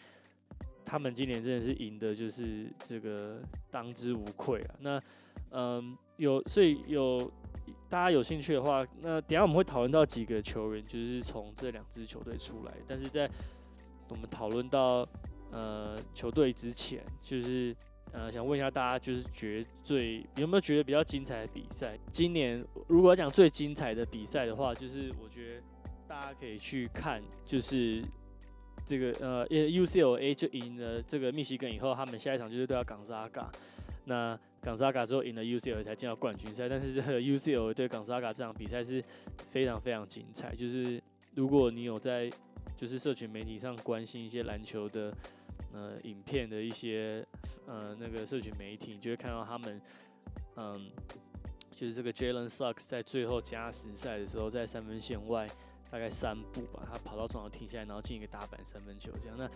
[0.84, 3.40] 他们今年真的是赢的，就是这个
[3.70, 4.74] 当之无愧啊。
[4.80, 5.02] 那
[5.51, 7.30] 嗯，有所以有
[7.88, 12.72] 大家有兴趣的话，那等下我们会讨论到几个球员，就是从这两支球队出来。
[12.86, 13.30] 但是在
[14.09, 15.09] 我们讨论到
[15.51, 17.76] 呃球队之前，就是。
[18.15, 21.99] 呃，想问一下大家，就是觉得最有没有觉得比较精彩的比赛？
[22.12, 25.62] 今年如果要讲最精彩的比赛的话，就是我觉得
[26.07, 28.05] 大家可以去看，就是
[28.86, 33.51] 这个呃，UCLA 就赢了这个密西根以后，他们下一场就是对到港沙嘎。
[34.05, 39.03] 那港沙嘎之后赢了 UCLA 才进到冠军赛，但是这个 UCLA 对港沙嘎这场比赛是
[39.49, 40.55] 非常非常精彩。
[40.55, 41.03] 就是
[41.35, 42.31] 如果你有在
[42.77, 45.12] 就是社群媒体上关心一些篮球的。
[45.72, 47.26] 呃，影片的一些
[47.66, 49.82] 呃那个社群媒体，就会看到他们，
[50.55, 50.89] 嗯，
[51.72, 55.48] 就是这个 Jalen Sucks 在最后加时赛的时候，在三分线外
[55.90, 59.36] 大概三步吧，他跑到中场停下来，然后进一个打板三分球，这样。
[59.36, 59.48] 那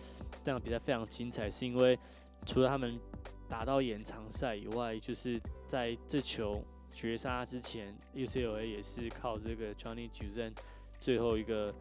[0.43, 1.97] 这场比赛非常精彩，是因为
[2.45, 2.99] 除了他们
[3.47, 6.61] 打到延长赛以外，就是在这球
[6.93, 10.53] 绝杀之前，UCLA 也是靠这个 Johnny Juzang
[10.99, 11.73] 最后一个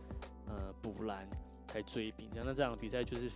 [0.47, 1.28] 呃补篮
[1.66, 2.47] 才追平，这样。
[2.47, 3.28] 那这场比赛就是。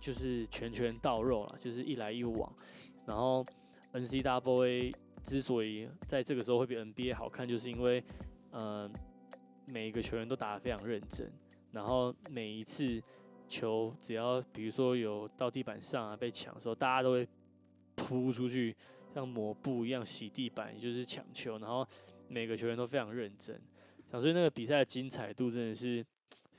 [0.00, 2.52] 就是拳拳到肉了，就是一来一往。
[3.06, 3.46] 然后
[3.92, 8.02] N C W A 之所以在这个时候会比 N B A 好看，就是因为，
[8.50, 8.90] 呃，
[9.66, 11.30] 每一个球员都打得非常认真。
[11.72, 13.00] 然后每一次
[13.46, 17.28] 球只要比如说有到地板上啊被抢的时候，大家都会
[17.94, 18.74] 扑出去，
[19.14, 21.58] 像抹布一样洗地板，也就是抢球。
[21.58, 21.86] 然后
[22.28, 23.60] 每个球员都非常认真，
[24.10, 26.04] 所以那个比赛的精彩度真的是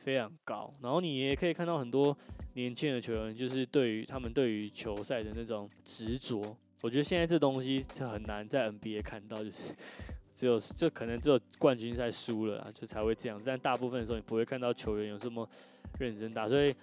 [0.03, 0.73] 非常高。
[0.81, 2.17] 然后你也可以看到很多。
[2.53, 9.73] 年轻的球员就是对于他们对于球赛的那种执着，我觉得现在这东西是很难在 NBA 看到，就是
[10.35, 13.41] 只有就可能只有冠军赛输了啊，就才会这样。
[13.45, 15.49] 但大部分的时候你不会看到球员有这么
[15.97, 16.75] 认真打，所以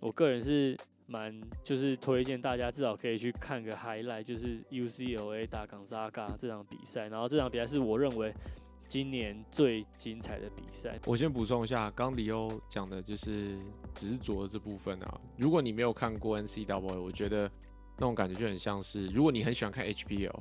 [0.00, 0.76] 我个人是
[1.06, 1.34] 蛮
[1.64, 7.08] 就是推荐大家至少可以去看个 highlight，就是 UCLA 打冈萨嘎这场比赛。
[7.08, 8.34] 然后这场比赛是我认为。
[8.88, 13.58] 今年最精彩的比赛，我先补充一下，刚李欧讲的就是
[13.92, 15.20] 执着这部分啊。
[15.36, 17.50] 如果你没有看过 NCW，我觉得
[17.96, 20.38] 那种感觉就很像是，如果你很喜欢看 HBL，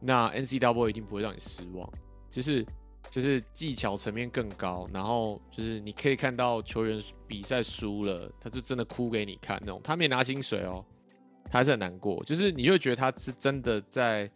[0.00, 1.88] 那 NCW 一定不会让你失望。
[2.30, 2.66] 就是
[3.08, 9.80] 就是技巧层面更高，然后就是你可以看到球员比赛输了，他就真的哭给你看那种。
[9.84, 10.84] 他没拿薪水哦，
[11.44, 12.22] 他还是很难过。
[12.24, 14.30] 就是你会觉得他是真的在。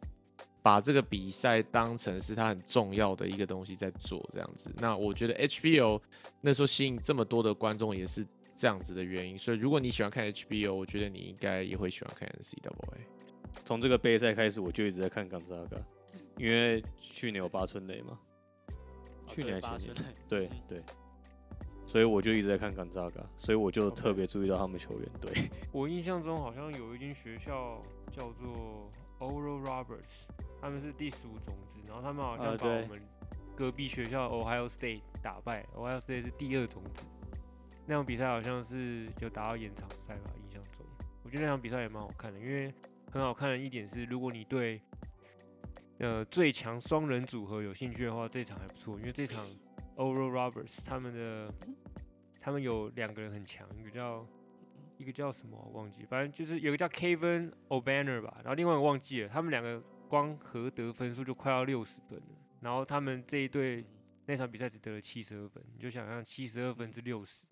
[0.65, 4.73] 把这个比赛当成是他很重要的一个东西在做，这样子。
[4.79, 6.01] 那我觉得 HBO
[6.41, 9.39] 那时候吸引这么多的观众也是这样子的原因。
[9.39, 12.73] 所以如果你喜欢看 HBO，我觉得你应该也会喜欢看 NCAA。
[13.63, 15.77] 从这个杯赛开始，我就一直在看冈萨嘎，
[16.39, 18.19] 因为去年有八村垒嘛，
[19.27, 19.95] 去年前年
[20.27, 20.83] 对对，
[21.87, 25.09] 所以我就一直在看冈萨嘎，所以我就特别注意到他们球员。
[25.21, 25.31] 对
[25.73, 30.25] 我印象中好像有一间学校叫做 Oral Roberts。
[30.65, 32.99] 他们是第十五种子，然后他们好像把我们
[33.55, 37.07] 隔壁学校 Ohio State 打败，Ohio State 是第二种子。
[37.87, 40.87] 那场比赛好像是有打到延长赛吧，印象中。
[41.23, 42.73] 我觉得那场比赛也蛮好看的，因为
[43.13, 44.81] 很好看的一点是，如果你对
[45.99, 48.99] 呃最强双人组合有兴趣的话，这场还不错。
[48.99, 49.47] 因为这场
[49.97, 51.53] Oral Roberts 他们的
[52.41, 54.27] 他们有两个人很强，一个叫
[54.97, 59.83] 一个叫什么我忘记，反正就是有个叫 Kevin O'Banner 吧，然后另外一个忘记了，他们两个。
[60.09, 63.85] 光合得分数就快要六十分了，然后他们这一队
[64.27, 67.47] 那场比赛只得了七十二分，你就想象七十二分之六十，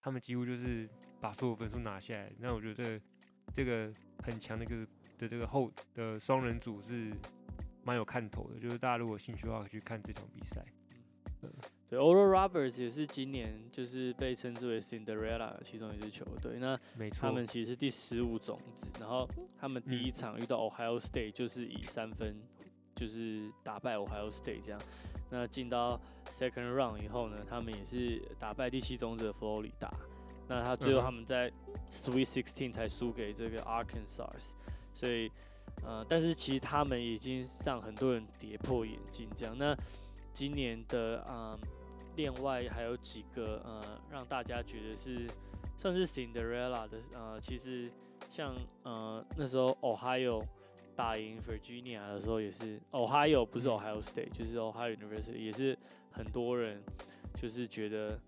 [0.00, 0.88] 他们几乎就是
[1.20, 2.32] 把所有分数拿下来。
[2.38, 3.00] 那我觉得
[3.52, 3.92] 这个
[4.22, 4.86] 很强的一个
[5.18, 7.12] 的这个后的双人组是
[7.82, 10.64] 蛮有看头的，就是大家如果兴趣的话，可以去看这场比赛。
[11.42, 11.50] 嗯
[11.88, 16.58] 对，Oral Roberts 也是今年就是被称之为 Cinderella 其中一支球队。
[16.58, 16.76] 那
[17.12, 22.42] 他们其实是第十五种子，然后他们第一场遇到 Ohio State 就是以三分
[22.96, 24.80] 就是打败 Ohio State 这样。
[25.30, 29.88] 那进到 Second Round 以后呢，他们也是打败第七种子的佛罗里达。
[30.48, 31.52] 那他最后他们在
[31.88, 34.54] Sweet Sixteen 才输给这个 Arkansas。
[34.92, 35.30] 所以
[35.84, 39.56] 呃，但是其实他们已经让很多人跌破眼镜这样。
[39.56, 39.76] 那
[40.32, 41.56] 今年的嗯。
[42.16, 45.26] 另外还有几个呃，让大家觉得是
[45.76, 47.90] 算是 Cinderella 的呃，其实
[48.30, 50.44] 像呃那时候 Ohio
[50.94, 55.78] 打赢 Virginia 的时候也是 Ohio 不是 Ohio State，就是 Ohio University，也是
[56.10, 56.82] 很多人
[57.34, 58.18] 就是觉得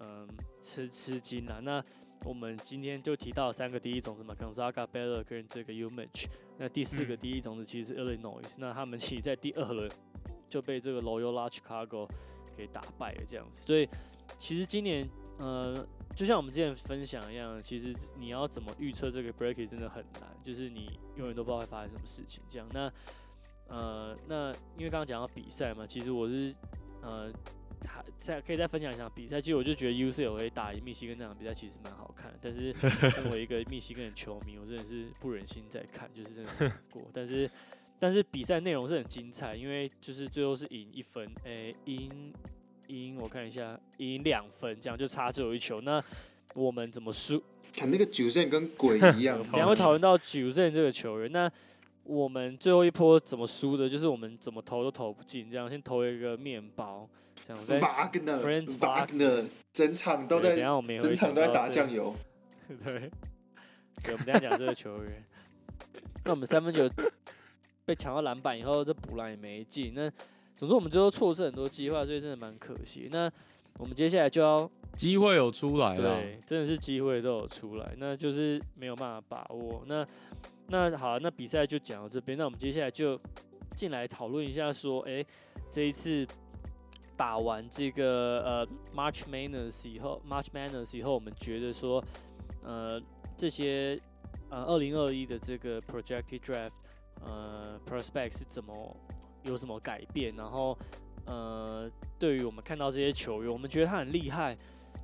[0.00, 0.26] 嗯
[0.62, 1.60] 吃吃惊了。
[1.60, 1.84] 那
[2.24, 6.26] 我们今天就提到三个第一种子嘛，Gonzaga、Baylor 跟这个 UMich。
[6.56, 9.88] 那第四个第一种子其实是 Illinois，那他们其实在第二轮
[10.48, 12.08] 就被这个 Loyola Chicago
[12.56, 13.66] 给打败了这样子。
[13.66, 13.88] 所以
[14.38, 15.08] 其实今年
[15.38, 22.42] 呃，就像我们之前分享一样，其实你要怎么预测这个 break 真的很难，就是你永远都不知道会发生什么事情。
[22.48, 22.92] 这样，那
[23.68, 26.54] 呃，那因为刚刚讲到比赛嘛，其实我是
[27.02, 27.32] 呃。
[27.86, 32.72] 还再可以再分享一下比赛，其实我就觉得 UCLA 打赢密西根那场比赛其实蛮好看，但是
[33.10, 37.02] 身为一个密西根的球迷，我真的是不忍心再看，就是真的难过。
[37.12, 37.48] 但是
[37.98, 42.32] 但是比赛内容是很精彩，因为就是最后是赢一分，诶，赢
[42.88, 45.80] 赢我看一下，赢两分，这样就差最后一球。
[45.80, 46.02] 那
[46.54, 47.42] 我们怎么输？
[47.72, 49.38] 看那个九胜跟鬼一样。
[49.52, 51.50] 两会讨论到九胜这个球员，那
[52.04, 53.88] 我们最后一波怎么输的？
[53.88, 57.08] 就是我们怎么投都投不进，这样先投一个面包。
[57.48, 58.36] 瓦格纳，
[58.80, 62.12] 瓦格纳，整场都在，整场都在打酱油。
[62.82, 62.98] 对，
[64.02, 65.22] 对，我们等下讲这个球员。
[66.24, 66.90] 那我们三分球
[67.86, 69.94] 被抢到篮板以后，这补篮也没进。
[69.94, 70.10] 那
[70.54, 73.08] 总之我们最后错失很多机会，所以真的蛮可惜。
[73.10, 73.32] 那
[73.78, 79.82] 我们接下来就要机会有出来了，对，真的是机会都有出来，那就是没有办法把握。
[79.86, 80.06] 那
[80.66, 82.36] 那好，那比赛就讲到这边。
[82.36, 83.18] 那我们接下来就
[83.74, 85.24] 进来讨论一下，说，哎，
[85.70, 86.26] 这一次。
[87.18, 92.04] 打完这个呃 March Madness 以后，March Madness 以后，我们觉得说，
[92.62, 93.00] 呃，
[93.38, 93.98] 这些
[94.50, 96.74] 呃二零二一的这个 Projected Draft
[97.20, 98.96] 呃 Prospect 是怎么
[99.42, 100.34] 有什么改变？
[100.36, 100.76] 然后
[101.24, 104.56] 呃，对于我们看到这些球员，我们觉得他很厉害，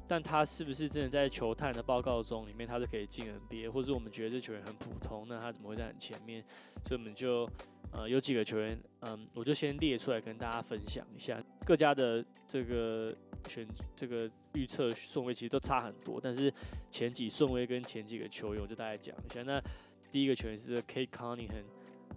[0.06, 3.68] 但他是不是真的在球探的报告中里面他是可以进 NBA？
[3.70, 6.44] 或者我们觉得这球员很普通，那他怎么会在很前面？
[6.84, 7.48] 所以我们就。
[7.94, 11.38] 呃，有几个球员，嗯，我就先列出来跟大家分享一下。
[11.66, 13.14] 各家的这个
[13.46, 16.50] 选这个预测顺位其实都差很多，但是
[16.90, 19.42] 前几顺位跟前几个球员，我就大概讲一下。
[19.42, 19.62] 那
[20.10, 21.06] 第一个球员是 K.
[21.08, 21.64] Cunningham，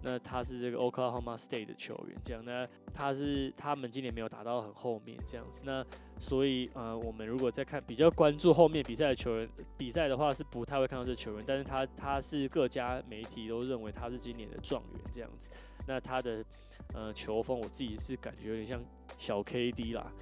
[0.08, 2.40] 那他是这个 Oklahoma State 的球员，这样。
[2.44, 2.64] 那
[2.94, 5.64] 他是他们今年没有打到很后面这样子。
[5.66, 5.84] 那
[6.20, 15.50] 所以呃，我们如果在看比较关注后面比赛的球员比赛的话，是不太会看到这球员，但是他他是各家媒体都认为他是今年的状元这样子。
[15.88, 16.44] 那他的
[16.94, 18.80] 呃球风，我自己是感觉有点像
[19.18, 20.12] 小 KD 啦。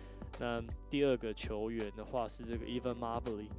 [0.41, 3.51] 那第二个球员的话是这个 Evan Mobley，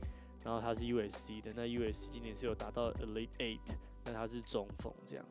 [0.43, 1.53] 然后他是 USC 的。
[1.55, 3.75] 那 USC 今年是有达到 Elite Eight，
[4.05, 5.25] 那他是中锋这样。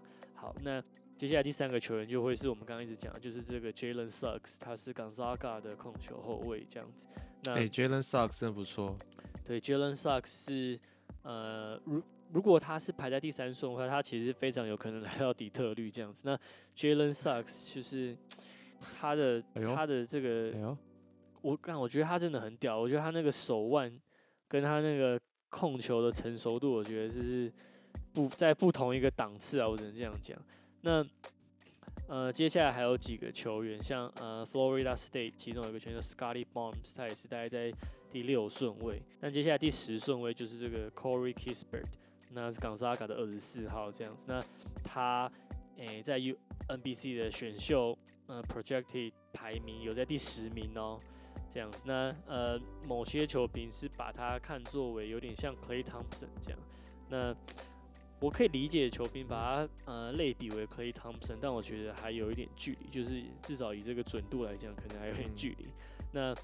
[0.44, 0.82] 好，那
[1.16, 7.06] 接下来第三个球员就会是我们刚刚一直讲的，就是这个 Jalen Sucks，他是 Gonzaga 的控球后卫这样子。
[7.44, 8.98] 那 Jalen Sucks 真的不错。
[9.42, 10.78] 对，Jalen Sucks 是
[11.22, 12.02] 呃如。
[12.32, 16.24] 如果他是排在第三顺的话，他其实非常有可能 来到底特律这样子。
[16.26, 16.36] 那
[16.76, 18.16] Jalen Sucks 就是
[18.80, 19.40] 他的
[19.74, 20.76] 他的这个，
[21.40, 22.78] 我看我觉得他真的很屌。
[22.78, 23.98] 我觉得他那个手腕
[24.48, 27.52] 跟他那个控球的成熟度，我觉得就是
[28.14, 30.38] 不在不同一个档次啊，我只能这样讲。
[30.80, 31.04] 那
[32.06, 37.72] 呃，接下来还有几个球员，像呃 Florida State 其中有一个球员叫 Scotty Barnes，他也是大概在
[38.10, 39.02] 第六顺位。
[39.20, 41.86] 那接下来第十顺位就是这个 Corey Kispert。
[42.36, 44.42] 那是冈萨卡的二十四号这样子，那
[44.82, 45.30] 他
[45.76, 46.34] 诶在 U
[46.66, 47.96] NBC 的选秀
[48.26, 50.98] 呃 Projected 排名有在第十名哦，
[51.48, 56.58] 这样子，那呃某些球评是把他看作为有点像 Clay Thompson 这样，
[57.08, 57.32] 那
[58.20, 65.66] 我可以理解球评把他呃类比为 Clay Thompson，但我觉得还有一点距离，就是至少以这个准度来讲，可能还有点距离。
[66.12, 66.34] 那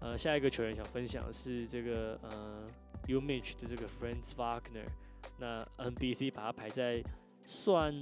[0.00, 2.68] 呃下一个球员想分享的是这个呃
[3.08, 4.86] U Mitch 的这个 Franz Wagner。
[5.38, 7.02] 那 NBC 把他排在
[7.44, 7.92] 算，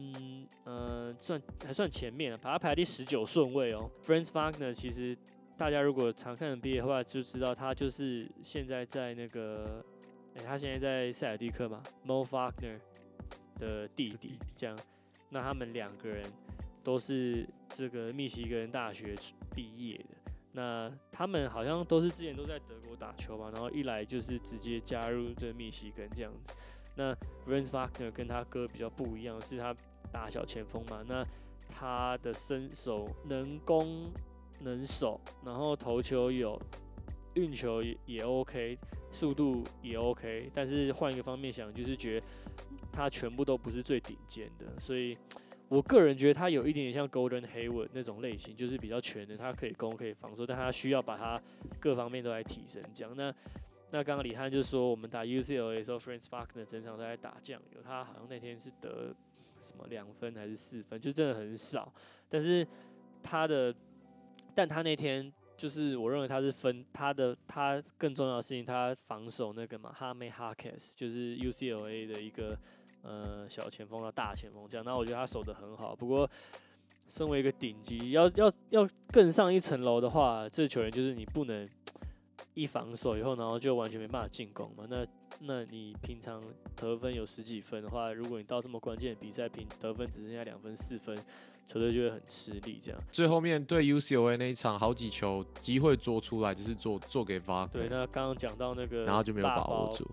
[0.64, 3.90] 呃，算还算前面了，把他排第十九顺位哦。
[4.04, 5.16] Franz Wagner 其实
[5.56, 9.84] 大家如果常看 NBA 的话，就知道他就是现在在那个，
[10.36, 12.78] 哎，他现在在塞尔蒂克嘛，Mo Wagner
[13.59, 14.78] 的弟弟这样。
[15.31, 16.24] 那他们两个人
[16.82, 19.14] 都是这个密西根大学
[19.55, 20.32] 毕业的。
[20.52, 26.52] 那他们好像都是之前都在德国打球嘛，然后一来就是直接加入这密西根这样子。
[26.94, 27.06] 那
[27.47, 29.74] n s Wagner 跟他哥比较不一样，是他
[30.12, 31.05] 打小前锋嘛。
[31.09, 31.26] 那
[31.68, 34.12] 他的身手能攻
[34.60, 36.56] 能守，然后投球有，
[37.35, 38.78] 运球也也 OK，
[39.11, 40.51] 速度也 OK。
[40.52, 42.27] 但是换一个方面想，就是觉得
[42.93, 44.78] 他全部都不是最顶尖的。
[44.78, 45.16] 所以
[45.69, 51.40] 我个人觉得他有一点点像 Golden Hayward 那种类型，就是比较全的，他可以攻可以防守，但他需要把他
[51.78, 52.82] 各方面都来提升。
[52.93, 53.35] 这样那。
[53.90, 59.15] 那刚刚李翰就说，我们打 UCLA 的时候，Franz Wagner 整场都在打酱油，他好像那天是得
[59.61, 61.93] 什么两分还是四分，就真的很少。
[62.28, 62.66] 但是
[63.23, 63.73] 他的，
[64.52, 65.32] 但他那天
[65.64, 72.54] 就是我认为他是分他的，他更重要的事情，他防守那个嘛，哈梅哈克斯就是 UCLA 的一个
[73.00, 74.84] 呃小前锋到大前锋这样。
[74.84, 76.30] 那我觉得他守得很好，不过。
[77.06, 81.68] 身为一个顶级，要要要更上一层楼的话，这球员就是你不能
[82.54, 84.86] 一防守以后，然后就完全没办法进攻嘛。
[84.88, 85.06] 那
[85.40, 86.42] 那你平常
[86.74, 91.14] 得分有十几分的话，如果你到这么关键的比赛，平得分只剩下两分四分，
[91.66, 92.78] 球队就会很吃力。
[92.82, 100.08] 这样最后面对 UCLA 那一场，好几球机会做出来，就是做做给 Wagner，对，那刚刚讲到那个，然后就没有把握住，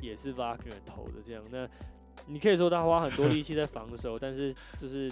[0.00, 1.42] 也是 Wagner 投的这样。
[1.50, 1.68] 那
[2.26, 5.10] 你可以说他花很多力气在防守， 但是就是。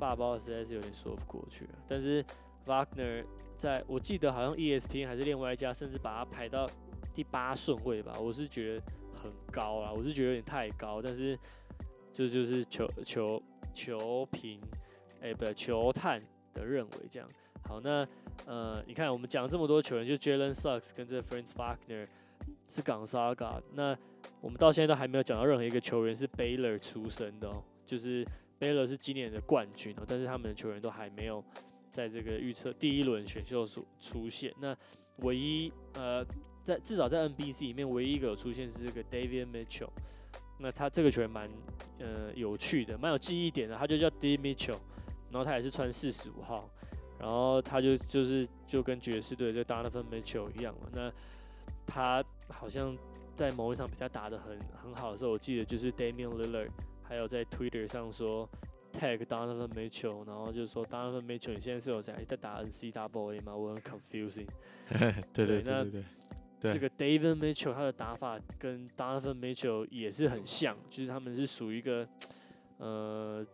[0.00, 2.24] 霸包实在是有点说不过去，但是
[2.64, 3.22] Wagner
[3.58, 6.66] 在我记得好像 ESPN 还是另外一家，甚至把他排到
[7.14, 8.82] 第八顺位吧，我是觉得
[9.12, 11.38] 很高啊，我是觉得有点太高，但是
[12.10, 13.42] 这就是球球
[13.74, 14.58] 球评，
[15.20, 16.22] 哎，不对，球探
[16.52, 17.28] 的认为这样。
[17.68, 18.06] 好，那
[18.46, 22.06] 呃，你看我们讲这么多球员，就 Jalen Suggs 跟这 Franz Wagner
[22.68, 23.96] 是港沙嘎，那
[24.40, 28.26] 我们到现在都还没有讲到任何一个球员是 Baylor 出身的哦，就是。
[28.60, 31.42] Baylor 是今年的冠军哦，但是他们的球员都还没有
[31.90, 34.52] 在这个预测第一轮选秀出出现。
[34.60, 34.76] 那
[35.20, 36.22] 唯一呃，
[36.62, 39.88] 在至少在 NBC 里面，唯一一个有出现是这个 David Mitchell。
[40.58, 41.48] 那他这个球员蛮
[42.00, 43.74] 呃有趣的，蛮有记忆点的。
[43.74, 44.78] 他就叫 David Mitchell，
[45.30, 46.68] 然后他也是穿四十五号，
[47.18, 50.88] 然后他就就是就跟爵士队这 Donovan Mitchell 一样嘛。
[50.92, 51.12] 那
[51.86, 52.96] 他好像
[53.36, 56.70] 在某一场比赛打得很很好的时候，我记得就是 Damian Lillard。
[57.02, 58.48] 还有在 Twitter 上说
[58.92, 63.52] tag Donovan Mitchell，然后就说 Donovan Mitchell，你现在是有在在打 NCAA 吗？
[63.52, 64.46] 我很 confusing。
[64.88, 66.04] 对对对对
[66.60, 66.70] 对。
[66.70, 72.08] 这个 David Mitchell 他的打法跟 Donovan Mitchell 也是很像，就是他们是属于一个
[72.78, 73.44] 呃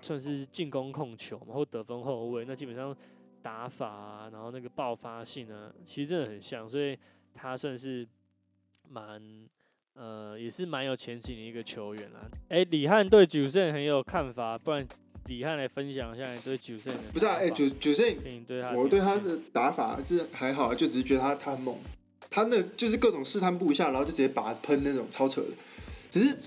[0.00, 2.44] 算是进攻控球嘛，或得分后卫。
[2.44, 2.96] 那基本上
[3.42, 6.98] 打法啊，然后那个爆发性呢，其实真的很像，所以
[7.34, 8.06] 他算是
[8.88, 9.48] 蛮。
[9.94, 12.20] 呃，也是蛮有前景的一个球员啦。
[12.50, 14.86] 哎，李汉对九胜很有看法，不然
[15.26, 17.00] 李汉来分享一下你对九胜的。
[17.12, 18.16] 不是啊，哎，九九胜，
[18.76, 21.76] 我对他的打法是还好，就只是觉得他他很猛，
[22.30, 25.48] 他那就是各种试探步一下，然后就直接把喷那种超扯的。
[26.08, 26.38] 只是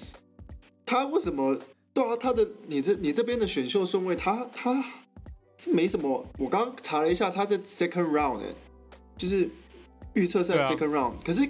[0.85, 1.59] 他为什么
[1.93, 2.15] 对啊？
[2.19, 4.83] 他的你这你这边的选秀顺位，他他
[5.57, 6.25] 是没什么。
[6.37, 8.41] 我刚刚查了一下，他在 second round，
[9.17, 9.49] 就是
[10.13, 11.47] 预测赛 second round，可是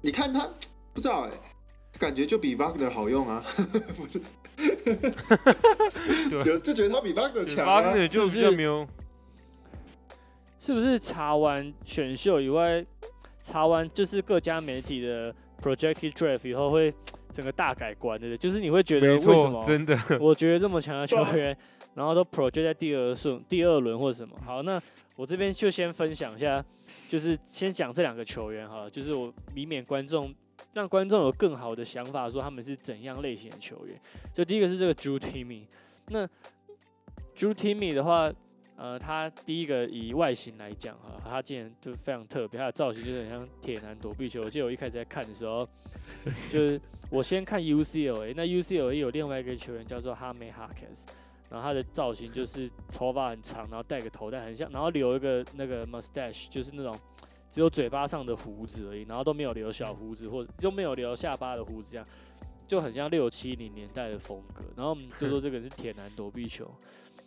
[0.00, 0.48] 你看他。
[0.94, 1.30] 不知道哎，
[1.98, 3.42] 感觉就比 Wagner 好用啊，
[3.96, 4.20] 不是？
[6.30, 8.50] 有就觉得他比 Wagner 强啊，是不是？
[8.50, 8.86] 没有？
[10.58, 12.84] 是不是查完选秀以外，
[13.40, 16.92] 查完就是各家媒体的 projected draft 以后，会
[17.30, 18.38] 整个大改观对不对？
[18.38, 19.64] 就是你会觉得为什么？
[19.64, 19.96] 真的？
[20.20, 21.56] 我觉得这么强的球员，
[21.94, 24.36] 然后都 project 在第二顺、第二轮或者什么？
[24.44, 24.80] 好，那
[25.16, 26.62] 我这边就先分享一下，
[27.08, 30.34] 就是先讲这两个球员哈，就是我以免观众。
[30.74, 34.00] 让观众有更好的想法，说他们是怎样类型的球员。
[34.32, 35.64] 就第一个是这个 Drew Timmy，
[36.08, 36.26] 那
[37.36, 38.32] Drew Timmy 的话，
[38.76, 44.42] 呃，他第一个以外形来讲哈，他竟然就非常特别，他的造型就是很像铁男躲避球。
[44.42, 45.68] 我记得我一开始在看的时候，
[46.50, 46.80] 就是
[47.10, 51.06] 我先看 UCLA，那 UCLA 有另外一个球员叫做 h a m e Harkes，
[51.48, 56.98] 然后他的造型就是头发很长，然后戴个头戴很像，然后留一个那个 mustache，就是那种。
[57.54, 62.06] 只有嘴巴上的胡子而已，然后都没有留小胡子，或者都没有留下巴的胡子，这样
[62.66, 64.64] 就很像六七零年代的风格。
[64.74, 66.74] 然后我们就说这个是铁男躲避球，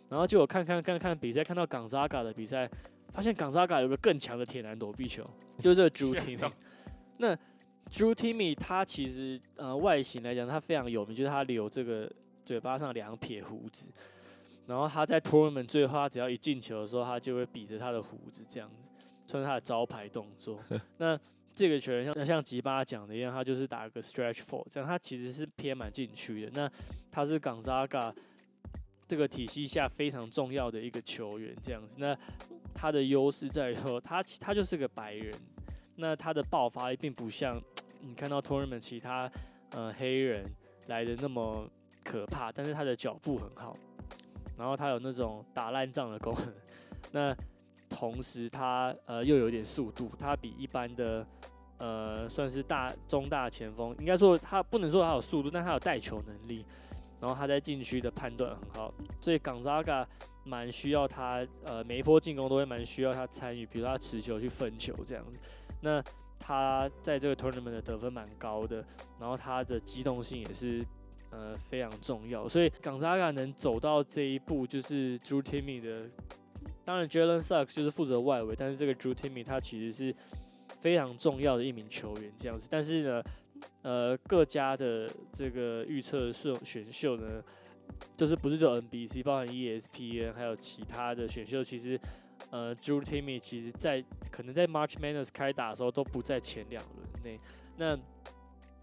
[0.08, 2.68] 然后就我看看看看比赛，看到港沙嘎的比赛，
[3.12, 5.28] 发现港沙嘎有个更强的铁男躲避球，
[5.58, 6.52] 就是这个 Drew Timmy。
[7.18, 7.34] 那
[7.90, 12.10] Drew Timmy 他其实呃外形来讲，他非常有名，就是他留这个
[12.44, 13.92] 嘴巴上两撇胡子，
[14.66, 18.90] 然后他在 Tournament 最后他只要一进球的时候，他就会比着他的胡子这样子。
[19.28, 20.62] 算是他的招牌动作。
[20.98, 21.18] 那
[21.52, 26.50] 这个球员像像吉巴讲的一样，他就是打个 stretch four，这样他其实是偏蛮禁区的。
[26.54, 26.70] 那
[27.10, 28.14] 他是港扎嘎
[29.08, 31.96] 这个体系下非常重要的一个球员，这样子。
[32.00, 32.16] 那
[32.74, 35.32] 他的优势在于说，他他就是个白人，
[35.96, 37.60] 那他的爆发力并不像
[38.00, 39.30] 你看到 tournament 其他
[39.70, 40.44] 呃黑人
[40.86, 41.68] 来的那么
[42.04, 43.76] 可怕，但是他的脚步很好，
[44.58, 46.54] 然后他有那种打烂仗的功能。
[47.12, 47.34] 那
[47.88, 51.26] 同时，他呃又有点速度，他比一般的
[51.78, 56.66] 呃算是大中大前锋，应该说他不能说他有速度，但他有带球能力，
[57.20, 60.06] 然后他在禁区的判断很好，所以港扎嘎
[60.44, 65.40] 蛮需要他，呃每一波进攻都会蛮需要他参与，比如他持球去分球这样子。
[65.80, 66.02] 那
[66.38, 68.84] 他在这个 tournament 的得分蛮高的，
[69.18, 70.84] 然后他的机动性也是
[71.30, 72.46] 呃非常重要。
[72.46, 76.08] 所以冈萨嘎能走到这一步，就是 Drew Timmy 的，
[76.84, 80.14] 当然 Jalen Sucks 就是负责外围，但是这个 Drew Timmy 他其实是
[80.80, 82.68] 非常重要的一名球员这样子。
[82.70, 83.22] 但是呢，
[83.82, 87.42] 呃，各家的这个预测选选秀呢，
[88.16, 91.98] 就是不是只有 NBC，包含 ESPN 还有其他的选秀，其实
[92.50, 97.40] 呃，Drew Timmy 其实在可能在 March Madness 开打的时候都不在前两轮内。
[97.76, 97.98] 那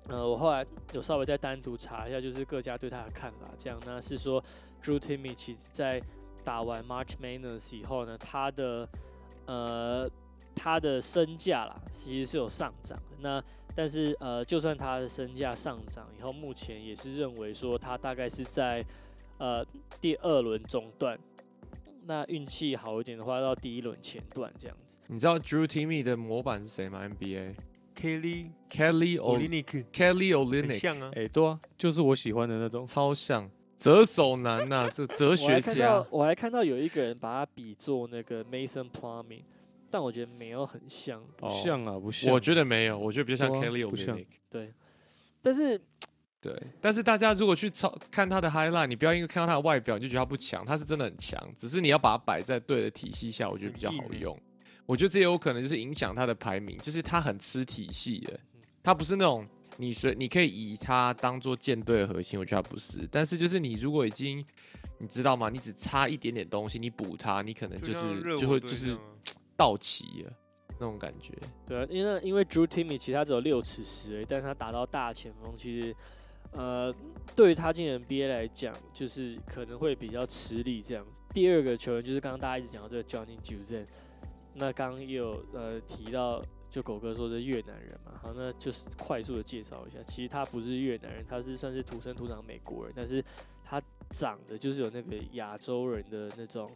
[0.09, 3.49] 呃，我后来有稍微再单独查一下，就是各家对他的看法。
[3.57, 4.43] 这样，那是说
[4.81, 6.01] Drew Timmy 其实在
[6.43, 8.87] 打完 March Madness 以后呢，他的
[9.45, 10.09] 呃
[10.55, 13.17] 他的身价啦，其实是有上涨的。
[13.21, 13.43] 那
[13.75, 18.85] 但是呃，就算他的身价上涨以后，目前也是认为说他大概是在
[19.37, 19.65] 呃
[19.99, 21.17] 第二轮中段。
[22.05, 24.97] 那运气好一点的话，到第一轮前段这样子。
[25.07, 27.55] 你知道 Drew Timmy 的模板是谁吗？NBA
[27.95, 32.85] Kelly Kelly Olynyk Kelly Olynyk 像啊，哎、对啊，就是我喜欢的那种。
[32.85, 36.05] 超像折手男呐、这 哲学家。
[36.09, 39.43] 我还看到有一个人把他比作那个 Mason Plumbing，
[39.93, 41.23] 但我觉得没有很像。
[41.37, 42.33] 不像啊，不像。
[42.33, 44.25] 我觉得没有，我觉得比较像 Kelly 不像 Olynyk。
[44.49, 44.73] 对，
[45.39, 45.79] 但是
[46.41, 54.35] 对，但是大家如果去抄看他的 highlight，你不要因为看到他的外表你就觉得他不强，他是真的很强，只是你要把它摆在对的体系下，我觉得比较好用。
[54.87, 58.39] 我觉得这也有可能就是影响他的排名，就是他很吃体系的，
[58.81, 59.47] 他不是那种
[59.77, 63.07] 你随你可以以他当做舰队的核心，我觉得他不是。
[63.11, 64.43] 但是就是你如果已经
[64.97, 65.49] 你知道吗？
[65.49, 68.97] 你只差一点点东西，你补他，你可能就是就火会就是
[69.55, 70.33] 到齐了
[70.79, 71.33] 那种感觉。
[71.65, 75.95] 对啊，因为因为 Drew Timmy 其实他只有六尺十而已，但是他打到大前锋，其实
[76.51, 76.93] 呃，
[77.35, 81.21] 对于他进 NBA 来讲，就是可能会比较吃力这样子。
[81.31, 83.87] 第二个球员就是刚刚大家一直讲到这个 Johnny j u z e n
[84.55, 93.23] 那刚刚也有呃提到，就狗哥说是越南人嘛，好，那就是快速的介绍一下，其实他不是越南人，他是算是土生土长美国人，但是
[93.63, 93.81] 他
[94.11, 96.69] 长得就是有那个亚洲人的那种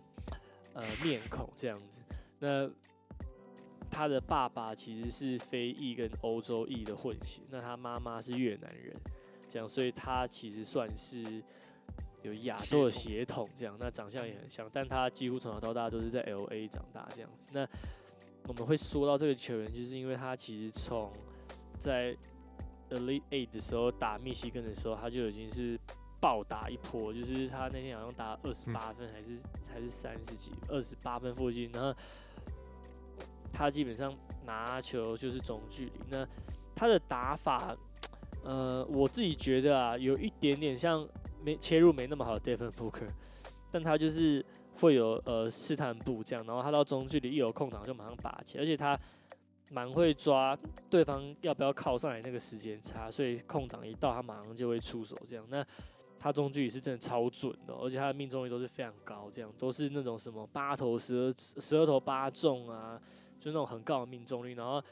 [0.73, 2.01] 呃面孔这样子。
[2.39, 2.69] 那
[3.89, 8.95] 他的爸爸其实是非裔跟欧洲裔的混血，那他妈妈是越南人，
[9.47, 11.41] 这样，所以他其实算是
[12.21, 17.49] 有亚洲的血统，这样，那长相也很像，但他几乎从小到大都是在 L A 长大这样子。
[17.53, 17.67] 那
[18.47, 21.11] 我们会说到这个球员，就是因为他其实从
[21.79, 22.15] 在
[22.89, 25.79] Elite Eight 的时候打密西根的时候，他就已经是
[26.19, 29.41] 暴打一波，就是他那天好像打二十八分还是、
[29.73, 31.93] 还是三十几，二十八分附近，然后
[33.51, 34.13] 他基本上
[34.45, 35.91] 拿球就是中距离。
[36.09, 36.27] 那
[36.75, 37.75] 他的打法，
[38.43, 41.07] 呃，我自己觉得啊，有一点点像
[41.43, 43.09] 没切入没那么好的 Devin Booker，
[43.71, 44.45] 但他就是
[44.79, 48.99] 会有呃试探步这样，然后他到中距离一有空档就马上拔起，而且他
[49.69, 50.57] 蛮会抓
[50.89, 55.45] 对方要不要靠上来那个时间差，所以空档一到他马上就会出手这样。
[55.49, 55.65] 那
[56.19, 62.99] 他中距离是真的超准的、而且他的命中率都是非常高，这样都是那种什么八投十二十二投八中啊，
[63.39, 64.55] 就那种很高的命中率。
[64.55, 64.83] 然后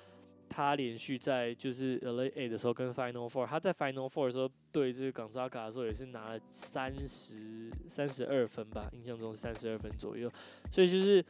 [0.47, 10.29] 他连续在就是 LA A 的时候跟 Final Four，他在 Final Four 的时候对这个冈萨卡的时候也是拿了三十三十二分吧，印象中三十二分左右，
[10.71, 11.25] 所以就是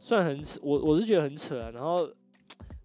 [0.00, 1.70] 算很扯，我我是觉得很扯啊。
[1.74, 2.10] 然后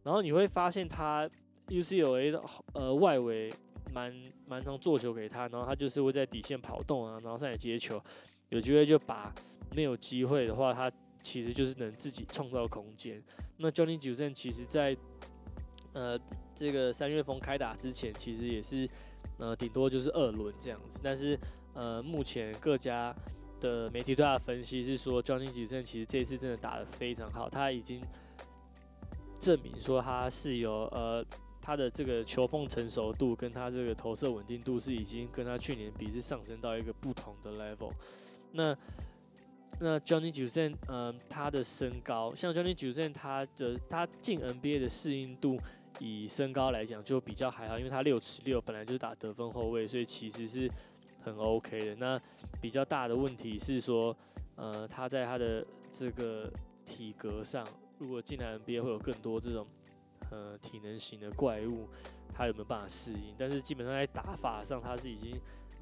[0.04, 1.30] 然后你会发现他
[1.70, 3.54] UCLA 的呃外围
[3.94, 4.14] 蛮
[4.46, 8.04] 蛮常做球给他，然后他就是会在底线跑动啊，然后上来接球，
[8.50, 9.34] 有机会就把，
[9.74, 10.92] 没有机会的话，他
[11.24, 13.24] 其实就是能自己创造空间。
[13.58, 14.96] 那 Johnny j u s e n 其实在
[15.94, 16.20] 呃
[16.54, 18.88] 这个三月风开打之前，其实也是
[19.40, 21.40] 呃顶多就是二轮这样子，但是
[21.74, 23.16] 呃目前各家
[23.62, 28.02] 的媒体对他的分析是说，Johnny j u s e n 其实这次真的打得非常好，他已经
[29.40, 31.26] 证明说他是有呃
[31.62, 37.92] 他的这个球风成熟度跟他这个投射稳定度是已经跟他去年比是上升到一个不同的 level。
[38.52, 38.78] 那
[39.84, 44.80] 那 Johnny j u s e n 嗯，他的身高，像 Johnny j u s e n 他的他进 NBA
[44.80, 45.60] 的适应度，
[46.00, 50.72] 以身高来讲就比较还好，因为他六尺六，本来就是打得分后卫，所以其实是
[51.22, 51.96] 很 OK 的。
[51.96, 52.18] 那
[52.62, 54.16] 比较大的问题是说，
[54.56, 56.50] 呃，他在他的这个
[56.86, 57.68] 体格上，
[58.00, 59.68] 如果进来 NBA 会有更多这种
[60.32, 61.90] 呃体能型的怪物，
[62.34, 63.36] 他有没有办法适应？
[63.38, 65.38] 但是基本上在打法上，他是已经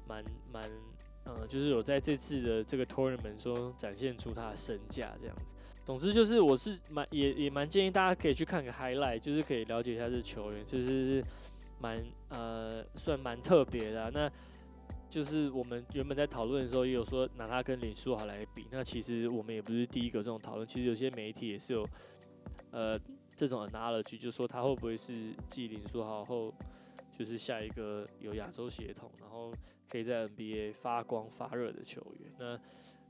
[0.08, 0.68] 蛮蛮
[1.24, 5.54] 呃，就是有在这次的这个 tournament 中展现出他的身价这样子。
[5.84, 11.24] 总之就是我是蛮也也蛮建议大家可以去看个 highlight，就是可以了解一下这球员，就是
[11.80, 14.30] 蛮呃算蛮特别的、那
[15.10, 18.66] 就是我们原本在讨论的时候，也有说拿他跟林书豪来比。
[18.70, 21.86] 那其实我们也不是第一个这种讨论，其实有些媒体也是有
[22.70, 22.98] 呃
[23.36, 26.54] 这种 analogy，就说他会不会是继林书豪后
[27.16, 29.52] 就是下一个有亚洲血统，然后
[29.88, 32.32] 可以在 NBA 发光发热的球员。
[32.38, 32.58] 那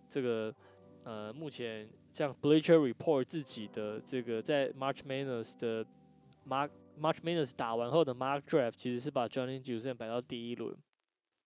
[0.09, 0.55] 这个
[1.05, 5.85] 呃，目前像 Bleacher Report 自己的这个在 March Madness 的
[6.47, 6.69] Mar
[7.01, 10.77] March Madness 打完后的 Mark Draft 其实是把 Johnny j u s e n 摆到第一轮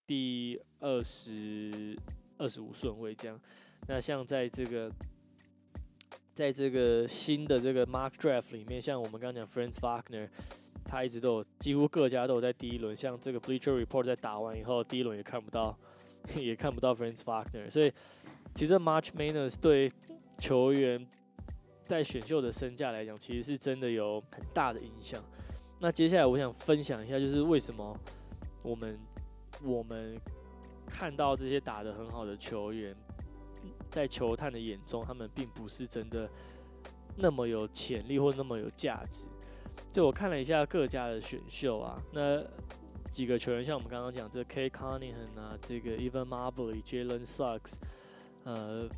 [0.06, 1.96] 第二十
[2.38, 3.40] 二十五顺位这样。
[3.88, 4.90] 那像在这个
[6.34, 10.28] 在这个新的这个 Mark Draft 里面，像我们刚刚讲 Franz Wagner，
[10.86, 12.96] 他一直都有几乎各家都有在第一轮。
[12.96, 15.76] 像这个 Bleacher Report 在打完以后，第一轮也看不到，
[16.36, 17.92] 也看不到 Franz Wagner，所以。
[18.54, 19.92] 其实 March Madness 对
[20.38, 21.06] 球员
[21.84, 25.22] 在选秀的身价来讲，其实是真的有很大的影响。
[25.78, 27.94] 那接下来我想分享一下，就是为什么
[28.64, 28.98] 我们
[29.62, 30.18] 我们
[30.86, 32.96] 看到这些打得很好的球员，
[33.90, 36.26] 在球探的眼中，他们并不是真的
[37.18, 39.26] 那么有潜力或那么有价值。
[39.92, 42.42] 就我看了一下各家的选秀啊，那
[43.10, 47.76] 几个球员，像我们刚刚讲这 K Cunningham 啊，这个 Evan Mobley、Jalen Suggs。
[48.44, 48.88] 呃，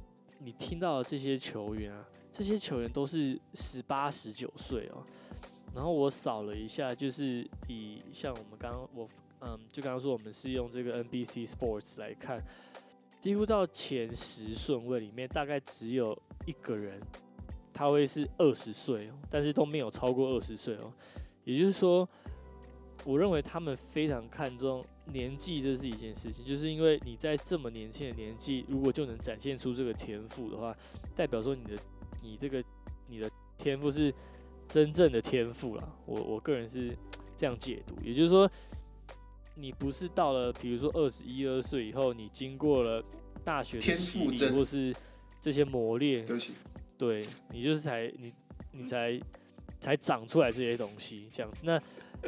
[0.40, 5.04] 你听到的这些球员啊，这些球员都是十八、十九岁哦。
[5.74, 9.08] 然后我扫了一下，就是以像我们刚刚我
[9.40, 12.42] 嗯，就刚刚说我们是用这个 NBC Sports 来看，
[13.20, 17.00] 几乎到前十顺位里面，大概只有一个人
[17.78, 20.92] 他会是二十岁哦，但是都没有超过二十岁哦。
[21.44, 22.08] 也就是说，
[23.04, 24.84] 我认为他们非常看重。
[25.12, 30.76] 年纪这是一件事情，就是因为你在这么年轻的年纪，如果就能展现出这个天赋的话，
[31.14, 31.78] 代表说你的
[32.20, 32.62] 你这个
[33.06, 34.12] 你的天赋是
[34.66, 35.96] 真正的天赋了。
[36.04, 36.92] 我我个人是
[37.36, 38.50] 这样解读，也就是说，
[39.54, 43.02] 你不是到了比如说二十一二岁以后，你经过了
[43.44, 44.92] 大学的洗礼或是
[45.40, 46.26] 这些磨练，
[46.98, 48.34] 对你就是才你
[48.72, 49.18] 你才
[49.80, 51.80] 才长出来这些东西这样子那。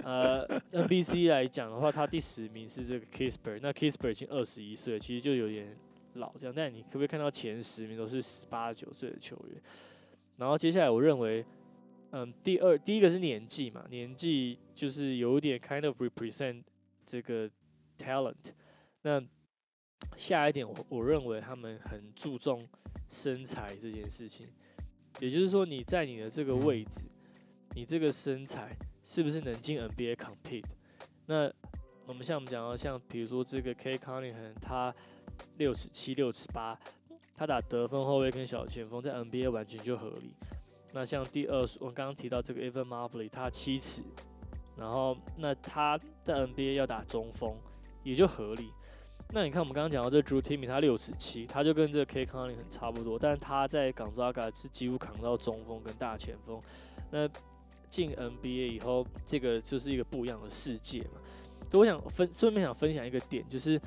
[0.05, 5.77] 呃，NBC 来讲的话，他第十名是这个 Kisper，那 Kisper 已经二十一岁，其实就有点
[6.15, 6.55] 老这样。
[6.57, 9.61] 但你可不可以看到前十名都是十八九岁的球员？
[10.37, 11.45] 然后接下来我认为，
[12.13, 16.63] 嗯，第二第一个是年纪嘛，年纪就是有点 kind of represent
[17.05, 17.51] 这个
[17.99, 18.53] talent。
[19.03, 19.21] 那
[20.17, 22.69] 下一点，我我认为他们很注重
[23.09, 24.47] 身材这件事情，
[25.21, 27.09] 也就是说你在你的这个位置，
[27.75, 28.77] 你这个身材。
[29.03, 30.63] 是不是能进 NBA compete？
[31.25, 31.51] 那
[32.07, 34.95] 我们像我们讲到，像比如说这个 K Cunningham，他
[35.57, 36.79] 六尺七、六尺八，
[37.35, 40.35] 他打得分后卫跟小前锋，在 NBA 完全就合理。
[40.93, 44.03] 那像第二，我刚刚提到这个 Evan Mobley，他七尺，
[44.77, 47.57] 然后那他在 NBA 要打中锋，
[48.05, 48.71] 也就合理。
[49.33, 56.61] 那你看我们刚刚讲到这 Drew Timmy，他六尺七，他就跟这个 K Cunningham 差不多，但他在港扎嘎是几乎扛到中锋跟大前锋。
[57.11, 57.29] 那
[57.89, 61.21] 进 NBA 以后，这个就是一个不一样的世界嘛。
[61.73, 63.81] 我想分顺便想分享一个点，就是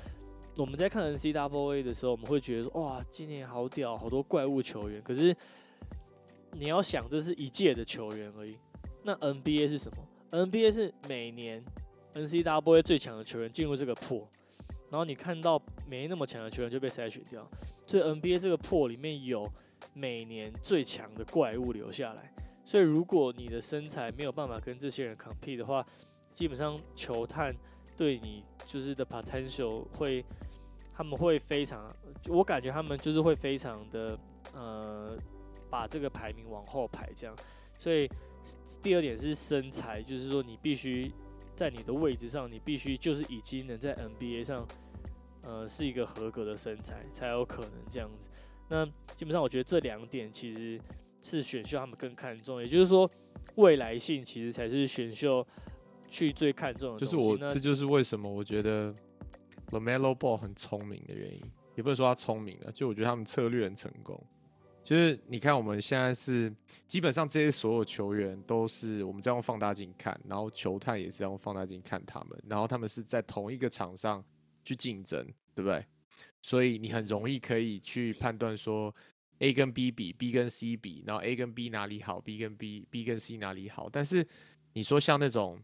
[0.57, 5.01] 我们在看 NCAA 的时候，我们会觉得哇，今年好屌，好多怪物球员。
[5.01, 5.35] 可是
[6.51, 8.57] 你要想，这是一届的球员而已。
[9.03, 9.97] 那 NBA 是什么
[10.31, 11.63] ？NBA 是每年
[12.13, 14.25] NCAA 最强的球员进入这个破，
[14.93, 17.49] 然后你看到没那么强的球员就被筛选掉。
[17.81, 19.51] 所以 NBA 这个破里面有
[19.91, 22.31] 每年最强的怪物留下来。
[22.63, 25.83] 所以，如果你的身材没有办法跟这些人 compete 的话，
[26.31, 27.55] 基本上球探
[27.97, 30.23] 对你就是的 potential 会，
[30.91, 31.91] 他们会非常，
[32.29, 34.15] 我感觉他们就是会非常的
[34.53, 35.17] 呃，
[35.71, 37.35] 把这个排名往后排这样。
[37.79, 38.07] 所以，
[38.79, 41.11] 第二点是身材，就是说你必须
[41.55, 44.65] 在你的位置上，你必须就是已经能在 NBA 上，
[45.43, 48.29] 呃，是一个合格的身材才有可能这样子。
[48.69, 50.81] 那基本上我觉得这两点其实。
[51.25, 53.09] 是选秀他们更看重，也就是说，
[53.55, 55.47] 未来性其实才是选秀
[56.09, 56.97] 去最看重的。
[56.97, 58.93] 就是我，这就是为什么我觉得
[59.69, 61.41] Lamelo Ball 很聪明的原因，
[61.75, 64.21] 也不能说他聪明了，就我觉得他们策略很成功。
[64.83, 66.53] 就是你看我们现在是
[66.85, 74.21] 基本上这些所有球员都是我们在用放大镜看，然后球探也是用放大镜看他们，然后他们是在同一个场上
[74.63, 75.85] 去竞争，对不对？
[76.41, 78.93] 所以你很容易可以去判断说。
[79.39, 83.89] A 跟 B 比，B 跟 C 比，然后 A 跟 B 哪里好，B 跟 B，B 跟 C 哪里好？
[83.89, 84.25] 但是
[84.71, 85.59] 你说像那种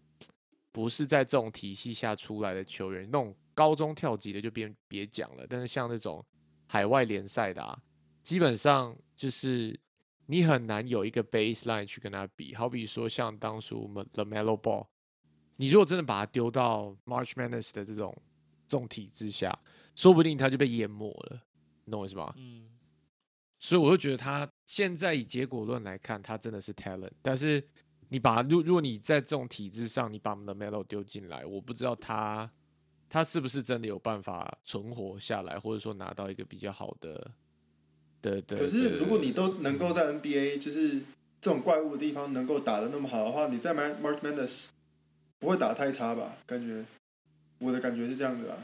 [0.74, 5.46] 不是在这种体系下出来的球员，那种高中跳级的就别别讲了。
[5.48, 6.26] 但是像那种
[6.68, 7.80] 海外联赛的啊，
[8.22, 9.80] 基本上就是
[10.26, 12.54] 你很难有一个 baseline 去跟他比。
[12.54, 14.88] 好比说像当初 The Mellow Ball，
[15.56, 18.14] 你如果真的把他丢到 March Madness 的这种
[18.70, 19.58] 这种体制下，
[19.96, 21.42] 说不定他就被淹没了，
[21.86, 22.32] 你懂我意思吗？
[22.38, 22.70] 嗯。
[23.58, 27.12] 所以我就觉得他现在以结果论来看，他真的是 talent。
[27.22, 27.62] 但是
[28.08, 32.50] 你把如如果你在这种体制上，你把 The Melo 丢进来，我不知道他
[33.10, 37.32] 他是不是真的有办法存活下来，或者说拿到一个比较好的
[38.22, 38.56] 的的。
[38.56, 41.02] 可是如果你都能够在 NBA 就是
[41.42, 44.68] 这种怪物的地方能够打的那么好的话，你在 Mar March Madness
[45.38, 46.38] 不会打太差吧？
[46.46, 46.86] 感觉
[47.60, 48.58] 我的感觉是这样子啦。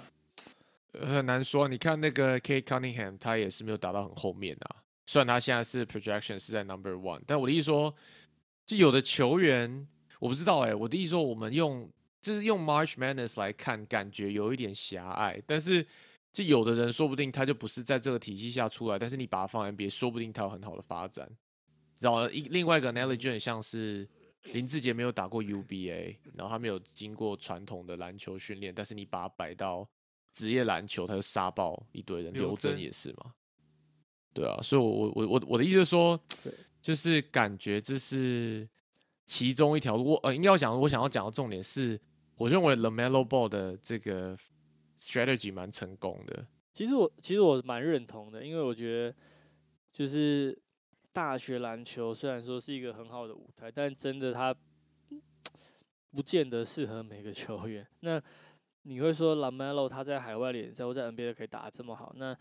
[1.01, 4.77] 很难说，你看那个 Kate Cunningham，他也是没有打到很后面啊。
[5.05, 7.93] 虽然他现在是 projection 是在 number one，但我的意思说，
[8.65, 9.87] 就有的球员
[10.19, 11.87] 我不知道哎、我的意思说，我们用
[12.21, 15.39] 就是用 March Madness 来看，感觉有一点狭隘。
[15.45, 15.85] 但是
[16.31, 21.29] 就有的人说不定他就不是在这个体系下出来，但是你把他放 NBA，说不定他有很好的发展。
[21.99, 24.07] 然后一另外一个 analogy 就很像是
[24.53, 29.87] 林志杰没有打过 UBA，然后他没有经过传统的篮球训练，但是你把他摆到
[30.31, 32.31] 职业篮球，他就杀爆一堆人。
[32.33, 33.33] 刘刘真真也是嘛，
[34.33, 36.19] 对啊，所以我，我我我我的意思是说，
[36.81, 38.67] 就是感觉这是
[39.25, 40.03] 其中一条路。
[40.11, 41.99] 我呃，应该要讲，我想要讲的重点是，
[42.37, 44.37] 我认为 Lamelo Ball 的这个
[44.97, 46.45] strategy 蛮成功的。
[46.73, 49.15] 其实我其实我蛮认同的，因为我觉得
[49.93, 50.57] 就是
[51.15, 54.53] 大学篮球虽然说是一个很好的舞台，但真的它
[56.11, 57.87] 不见得适合每个球员。
[58.01, 58.21] 那
[58.81, 62.37] 你会说 Lamelo 他在海外联赛或在 NBA 可以打得这么好，那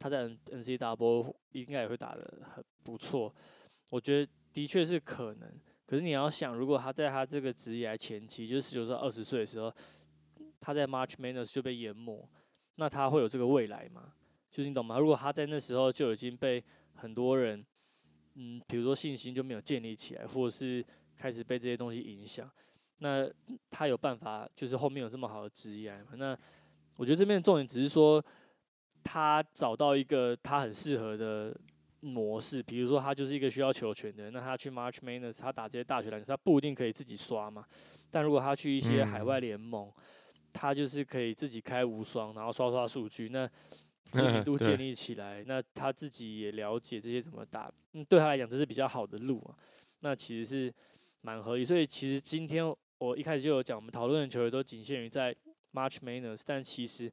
[0.00, 3.32] 他在 N N C W 应该也会打得很不错。
[3.90, 5.48] 我觉得的确是可能，
[5.86, 9.72] 可是你要想，如果他在他这个职业前期，就是十九到二十岁的时候，
[10.58, 12.28] 他在 March Madness 就被淹没，
[12.74, 14.14] 那他会有这个未来吗？
[14.50, 14.98] 就是你懂吗？
[14.98, 16.62] 如果他在那时候就已经被
[16.94, 17.64] 很多人，
[18.36, 20.84] 嗯，比如说信心就没有建立起来，或者是
[21.16, 22.50] 开始被这些东西影响，
[22.98, 23.28] 那
[23.70, 26.08] 他有办法就是后面有这么好的职业吗？
[26.16, 26.36] 那
[26.96, 28.22] 我觉得这边的重点只是说，
[29.02, 31.58] 他找到一个他很适合的
[32.00, 37.64] 模式，比如说他就是一个需要球权的人，那他去 March Madness，他打这些大学篮球，他不一定可以自己刷嘛。
[38.10, 39.90] 但如果他去一些海外联盟，
[40.52, 43.48] 他就是可以自己开无双，然后刷刷数据，那
[44.16, 49.56] 知名度建立起来，那他自己也了解这些怎么打，嗯，对他来讲这是比较好的路啊。
[50.00, 50.72] 那其实是
[51.20, 52.64] 蛮合理，所以其实今天
[52.98, 55.34] 我一开始就有讲，我们讨论的球员都仅限于在
[55.72, 57.10] March Madness，但其实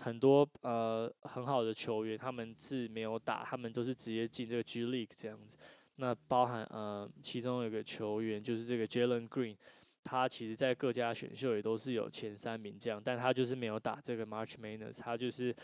[0.00, 5.56] 很多呃很好的球员他们是没有打，他们都是直接进这个 G League 这样子。
[5.96, 9.56] 那包含呃其中有一个球员就是这个 Jalen Green，
[10.02, 15.54] 他其实在各家选秀也都是有前三名这样，但他就是没有打这个 March Madness，他就是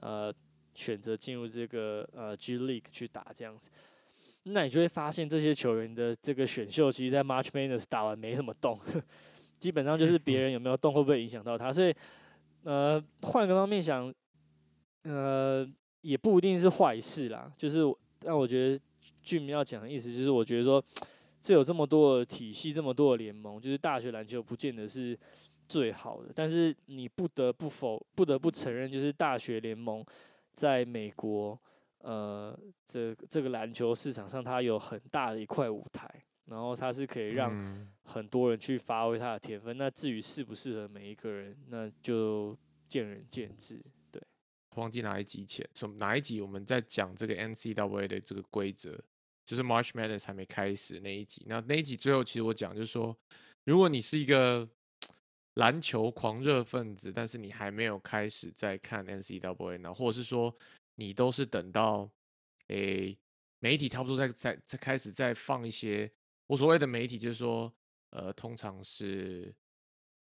[0.00, 0.34] 呃
[0.74, 3.70] 选择进入这个呃 G League 去打这样子。
[4.46, 8.78] 那你就会发现这些球员的这个选秀，其实，在 March Madness 打完没什么动，
[9.58, 11.72] 基本上就是别人有没有动会不会影响到他。
[11.72, 11.94] 所以，
[12.64, 14.12] 呃，换个方面想，
[15.04, 15.66] 呃，
[16.02, 17.50] 也不一定是坏事啦。
[17.56, 18.78] 就是我，但我觉得
[19.22, 20.84] 俊明要讲的意思就是，我觉得说，
[21.40, 25.18] 这有这么多的体系，这么多的联盟，就是大学篮球不见得是
[25.68, 30.04] 最好的，但是你不得不否，不得不承认，就是大学联盟
[30.52, 31.60] 在美国。
[32.06, 32.54] 呃，
[32.84, 36.06] 这这个篮球市场上，它有很大的一块舞台，
[36.44, 39.78] 然后它是可以让嗯很多人去发挥他的天分。
[39.78, 42.54] 那至于适不适合每一个人，那就
[42.86, 43.82] 见仁见智。
[44.10, 44.22] 对，
[44.74, 49.02] 忘记哪一集前，从哪一集我们在讲这个 N C W A 的这个规则，
[49.46, 51.46] 就是 March Madness 还没开始那一集。
[51.48, 53.16] 那那一集最后其实我讲就是说，
[53.64, 54.68] 如果你是一个
[55.54, 60.54] 篮球狂热分子，但是你还没有开始在看 NCAA 呢，或者是说
[60.96, 62.10] 你都是等到
[62.68, 63.16] 诶
[63.60, 66.10] 媒体差不多在在在开始在放一些
[66.46, 67.72] 我所谓的媒体，就是说
[68.10, 69.54] 呃通常是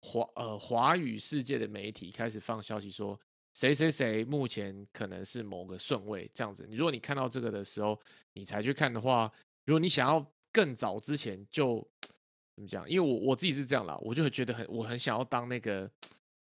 [0.00, 3.18] 华呃华语世界的媒体开始放消息说
[3.54, 6.66] 谁谁谁目前可能是某个顺位这样子。
[6.68, 8.00] 你如果你看到这个的时候，
[8.32, 9.32] 你才去看的话，
[9.64, 11.86] 如果你想要更早之前就
[12.66, 12.88] 怎么讲？
[12.88, 15.90] 因为我我自己是这样啦，我就会觉得很我很想要当那个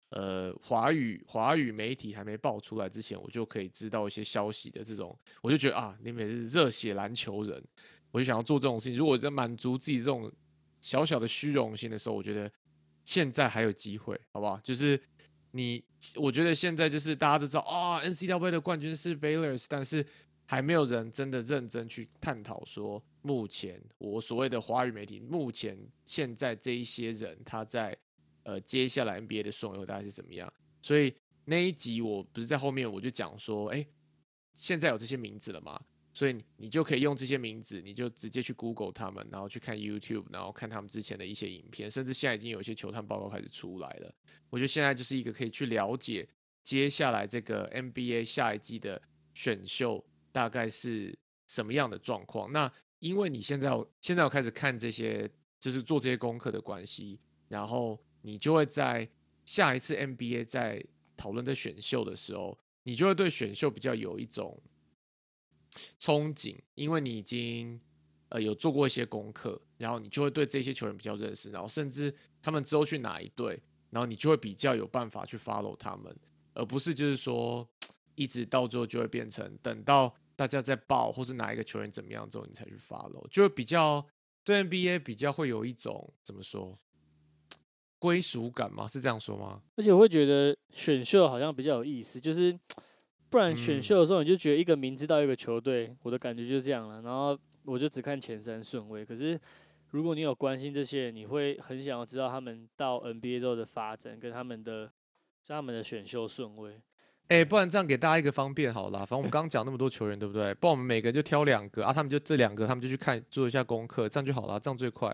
[0.09, 7.63] 呃华语华语媒体还没爆出来之前，我就可以知道一些消息的这种，我就觉得啊，你们是热血篮球人，
[8.11, 8.97] 我就想要做这种事情。
[8.97, 10.31] 如果在满足自己这种
[10.81, 12.51] 小小的虚荣心的时候，我觉得
[13.05, 14.59] 现在还有机会，好不好？
[14.63, 14.99] 就是
[15.51, 15.83] 你，
[16.15, 20.05] 我觉得现在就是大家都知道啊、n c a a 的冠军是 Baylor，但是
[20.45, 27.97] 还没有人真的认真去探讨说，目前我所谓的华语媒体，目前现在这一些人他在
[28.43, 30.51] 呃接下来 NBA 的顺位大概是怎么样？
[30.81, 31.13] 所以
[31.45, 33.85] 那一集我不是在后面我就讲说，哎、
[34.53, 35.81] 现在有这些名字了吗？
[36.15, 44.13] 所以你你就可以用这些名字，你就直接去 Google 他们，然后去看 YouTube，然后看他们之前的一些影片，甚至现在已经有一些球探报告开始出来了。
[44.51, 46.29] 我觉得现在就是一个可以去了解
[46.61, 49.01] 接下来这个 NBA 下一季的
[49.33, 52.51] 选秀大概是什么样的状况。
[52.51, 52.69] 那
[52.99, 55.29] 因为你现在现在有开始看这些
[55.59, 59.09] 就是做这些功课的关系，然后你就会在
[59.45, 60.83] 下一次 NBA 在
[61.15, 64.61] 讨论在选秀的时候，你就会对选秀比较有一种
[65.99, 67.79] 憧憬，因为你已经
[68.29, 76.15] 呃有做过一些功课，然后你就会对这些球员比较认识，然后甚至他们之后去哪一队，然后你就会比较有办法去 follow 他们，
[76.53, 77.67] 而不是就是说
[78.15, 84.05] 一直到最后就会变成等到大家在报或是哪一个球员怎么样之后，你才去 follow，就会比较
[84.43, 86.77] 对 NBA 比较会有一种怎么说
[87.99, 88.87] 归属感吗？
[88.87, 89.61] 是这样说吗？
[89.75, 92.57] 而且我会觉得选秀好像比较有意思，就是
[93.29, 99.05] 不然选嗯秀的时候你就觉得一个名字到一个球队，我的感觉就是这样了，然后我就只看前三顺位。
[99.05, 99.39] 可是
[99.91, 104.91] 如果你有关心这些人，你会很想要知道他们到 NBA 之后的发展跟他们的
[105.45, 106.81] 像他们的选秀顺位。
[107.33, 110.53] 哎、不然这样给大家一个方便好啦，反正我们刚刚讲那么多球员，对不对？
[110.55, 115.09] 不然我们每个人就挑两个啊，他们就这两个，他们就去看做一下功课，这样就好了，这样最快，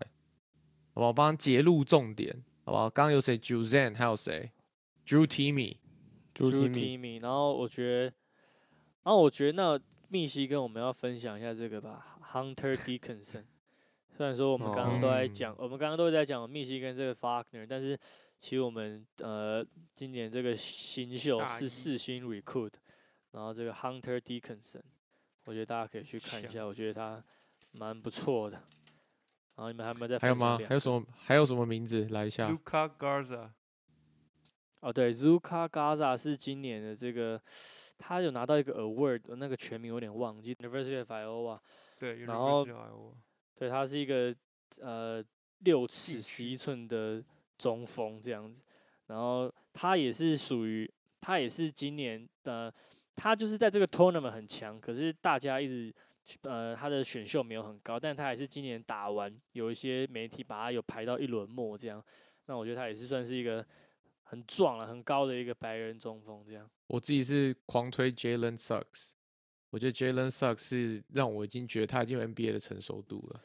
[0.92, 1.06] 好不好？
[1.08, 2.34] 我帮他截录重点，
[2.64, 2.90] 好不好？
[2.90, 4.50] 刚刚有谁 j u z a n 还有谁
[5.06, 8.02] ？Drew Timmy，Drew Drew Timmy 然后我觉得，
[9.04, 13.44] 然后我觉得那密西根我们要分享一下这个吧，Hunter Dickinson。
[14.16, 17.98] 虽然说我们刚刚都在哦讲，我们刚刚都在讲密西根这个 Faulkner，但是
[18.40, 22.72] 其实我们呃今年这个新秀是四星 recruit，
[23.32, 24.82] 然后这个 Hunter Dickinson，
[25.44, 27.22] 我觉得大家可以去看一下，我觉得他
[27.72, 28.56] 蛮不错的。
[29.56, 30.58] 然后你们还有没有在还有吗？
[30.66, 31.04] 还有什么？
[31.18, 32.08] 还有什么名字？
[32.08, 32.48] 来一下。
[32.48, 33.50] Luca Garza，
[34.80, 37.38] 哦，对，Zuka Gaza 是今年的这个，
[37.98, 41.60] 他有拿到一个 award，那个全名有点忘记，University of Iowa。
[41.98, 43.14] 对，然后 University of Iowa
[43.54, 44.34] 对，他是一个
[44.80, 45.22] 呃
[45.58, 47.22] 六尺十一寸的
[47.60, 48.64] 中锋这样子，
[49.08, 52.72] 然后他也是属于，他也是今年的，
[53.14, 55.94] 他就是在这个 tournament 很强，可是大家一直
[56.42, 62.02] 呃他的选秀没有很高，但他还是今年打完，有一些媒体把他有排到一轮末这样，
[62.46, 63.64] 那我觉得他也是算是一个
[64.22, 66.68] 很壮了、很高的一个白人中锋这样。
[66.86, 69.12] 我自己是狂推 Jalen Sucks，
[69.68, 73.40] 我觉得 Jalen Sucks 是让我已经觉得他已经有 NBA 的成熟度了。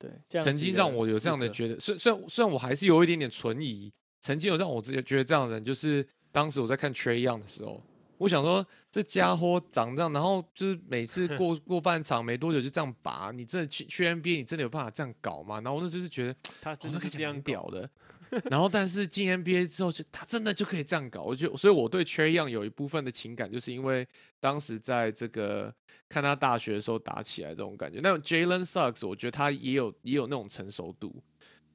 [0.00, 7.82] 对，这样曾经让我有这样的觉得，虽虽然虽然我还是有一点点存疑，曾经有让我直接觉得这样的人，就是当时我在看 Trey Young 的时候，
[8.16, 15.56] 我想说这家伙长这样，然后就是每次 过过半场没多久就这样拔，你真的去去 NBA，你真的有办法这样搞吗？
[15.56, 17.88] 然后我那时候就觉得，哦，他真的是这样屌的。
[18.50, 24.06] 然后但是进 NBA 之后就，他真的就可以这样搞，我就所以我对 Trey Young 有一部分的情感，就是因为
[24.38, 25.74] 当时在这个
[26.08, 28.00] 看他大学的时候打起来这种感觉。
[28.02, 31.14] 那 Jalen Suggs，我觉得他也有也有那种成熟度。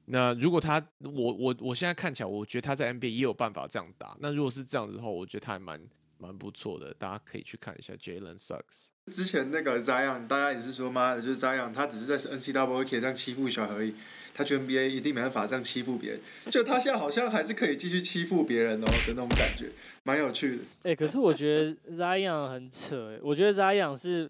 [0.06, 4.16] 那如果他，我我我现在看起来，我觉得他在 NBA 也有办法这样打。
[4.20, 5.80] 那如果是这样子的话，我觉得他还蛮
[6.18, 8.88] 蛮不错的，大家可以去看一下 Jalen Sucks。
[9.12, 13.94] 之前那个 Zion，大家也是说妈的，就是 Zion，他只是在 NCAA 可以这样欺负小孩而已，
[14.34, 16.20] 他去 NBA 一定没办法这样欺负别人。
[16.50, 19.70] 就他现在好像还是可以继续欺负别人哦的那种感觉，
[20.02, 20.62] 蛮有趣的。
[20.82, 24.28] 哎、可是我觉得 Zion 很扯、欸，我觉得 Zion 是，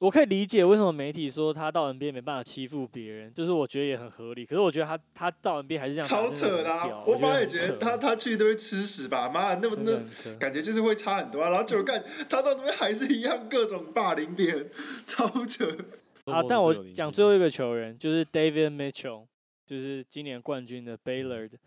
[0.00, 4.46] 我可以理解为什么媒体说他到 NBA 没办法欺负别人，就是我觉得也很合理。
[4.46, 10.34] 可是我觉得他他到 NBA 还是这样，超扯的、啊我反而也觉得他他去都会吃屎吧，妈的，那么那。
[10.38, 11.50] 感觉就是会差很多啊。
[11.50, 14.70] 然后就看他到那边还是一样各种霸凌别人，
[15.04, 15.66] 超扯。
[16.24, 19.26] 啊，但我讲最后一个球员就是 David Mitchell，
[19.66, 21.58] 就是今年冠军的 Baylor 的，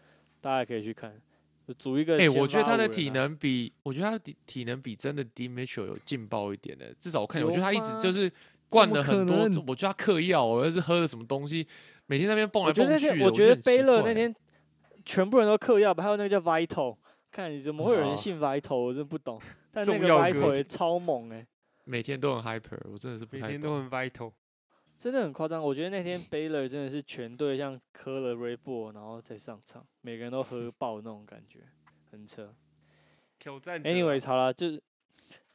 [0.41, 1.19] 大家可以去看，就
[1.77, 8.31] 组一个哎、先我觉得他的体能比，我觉得他的体体能比真的 D Mitchell 有劲爆一点的，至少我看我觉得他一直就是
[8.69, 9.37] 灌了很多，
[9.67, 11.65] 我觉得他嗑药哦，还是喝了什么东西，
[12.07, 13.25] 每天在那边蹦来蹦去的。
[13.25, 14.35] 我觉得贝勒那天
[15.05, 16.97] 全部人都嗑药吧，还有那个叫 Vital，
[17.31, 19.39] 看你怎么会有人信 Vital，我真不懂。
[19.71, 21.45] 但那个重要 Vital 也超猛哎、
[21.85, 23.47] 每天都很 hyper，我真的是不太懂。
[23.47, 24.31] 每天都很 vital。
[25.03, 25.61] 真的很夸张。
[25.61, 31.59] 我觉得那天 Baylor 真的是全队像磕了 Ray Bull，然后再上场，每个人都喝 爆那种感觉，
[32.09, 32.55] 很扯。
[33.37, 34.81] 挑战者啊 Anyways，好了，就是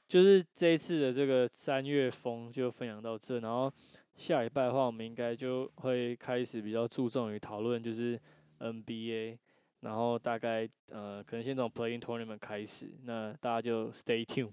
[0.06, 3.72] 就是这一次的这个三月风就分享到这，然后
[4.16, 8.20] 下礼拜的话，我们应该就会开始比较注重于讨论就是
[8.58, 9.38] NBA，
[9.80, 14.52] 然后大概呃可能先从 Playing Tournament 开始，那大家就 Stay tuned。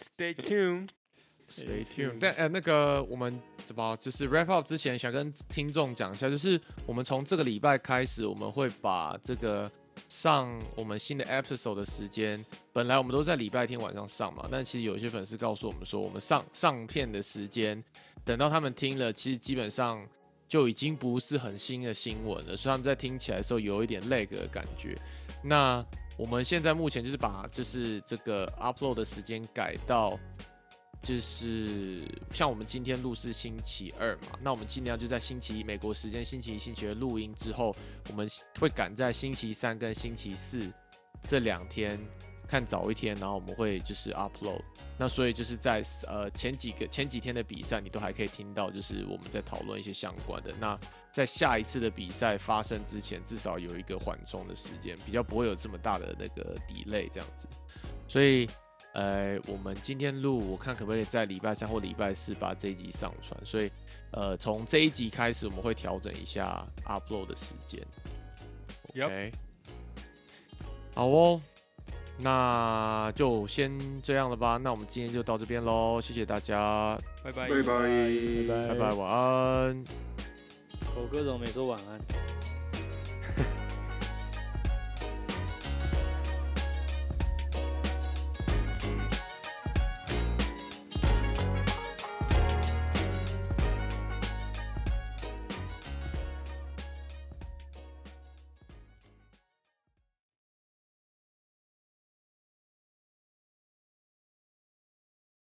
[0.00, 0.90] Stay tuned。
[1.48, 2.18] Stay tuned。
[2.20, 9.70] 但呃，那个我们怎么就是 wrap up 之前，想跟听众讲一下，就是我们从这个礼拜开始，我们会把这个
[10.08, 17.82] 上我们新的 episode 的时间，本来我们都在礼拜天晚上上嘛，但其实有一些粉丝告诉我们说，我们上上片的时间，
[18.24, 20.06] 等到他们听了，其实基本上
[20.48, 24.96] 就已经不是很新的新闻了，所以他们在听起来的时候有一点 lag 的感觉。
[25.42, 25.84] 那
[26.16, 30.18] 我们现在目前就是把就是这个 upload 的时间改到
[31.02, 31.98] 就是
[32.30, 37.74] 像我们今天录是星期二嘛，那我们尽量就在星期一美国时间星期一、星期二录音之后，
[38.08, 38.28] 我们
[38.58, 40.70] 会赶在星期三跟星期四
[41.24, 41.98] 这两天
[42.46, 44.60] 看早一天，然后我们会就是 upload。
[44.98, 50.54] 那所以就是在呃前几个前几天的比赛，你都还可以听到，就是我们在讨论一些相关的。
[50.60, 50.78] 那
[51.10, 57.48] 在下一次的比赛发生之前，至少有一个缓冲的时间，比较不会有这么大的那个 delay 这样子。
[58.06, 58.46] 所以。
[58.92, 63.38] 呃，我们今天录，我看可不可以在礼拜三或礼拜四把这一集上传。
[63.44, 63.70] 所以，
[64.10, 67.80] 呃，从这一集开始，我们会调整一下 upload 的时间。
[68.88, 69.32] OK，
[70.94, 71.40] 好哦，
[72.18, 73.70] 那就先
[74.02, 74.56] 这样了吧。
[74.56, 77.64] 那我们今天就到这边喽，谢谢大家，拜拜拜拜
[78.48, 79.84] 拜拜拜，晚安。
[80.96, 82.49] 狗哥怎么没说晚安？